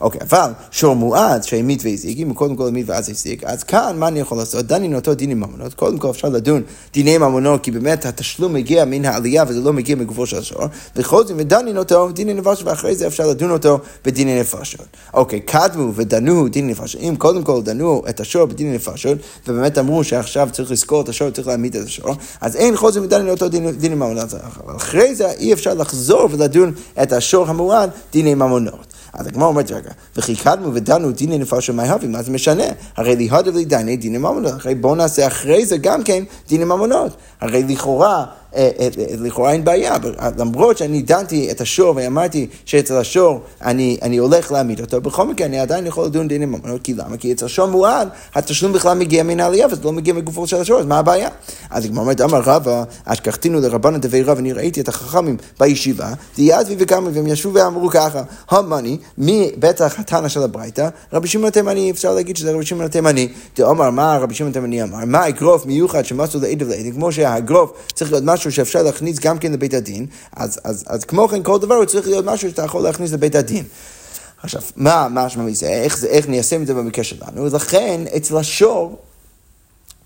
אוקיי, 0.00 0.20
אבל 0.30 0.50
שור 0.70 0.96
מועד 0.96 1.42
שהמית 1.42 1.82
והזיק, 1.84 2.18
אם 2.18 2.28
הוא 2.28 2.36
קודם 2.36 2.56
כל 2.56 2.68
המית 2.68 2.88
ואז 2.88 3.10
הזיק, 3.10 3.44
אז 3.44 3.64
כאן 3.64 3.96
מה 3.98 4.08
אני 4.08 4.20
יכול 4.20 4.38
לעשות? 4.38 4.66
דנין 4.66 4.94
אותו 4.94 5.14
דינים 5.14 5.40
ממונות. 5.40 5.74
קודם 5.74 5.98
כל 5.98 6.10
אפשר 6.10 6.28
לדון 6.28 6.62
דיני 6.92 7.18
ממונות, 7.18 7.62
כי 7.62 7.70
באמת 7.70 8.06
התשלום 8.06 8.52
מגיע 8.52 8.84
מן 8.84 9.04
העלייה 9.04 9.44
וזה 9.48 9.60
לא 9.60 9.72
מגיע 9.72 9.96
מגופו 9.96 10.26
של 10.26 10.38
השור. 10.38 10.62
וחוזרים 10.96 11.38
ודנין 11.40 11.78
אותו 11.78 12.12
דיני 12.12 12.34
נפשות, 12.34 12.66
ואחרי 12.66 12.96
זה 12.96 13.06
אפשר 13.06 13.26
לדון 13.26 13.50
אותו 13.50 13.78
בדיני 14.04 14.40
נפשות. 14.40 14.86
אוקיי, 15.14 15.40
קדמו 15.40 15.94
ודנו 15.94 16.48
דיני 16.48 16.72
נפשות. 16.72 17.00
אם 17.12 17.16
קודם 17.16 17.42
כל 17.42 17.62
דנו 17.62 18.02
את 18.08 18.20
השור 18.20 18.46
בדיני 18.46 18.74
נפשות, 18.74 19.18
ובאמת 19.48 19.78
אמרו 19.78 20.04
שעכשיו 20.04 20.48
צריך 20.52 20.70
לזכור 20.70 21.00
את 21.00 21.08
השור, 21.08 21.30
צריך 21.30 21.48
להעמיד 21.48 21.76
את 21.76 21.86
השור, 21.86 22.14
אז 22.40 22.56
אין 22.56 22.76
חוזרים 22.76 23.04
ודנין 23.04 23.28
אותו 23.28 23.48
דיני 23.48 23.94
ממונות. 23.94 24.34
אבל 24.34 24.76
אחרי 24.76 25.14
זה 25.14 25.30
אי 25.30 25.52
אפשר 25.52 25.74
לחזור 25.74 26.28
ולדון 26.30 26.72
את 27.02 27.12
השור 27.12 27.48
המועד 27.48 27.90
דיני 28.12 28.34
ממונות. 28.34 28.86
אז 29.12 29.26
הגמרא 29.26 29.46
אומרת, 29.46 29.70
רגע, 29.70 29.90
וכי 30.16 30.36
קדמו 30.36 30.74
ודנו 30.74 31.12
דיני 31.12 31.38
נפשות 31.38 31.74
מהווים, 31.74 32.12
מה 32.12 32.22
זה 32.22 32.30
משנה? 32.30 32.64
הרי 32.96 33.16
ליהדר 33.16 33.50
לי 33.50 33.64
דיני 33.64 33.96
דיני 33.96 34.18
ממונות, 34.18 34.52
הרי 34.52 34.74
בואו 34.74 34.94
נעשה 34.94 35.26
אחרי 35.26 35.66
זה 35.66 35.76
גם 35.76 36.02
כן 36.02 36.24
דיני 36.48 36.64
ממונות. 36.64 37.16
הרי 37.40 37.62
לכאורה... 37.62 38.24
אה, 38.56 38.70
אה, 38.80 38.88
אה, 38.98 39.04
לכאורה 39.18 39.52
אין 39.52 39.64
בעיה, 39.64 39.96
למרות 40.38 40.78
שאני 40.78 41.02
דנתי 41.02 41.50
את 41.50 41.60
השור 41.60 41.92
ואמרתי 41.96 42.46
שאצל 42.64 42.96
השור 42.96 43.40
אני, 43.62 43.98
אני 44.02 44.16
הולך 44.16 44.52
להעמיד 44.52 44.80
אותו, 44.80 45.00
בכל 45.00 45.26
מקרה 45.26 45.46
אני 45.46 45.60
עדיין 45.60 45.86
יכול 45.86 46.04
לדון 46.04 46.28
דינים 46.28 46.52
ממונות, 46.52 46.82
כי 46.82 46.94
למה? 46.94 47.16
כי 47.16 47.32
אצל 47.32 47.48
שור 47.48 47.66
מועד 47.66 48.08
התשלום 48.34 48.72
בכלל 48.72 48.98
מגיע 48.98 49.22
מן 49.22 49.40
העלייה 49.40 49.66
וזה 49.70 49.84
לא 49.84 49.92
מגיע 49.92 50.14
מגופו 50.14 50.46
של 50.46 50.56
השור, 50.56 50.78
אז 50.78 50.86
מה 50.86 50.98
הבעיה? 50.98 51.28
אז 51.70 51.84
היא 51.84 51.96
אומרת, 51.96 52.20
אמר 52.20 52.40
רבא, 52.44 52.84
אשכחתינו 53.04 53.60
לרבן 53.60 54.00
דבי 54.00 54.22
רב, 54.22 54.38
אני 54.38 54.52
ראיתי 54.52 54.80
את 54.80 54.88
החכמים 54.88 55.36
בישיבה, 55.60 56.12
דיאדבי 56.36 56.76
וקמי, 56.78 57.08
והם 57.12 57.26
ישבו 57.26 57.54
ואמרו 57.54 57.88
ככה, 57.88 58.22
המאני, 58.50 58.98
בטח 59.58 59.98
התנא 59.98 60.28
של 60.28 60.42
הברייתא, 60.42 60.88
רבי 61.12 61.28
שמעון 61.28 61.48
התימני, 61.48 61.90
אפשר 61.90 62.14
להגיד 62.14 62.36
שזה 62.36 62.52
רבי 62.52 62.64
שמעון 62.64 62.86
התימני, 62.86 63.28
דאמר 63.56 63.90
מה 63.90 64.18
רבי 64.18 64.34
שמעון 64.34 64.50
התימני 64.50 64.82
אמר, 64.82 64.98
מה 65.06 65.28
אגרוף 65.28 65.66
מיוחד 65.66 66.04
שמצאו 66.04 66.40
לעד 66.40 66.62
ולעד, 66.62 66.94
כמו 66.94 67.12
שהאגרוף 67.12 67.72
צריך 67.94 68.12
להיות 68.12 68.24
משהו 68.24 68.41
שאפשר 68.50 68.82
להכניס 68.82 69.18
גם 69.18 69.38
כן 69.38 69.52
לבית 69.52 69.74
הדין, 69.74 70.06
אז, 70.32 70.60
אז, 70.64 70.84
אז 70.86 71.04
כמו 71.04 71.28
כן 71.28 71.42
כל 71.42 71.58
דבר 71.58 71.74
הוא 71.74 71.84
צריך 71.84 72.06
להיות 72.06 72.24
משהו 72.24 72.50
שאתה 72.50 72.62
יכול 72.62 72.82
להכניס 72.82 73.12
לבית 73.12 73.34
הדין. 73.34 73.64
עכשיו, 74.42 74.62
מה 74.76 75.08
משמע 75.10 75.42
מזה? 75.42 75.68
איך, 75.68 76.04
איך 76.04 76.28
ניישם 76.28 76.62
את 76.62 76.66
זה 76.66 76.74
במקרה 76.74 77.04
שלנו? 77.04 77.46
לכן, 77.46 78.00
אצל 78.16 78.36
השור, 78.36 78.98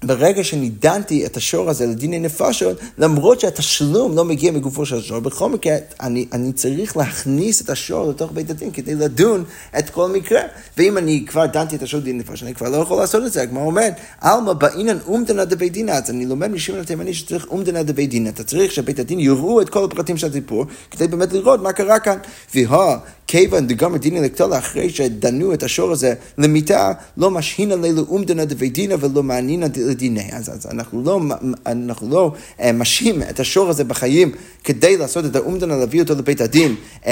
ברגע 0.06 0.44
שנידנתי 0.44 1.26
את 1.26 1.36
השור 1.36 1.70
הזה 1.70 1.86
לדיני 1.86 2.18
נפשות, 2.18 2.76
למרות 2.98 3.40
שהתשלום 3.40 4.16
לא 4.16 4.24
מגיע 4.24 4.52
מגופו 4.52 4.86
של 4.86 4.96
השור, 4.96 5.20
בכל 5.20 5.48
מקרה 5.48 5.76
אני, 6.00 6.26
אני 6.32 6.52
צריך 6.52 6.96
להכניס 6.96 7.60
את 7.60 7.70
השור 7.70 8.10
לתוך 8.10 8.32
בית 8.32 8.50
הדין 8.50 8.70
כדי 8.70 8.94
לדון 8.94 9.44
את 9.78 9.90
כל 9.90 10.08
מקרה. 10.08 10.40
ואם 10.76 10.98
אני 10.98 11.24
כבר 11.26 11.46
דנתי 11.46 11.76
את 11.76 11.82
השור 11.82 12.00
לדיני 12.00 12.18
נפשות, 12.18 12.42
אני 12.42 12.54
כבר 12.54 12.68
לא 12.68 12.76
יכול 12.76 12.96
לעשות 12.96 13.24
את 13.26 13.32
זה. 13.32 13.42
הגמרא 13.42 13.64
אומרת, 13.64 13.94
עלמא 14.20 14.52
באינן 14.52 14.98
אומדנא 15.06 15.44
דבי 15.44 15.68
דינא, 15.68 15.90
אז 15.90 16.10
אני 16.10 16.26
לומד 16.26 16.50
משמעון 16.50 16.80
התימני 16.80 17.14
שצריך 17.14 17.46
אומדנא 17.50 17.82
דבי 17.82 18.06
דינא. 18.06 18.28
אתה 18.28 18.44
צריך 18.44 18.72
שבית 18.72 18.98
הדין 18.98 19.20
יראו 19.20 19.60
את 19.60 19.68
כל 19.68 19.84
הפרטים 19.84 20.16
של 20.16 20.26
הסיפור, 20.26 20.64
כדי 20.90 21.08
באמת 21.08 21.32
לראות 21.32 21.62
מה 21.62 21.72
קרה 21.72 21.98
כאן. 21.98 22.18
והא 22.54 22.96
כיוון 23.26 23.66
דגמר 23.66 23.96
דינא 23.96 24.18
לקטולה, 24.18 24.58
אחרי 24.58 24.90
שדנו 24.90 25.54
את 25.54 25.62
השור 25.62 25.92
הזה 25.92 26.14
למיתה, 26.38 26.92
לא 27.16 27.30
משהינא 27.30 27.74
לילו 27.74 28.04
אומדנא 28.08 28.44
דבי 28.44 28.68
דינא 28.68 28.96
ולא 29.00 29.22
מענינא 29.22 29.66
לדיני. 29.96 30.28
אז, 30.32 30.48
אז 30.48 30.66
אנחנו 30.70 31.02
לא, 31.04 31.20
אנחנו 31.66 32.10
לא 32.10 32.32
uh, 32.58 32.62
משהים 32.74 33.22
את 33.30 33.40
השור 33.40 33.68
הזה 33.68 33.84
בחיים 33.84 34.32
כדי 34.64 34.96
לעשות 34.96 35.24
את 35.24 35.36
האומדנה, 35.36 35.76
להביא 35.76 36.02
אותו 36.02 36.14
לבית 36.14 36.40
הדין, 36.40 36.74
uh, 36.74 37.04
uh, 37.04 37.08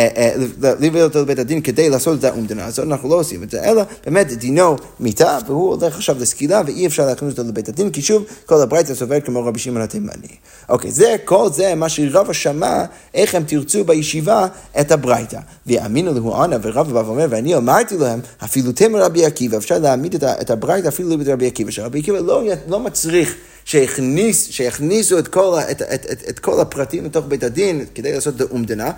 להביא 0.80 1.02
אותו 1.02 1.22
לבית 1.22 1.38
הדין 1.38 1.60
כדי 1.60 1.90
לעשות 1.90 2.18
את 2.18 2.24
האומדנה 2.24 2.64
הזאת, 2.64 2.86
אנחנו 2.86 3.08
לא 3.08 3.14
עושים 3.14 3.42
את 3.42 3.50
זה, 3.50 3.64
אלא 3.64 3.82
באמת 4.06 4.32
דינו 4.32 4.76
מיתה, 5.00 5.38
והוא 5.46 5.74
הולך 5.74 5.96
עכשיו 5.96 6.16
לסקילה, 6.18 6.62
ואי 6.66 6.86
אפשר 6.86 7.06
להכניס 7.06 7.32
אותו 7.32 7.48
לבית 7.48 7.68
הדין, 7.68 7.90
כי 7.90 8.02
שוב, 8.02 8.24
כל 8.46 8.60
הברייתא 8.62 8.94
סובר 8.94 9.20
כמו 9.20 9.44
רבי 9.44 9.58
שמעון 9.58 9.82
התימני. 9.82 10.36
אוקיי, 10.68 10.92
זה, 10.92 11.16
כל 11.24 11.48
זה 11.52 11.74
מה 11.74 11.88
שרבא 11.88 12.32
שמע, 12.32 12.84
איך 13.14 13.34
הם 13.34 13.42
תרצו 13.46 13.84
בישיבה 13.84 14.46
את 14.80 14.92
הברייתא. 14.92 15.38
ויאמינו 15.66 16.14
לו 16.14 16.42
ענה, 16.42 16.56
ורבא 16.62 16.92
בא 16.92 16.98
ואומר, 16.98 17.26
ואני 17.30 17.56
אמרתי 17.56 17.98
להם, 17.98 18.20
אפילו 18.44 18.72
תמר 18.72 19.02
רבי 19.02 19.24
עקיבא, 19.24 19.56
אפשר 19.56 19.78
להעמיד 19.78 20.24
את 20.24 20.50
הברייתא 20.50 20.88
אפילו 20.88 21.10
לבית 21.10 21.28
רבי 21.28 21.46
עקיבא, 21.46 21.70
שרבי 21.70 21.98
עקיבא 21.98 22.18
לא, 22.18 22.42
לא 22.68 22.80
מצריך 22.80 23.34
שהכניס, 23.64 24.50
שהכניסו 24.50 25.18
את 25.18 25.28
כל, 25.28 25.56
את, 25.70 25.82
את, 25.82 26.06
את, 26.12 26.22
את 26.28 26.38
כל 26.38 26.60
הפרטים 26.60 27.04
לתוך 27.04 27.26
בית 27.28 27.42
הדין 27.42 27.84
כדי 27.94 28.12
לעשות 28.12 28.36
את 28.36 28.40
האומדנה, 28.40 28.90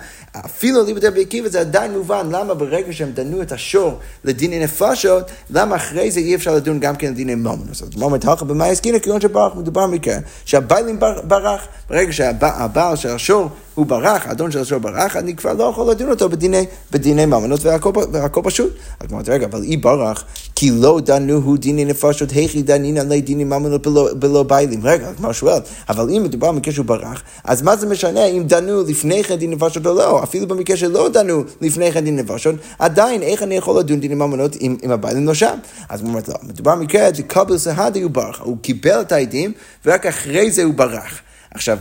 אפילו 0.45 0.83
ליבת 0.83 1.03
רבי 1.03 1.21
עקיבא 1.21 1.49
זה 1.49 1.59
עדיין 1.59 1.91
מובן, 1.91 2.27
למה 2.31 2.53
ברגע 2.53 2.93
שהם 2.93 3.11
דנו 3.11 3.41
את 3.41 3.51
השור 3.51 3.99
לדיני 4.23 4.59
נפשות, 4.59 5.31
למה 5.49 5.75
אחרי 5.75 6.11
זה 6.11 6.19
אי 6.19 6.35
אפשר 6.35 6.55
לדון 6.55 6.79
גם 6.79 6.95
כן 6.95 7.11
לדיני 7.11 7.35
ממון. 7.35 7.67
אז 7.71 7.83
אומרת, 8.01 8.25
הלכה 8.25 8.45
במאי 8.45 8.69
עסקינא 8.69 8.99
כיוון 8.99 9.21
שברח, 9.21 9.55
מדובר 9.55 9.87
במקרה 9.87 10.17
שהביילים 10.45 10.99
ברח, 11.23 11.67
ברגע 11.89 12.13
שהבעל 12.13 12.95
של 12.95 13.09
השור 13.09 13.49
הוא 13.75 13.85
ברח, 13.85 14.27
האדון 14.27 14.51
של 14.51 14.59
השור 14.59 14.79
ברח, 14.79 15.15
אני 15.15 15.35
כבר 15.35 15.53
לא 15.53 15.63
יכול 15.63 15.91
לדון 15.91 16.09
אותו 16.09 16.29
בדיני, 16.29 16.65
בדיני 16.91 17.25
ממונות 17.25 17.65
והכל 18.11 18.41
פשוט. 18.43 18.75
אז 18.99 19.13
אמרתי, 19.13 19.31
רגע, 19.31 19.45
אבל 19.45 19.63
אי 19.63 19.77
ברח, 19.77 20.23
כי 20.59 20.71
לא 20.71 20.99
דנו 21.05 21.33
הוא 21.33 21.57
דיני 21.57 21.85
נפשות, 21.85 22.31
היכי 22.31 22.61
דנינא 22.61 22.99
לי 22.99 23.21
דיני 23.21 23.43
ממונות 23.43 23.87
בלא, 24.19 24.43
ביילים. 24.43 24.79
רגע, 24.83 25.13
כמו 25.13 25.33
שואל, 25.33 25.59
אבל 25.89 26.09
אם 26.09 26.23
מדובר 26.23 26.51
במקרה 26.51 26.73
שהוא 26.73 26.85
ברח, 26.85 27.23
אז 27.43 27.61
מה 27.61 27.75
זה 27.75 27.87
משנה 27.87 28.25
אם 28.25 28.43
דנו 28.43 28.83
לפני 28.83 29.23
כן 29.23 29.35
דיני 29.35 29.55
נפשות 29.55 29.85
או 29.85 29.93
לא? 29.93 30.23
אפילו 30.23 30.47
במקרה 30.47 30.77
שלא 30.77 31.09
דנו 31.09 31.43
לפני 31.61 31.91
כן 31.91 32.03
דיני 32.03 32.21
נפשות, 32.21 32.55
עדיין 32.79 33.21
איך 33.21 33.43
אני 33.43 33.55
יכול 33.55 33.79
לדון 33.79 33.99
דיני 33.99 34.15
ממונות 34.15 34.55
אם, 34.61 34.77
הביילים 34.89 35.27
לא 35.27 35.33
שם? 35.33 35.57
אז 35.89 36.01
הוא 36.01 36.09
אומר, 36.09 36.19
לא, 36.27 36.35
מדובר 36.43 36.75
במקרה, 36.75 37.11
דקבל 37.11 37.57
סהדי 37.57 38.01
הוא 38.01 38.11
ברח, 38.11 38.41
הוא 38.41 38.57
קיבל 38.61 39.01
את 39.01 39.11
העדים, 39.11 39.51
ורק 39.85 40.05
אחרי 40.05 40.51
זה 40.51 40.63
הוא 40.63 40.73
ברח. 40.73 41.19
עכשיו, 41.51 41.77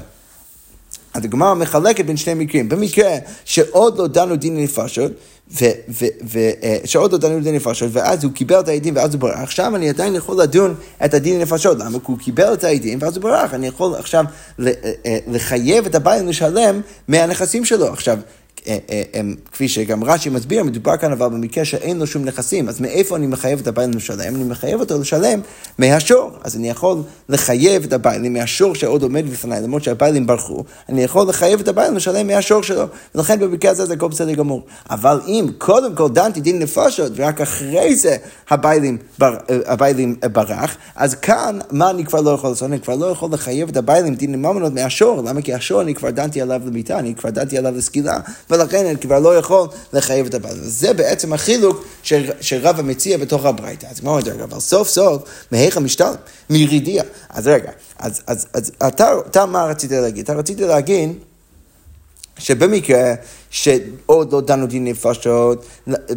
הגמרא 1.14 1.54
מחלקת 1.54 2.04
בין 2.04 2.16
שני 2.16 2.34
מקרים. 2.34 2.68
במקרה 2.68 3.16
שעוד 3.44 3.98
לא 3.98 4.06
דנו 4.06 4.36
דין 4.36 4.56
נפשות, 4.56 5.12
אה, 5.60 6.76
שעוד 6.84 7.12
לא 7.12 7.18
דנו 7.18 7.40
דין 7.40 7.54
נפשות, 7.54 7.90
ואז 7.92 8.24
הוא 8.24 8.32
קיבל 8.32 8.60
את 8.60 8.68
העדים 8.68 8.96
ואז 8.96 9.14
הוא 9.14 9.20
ברח, 9.20 9.38
עכשיו 9.38 9.76
אני 9.76 9.88
עדיין 9.88 10.14
יכול 10.14 10.42
לדון 10.42 10.74
את 11.04 11.14
הדין 11.14 11.40
נפשות. 11.40 11.78
למה? 11.78 11.90
כי 11.98 12.04
הוא 12.06 12.18
קיבל 12.18 12.52
את 12.52 12.64
העדים 12.64 12.98
ואז 13.02 13.16
הוא 13.16 13.22
ברח. 13.22 13.54
אני 13.54 13.66
יכול 13.66 13.94
עכשיו 13.94 14.24
אה, 14.60 14.72
אה, 15.06 15.18
לחייב 15.26 15.86
את 15.86 15.94
הבעלים 15.94 16.28
לשלם 16.28 16.80
מהנכסים 17.08 17.64
שלו. 17.64 17.86
עכשיו, 17.86 18.18
אה, 18.18 18.22
אה, 18.22 18.45
כפי 19.52 19.68
שגם 19.68 20.04
רש"י 20.04 20.28
מסביר, 20.28 20.64
מדובר 20.64 20.96
כאן 20.96 21.12
אבל 21.12 21.28
במקרה 21.28 21.64
שאין 21.64 21.98
לו 21.98 22.06
שום 22.06 22.24
נכסים, 22.24 22.68
אז 22.68 22.80
מאיפה 22.80 23.16
אני 23.16 23.26
מחייב 23.26 23.60
את 23.60 23.66
הבעלים 23.66 23.94
לשלם? 23.94 24.34
אני 24.34 24.44
מחייב 24.44 24.80
אותו 24.80 25.00
לשלם 25.00 25.40
מהשור. 25.78 26.30
אז 26.44 26.56
אני 26.56 26.70
יכול 26.70 27.02
לחייב 27.28 27.84
את 27.84 27.92
הבעלים 27.92 28.32
מהשור 28.32 28.74
שעוד 28.74 29.02
עומד 29.02 29.30
בפניי, 29.30 29.60
למרות 29.60 29.82
שהבעלים 29.82 30.26
ברחו, 30.26 30.64
אני 30.88 31.02
יכול 31.02 31.28
לחייב 31.28 31.60
את 31.60 31.68
הבעלים 31.68 31.96
לשלם 31.96 32.26
מהשור 32.26 32.62
שלו. 32.62 32.84
ולכן 33.14 33.40
במקרה 33.40 33.70
הזה 33.70 33.86
זה 33.86 33.94
הכל 33.94 34.08
בסדר 34.08 34.32
גמור. 34.32 34.62
אבל 34.90 35.20
אם 35.26 35.46
קודם 35.58 35.94
כל 35.94 36.08
דנתי 36.08 36.40
דין 36.40 36.58
נפשות, 36.58 37.12
ורק 37.16 37.40
אחרי 37.40 37.96
זה 37.96 38.16
הבעלים, 38.50 38.98
בר, 39.18 39.36
אה, 39.50 39.58
הבעלים 39.66 40.16
ברח, 40.32 40.76
אז 40.96 41.14
כאן, 41.14 41.58
מה 41.70 41.90
אני 41.90 42.04
כבר 42.04 42.20
לא 42.20 42.30
יכול 42.30 42.50
לעשות? 42.50 42.68
אני 42.68 42.80
כבר 42.80 42.94
לא 42.94 43.06
יכול 43.06 43.28
לחייב 43.32 43.68
את 43.68 43.76
הבעלים 43.76 44.14
דין 44.14 44.34
ממונות 44.34 44.72
מהשור. 44.72 45.22
למה? 45.22 45.42
כי 45.42 45.54
השור 45.54 45.82
אני 45.82 45.94
כבר 45.94 46.10
דנתי 46.10 46.40
עליו 46.40 46.60
למיטה, 46.66 46.98
אני 46.98 47.14
כבר 47.14 47.30
דנתי 47.30 47.58
עליו 47.58 47.76
לסקילה. 47.76 48.18
ולכן 48.50 48.86
אני 48.86 48.98
כבר 48.98 49.18
לא 49.18 49.36
יכול 49.38 49.68
לחייב 49.92 50.26
את 50.26 50.34
הבעל. 50.34 50.56
זה 50.62 50.92
בעצם 50.92 51.32
החילוק 51.32 51.86
שרבא 52.40 52.82
מציע 52.82 53.18
בתוך 53.18 53.44
הברייתא. 53.44 53.86
אז 53.86 54.00
כמו 54.00 54.18
אומר, 54.18 54.44
אבל 54.44 54.60
סוף 54.60 54.88
סוף, 54.88 55.22
מהיכא 55.52 55.78
משתלם? 55.78 56.14
מירידיה. 56.50 57.02
אז 57.28 57.46
רגע, 57.46 57.70
אז, 57.98 58.22
אז, 58.26 58.46
אז 58.54 58.72
אתה, 58.88 59.12
אתה 59.30 59.46
מה 59.46 59.64
רצית 59.64 59.90
להגיד? 59.90 60.24
אתה 60.24 60.32
רצית 60.32 60.60
להגיד... 60.60 61.12
שבמקרה 62.38 63.14
שעוד 63.50 64.32
לא 64.32 64.40
דנו 64.40 64.66
דין 64.66 64.84
נפשות, 64.84 65.66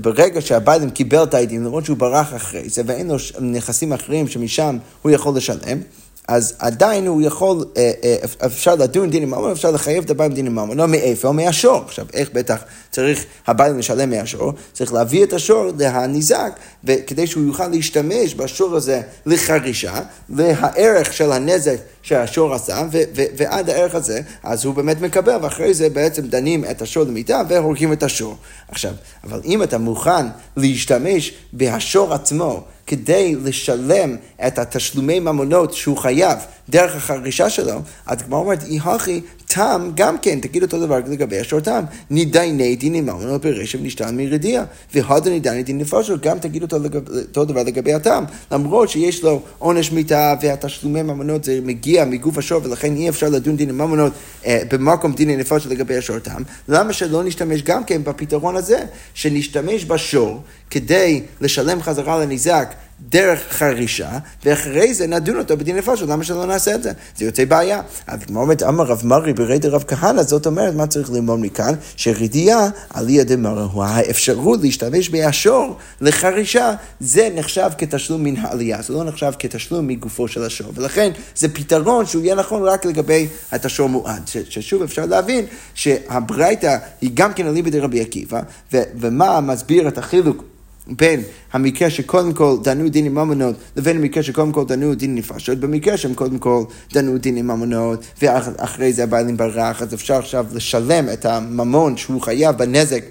ברגע 0.02 0.42
שהביילים 0.42 0.90
קיבל 0.90 1.24
את 1.24 1.34
העדים, 1.34 1.64
למרות 1.64 1.86
שהוא 1.86 1.98
ברח 1.98 2.36
אחרי 2.36 2.70
זה, 2.70 2.82
ואין 2.86 3.08
לו 3.08 3.16
נכסים 3.42 3.94
אחרים 3.94 4.28
שמשם 4.28 4.78
הוא 5.02 5.12
יכול 5.12 5.38
לשלם, 5.38 5.82
אז 6.30 6.54
עדיין 6.60 7.08
הוא 7.08 7.22
יכול, 7.22 7.66
אה, 7.78 7.92
אה, 8.04 8.16
אפשר 8.46 8.76
לדון 8.76 9.10
דין 9.10 9.24
עם 9.24 9.30
ממון, 9.30 9.52
אפשר 9.52 9.72
לחייב 9.72 10.04
את 10.04 10.10
הבעלים 10.10 10.34
דין 10.34 10.46
עם 10.46 10.56
ממון, 10.56 10.78
לא 10.78 10.88
מאיפה? 10.88 11.32
מהשור. 11.32 11.82
עכשיו, 11.86 12.06
איך 12.14 12.30
בטח 12.34 12.58
צריך 12.92 13.26
הבעלים 13.48 13.80
לשלם 13.80 14.10
מהשור? 14.10 14.54
צריך 14.74 14.94
להביא 14.94 15.24
את 15.24 15.34
השור 15.34 15.66
להניזק, 15.80 16.60
כדי 17.08 17.28
שהוא 17.28 17.44
יוכל 17.48 17.68
להשתמש 17.68 18.36
בשור 18.36 18.76
הזה 18.76 19.02
לחרישה, 19.26 20.00
והערך 20.30 21.14
של 21.14 21.32
הנזק 21.32 21.78
שהשור 22.10 22.54
עשה, 22.54 22.82
ו- 22.92 23.04
ו- 23.16 23.24
ועד 23.38 23.70
הערך 23.70 23.96
הזה, 23.96 24.22
אז 24.44 24.66
הוא 24.66 24.74
באמת 24.74 25.02
מקבל, 25.02 25.38
ואחרי 25.42 25.74
זה 25.74 25.90
בעצם 25.90 26.28
דנים 26.28 26.66
את 26.66 26.82
השור 26.82 27.04
למיטה 27.04 27.42
והורגים 27.50 27.94
את 27.94 28.04
השור. 28.04 28.36
עכשיו, 28.68 28.94
אבל 29.24 29.42
אם 29.46 29.64
אתה 29.64 29.78
מוכן 29.78 30.26
להשתמש 30.58 31.34
בהשור 31.54 32.14
עצמו, 32.14 32.64
כדי 32.88 33.36
לשלם 33.44 34.16
את 34.48 34.60
התשלומי 34.60 35.20
ממונות 35.20 35.74
שהוא 35.74 35.98
חייב 35.98 36.38
דרך 36.70 36.96
החרישה 36.96 37.50
שלו, 37.50 37.82
אז 38.06 38.22
כמו 38.22 38.36
אומרת, 38.36 38.64
אי 38.64 38.80
הכי 38.84 39.22
תם 39.54 39.92
גם 39.96 40.18
כן, 40.18 40.40
תגיד 40.40 40.64
אותו 40.64 40.80
דבר 40.80 41.00
לגבי 41.08 41.40
השור 41.40 41.60
תם. 41.60 41.84
נידייני 42.10 42.76
דיני 42.76 43.02
ממונות 43.02 43.42
ברשם 43.46 43.84
נשתן 43.84 44.18
מרדיע, 44.18 44.64
והודה 44.94 45.30
נידייני 45.30 45.64
דין 45.64 45.78
נפשות, 45.78 46.22
גם 46.22 46.40
תגיד 46.40 46.62
אותו, 46.62 46.80
לגב, 46.80 47.10
אותו 47.10 47.46
דבר 47.46 47.64
לגבי 47.64 47.94
התם. 47.94 48.24
למרות 48.52 48.90
שיש 48.90 49.24
לו 49.24 49.42
עונש 49.58 49.92
מיתה 49.92 50.36
והתשלומי 50.42 51.02
ממונות 51.02 51.44
זה 51.44 51.60
מגיע 51.64 52.06
מגוף 52.06 52.38
השור, 52.38 52.62
ולכן 52.64 52.96
אי 52.96 53.10
אפשר 53.10 53.30
לדון 53.30 53.56
דיני 53.56 53.72
ממונות 53.72 54.14
אה, 54.46 54.62
במקום 54.72 55.14
דיני 55.14 55.36
נפשות 55.36 55.66
לגבי 55.72 55.98
השור 55.98 56.20
תם, 56.20 56.42
למה 56.68 56.94
שלא 56.94 57.24
נשתמש 57.24 57.62
גם 57.62 57.84
כן 57.84 58.04
בפתרון 58.04 58.56
הזה, 58.56 58.80
שנשתמש 59.14 59.86
בשור 59.86 60.42
כדי 60.70 61.24
לשלם 61.42 61.82
חזרה 61.82 62.20
לניזק 62.20 62.74
דרך 63.02 63.40
חרישה, 63.50 64.10
ואחרי 64.46 64.94
זה 64.94 65.08
נדון 65.08 65.38
אותו 65.38 65.58
בדין 65.58 65.78
נפשות, 65.78 66.10
למה 66.10 66.24
שלא 66.24 66.46
נעשה 66.46 66.76
את 66.76 66.84
זה? 66.84 66.92
זה 67.18 67.26
יוצא 67.26 67.46
בעיה. 67.46 67.82
אז 68.08 68.20
כמו 68.28 68.42
אומרת, 68.42 68.64
אמר 68.64 68.84
רב 68.84 69.02
מרי 69.04 69.34
ברי 69.34 69.60
דרב 69.60 69.84
כהנא, 69.88 70.24
זאת 70.24 70.46
אומרת, 70.46 70.74
מה 70.74 70.88
צריך 70.88 71.12
ללמוד 71.12 71.40
מכאן? 71.40 71.74
שרדיעה 71.96 72.70
עליה 72.90 73.24
דמרא 73.24 73.64
הוא 73.64 73.84
האפשרות 73.84 74.60
להשתמש 74.62 75.10
באשור 75.10 75.78
לחרישה, 76.02 76.74
זה 77.00 77.30
נחשב 77.36 77.70
כתשלום 77.78 78.24
מן 78.24 78.38
העלייה, 78.38 78.82
זה 78.82 78.94
לא 78.94 79.04
נחשב 79.04 79.32
כתשלום 79.40 79.88
מגופו 79.88 80.28
של 80.28 80.44
השור. 80.44 80.72
ולכן 80.76 81.12
זה 81.36 81.54
פתרון 81.54 82.06
שהוא 82.06 82.24
יהיה 82.24 82.36
נכון 82.36 82.64
רק 82.64 82.86
לגבי 82.86 83.28
את 83.56 83.66
השור 83.66 83.90
מועד. 83.90 84.22
ששוב 84.50 84.84
אפשר 84.84 85.06
להבין 85.06 85.46
שהברייתא 85.74 86.78
היא 87.02 87.12
גם 87.14 87.34
כן 87.34 87.48
אליבא 87.48 87.70
דרבי 87.70 88.02
עקיבא, 88.02 88.42
ומה 88.74 89.42
מסביר 89.42 89.88
את 89.88 89.98
החילוק 89.98 90.44
בין 90.90 91.22
המקרה 91.54 91.90
שקודם 91.90 92.34
כל 92.34 92.58
דנו 92.64 92.90
דין 92.90 93.06
עם 93.06 93.16
ממונות 93.16 93.56
לבין 93.76 93.98
המקרה 93.98 94.24
שקודם 94.24 94.52
כל 94.52 94.66
דנו 94.66 94.96
דין 94.96 95.16
נפשות, 95.16 95.58
במקרה 95.58 95.98
שהם 95.98 96.14
קודם 96.14 96.40
כל 96.40 96.64
דנו 96.94 97.18
דין 97.18 97.38
עם 97.38 97.48
ממונות 97.48 98.04
ואחרי 98.22 98.94
זה 98.94 99.04
הבעלים 99.04 99.38
ברח, 99.38 99.82
אז 99.82 99.94
אפשר 99.94 100.16
עכשיו 100.16 100.46
לשלם 100.54 101.10
את 101.14 101.26
הממון 101.26 101.98
שהוא 101.98 102.22
חייב 102.22 102.58
בנזק 102.58 103.04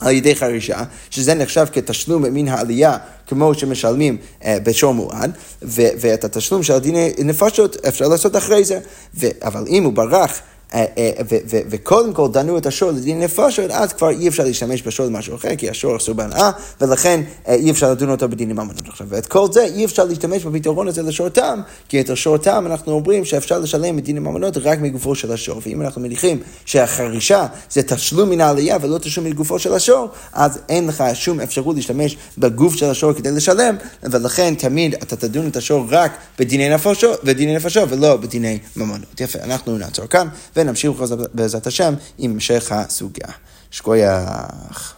על 0.00 0.12
ידי 0.12 0.36
חרישה, 0.36 0.82
שזה 1.10 1.34
נחשב 1.34 1.66
כתשלום 1.72 2.22
מן 2.22 2.48
העלייה, 2.48 2.96
כמו 3.26 3.54
שמשלמים 3.54 4.16
אה, 4.44 4.58
בשור 4.62 4.94
מועד, 4.94 5.32
ואת 5.62 6.24
התשלום 6.24 6.62
של 6.62 6.72
הדיני 6.72 7.12
נפשות 7.18 7.76
אפשר 7.88 8.08
לעשות 8.08 8.36
אחרי 8.36 8.64
זה. 8.64 8.78
ו- 9.14 9.26
אבל 9.42 9.64
אם 9.68 9.84
הוא 9.84 9.92
ברח 9.92 10.40
וקודם 11.70 12.12
כל 12.12 12.28
דנו 12.32 12.58
את 12.58 12.66
השור 12.66 12.90
לדין 12.90 13.20
נפשות, 13.20 13.70
אז 13.70 13.92
כבר 13.92 14.10
אי 14.10 14.28
אפשר 14.28 14.44
להשתמש 14.44 14.82
בשור 14.82 15.06
למשהו 15.06 15.34
אחר, 15.36 15.56
כי 15.56 15.70
השור 15.70 15.96
אסור 15.96 16.14
בהנאה, 16.14 16.50
ולכן 16.80 17.20
אה, 17.48 17.54
אי 17.54 17.70
אפשר 17.70 17.90
לדון 17.90 18.10
אותו 18.10 18.28
בדינים 18.28 18.56
ממונות 18.56 18.88
עכשיו. 18.88 19.06
ואת 19.10 19.26
כל 19.26 19.46
זה 19.52 19.64
אי 19.64 19.84
אפשר 19.84 20.04
להשתמש 20.04 20.44
בפתרון 20.44 20.88
הזה 20.88 21.02
לשור 21.02 21.28
תם, 21.28 21.60
כי 21.88 22.00
את 22.00 22.10
השור 22.10 22.36
תם 22.36 22.66
אנחנו 22.66 22.92
אומרים 22.92 23.24
שאפשר 23.24 23.58
לשלם 23.58 23.98
את 23.98 24.04
דינים 24.04 24.24
ממונות 24.24 24.56
רק 24.56 24.80
מגופו 24.80 25.14
של 25.14 25.32
השור. 25.32 25.60
ואם 25.66 25.82
אנחנו 25.82 26.00
מניחים 26.00 26.40
שהחרישה 26.64 27.46
זה 27.70 27.82
תשלום 27.82 28.30
מן 28.30 28.40
העלייה 28.40 28.76
ולא 28.80 28.98
תשלום 28.98 29.26
מגופו 29.26 29.58
של 29.58 29.74
השור, 29.74 30.08
אז 30.32 30.58
אין 30.68 30.86
לך 30.86 31.04
שום 31.14 31.40
אפשרות 31.40 31.76
להשתמש 31.76 32.16
בגוף 32.38 32.74
של 32.74 32.90
השור 32.90 33.12
כדי 33.12 33.30
לשלם, 33.30 33.76
ולכן 34.02 34.54
תמיד 34.54 34.94
אתה 34.94 35.16
תדון 35.16 35.48
את 35.48 35.56
השור 35.56 35.86
רק 35.90 36.12
בדיני 36.38 36.68
נפשות, 36.68 37.24
בדיני 37.24 37.56
נפשות 37.56 37.88
ולא 37.92 38.16
בדיני 38.16 38.58
ממונות. 38.76 39.20
יפה, 39.20 39.38
אנחנו 39.42 39.78
נעצור 39.78 40.06
כאן. 40.06 40.28
ונמשיך 40.56 40.92
בעזרת 41.34 41.66
השם 41.66 41.94
עם 42.18 42.30
המשך 42.30 42.72
הסוגיה. 42.72 43.28
שכוייח. 43.70 44.94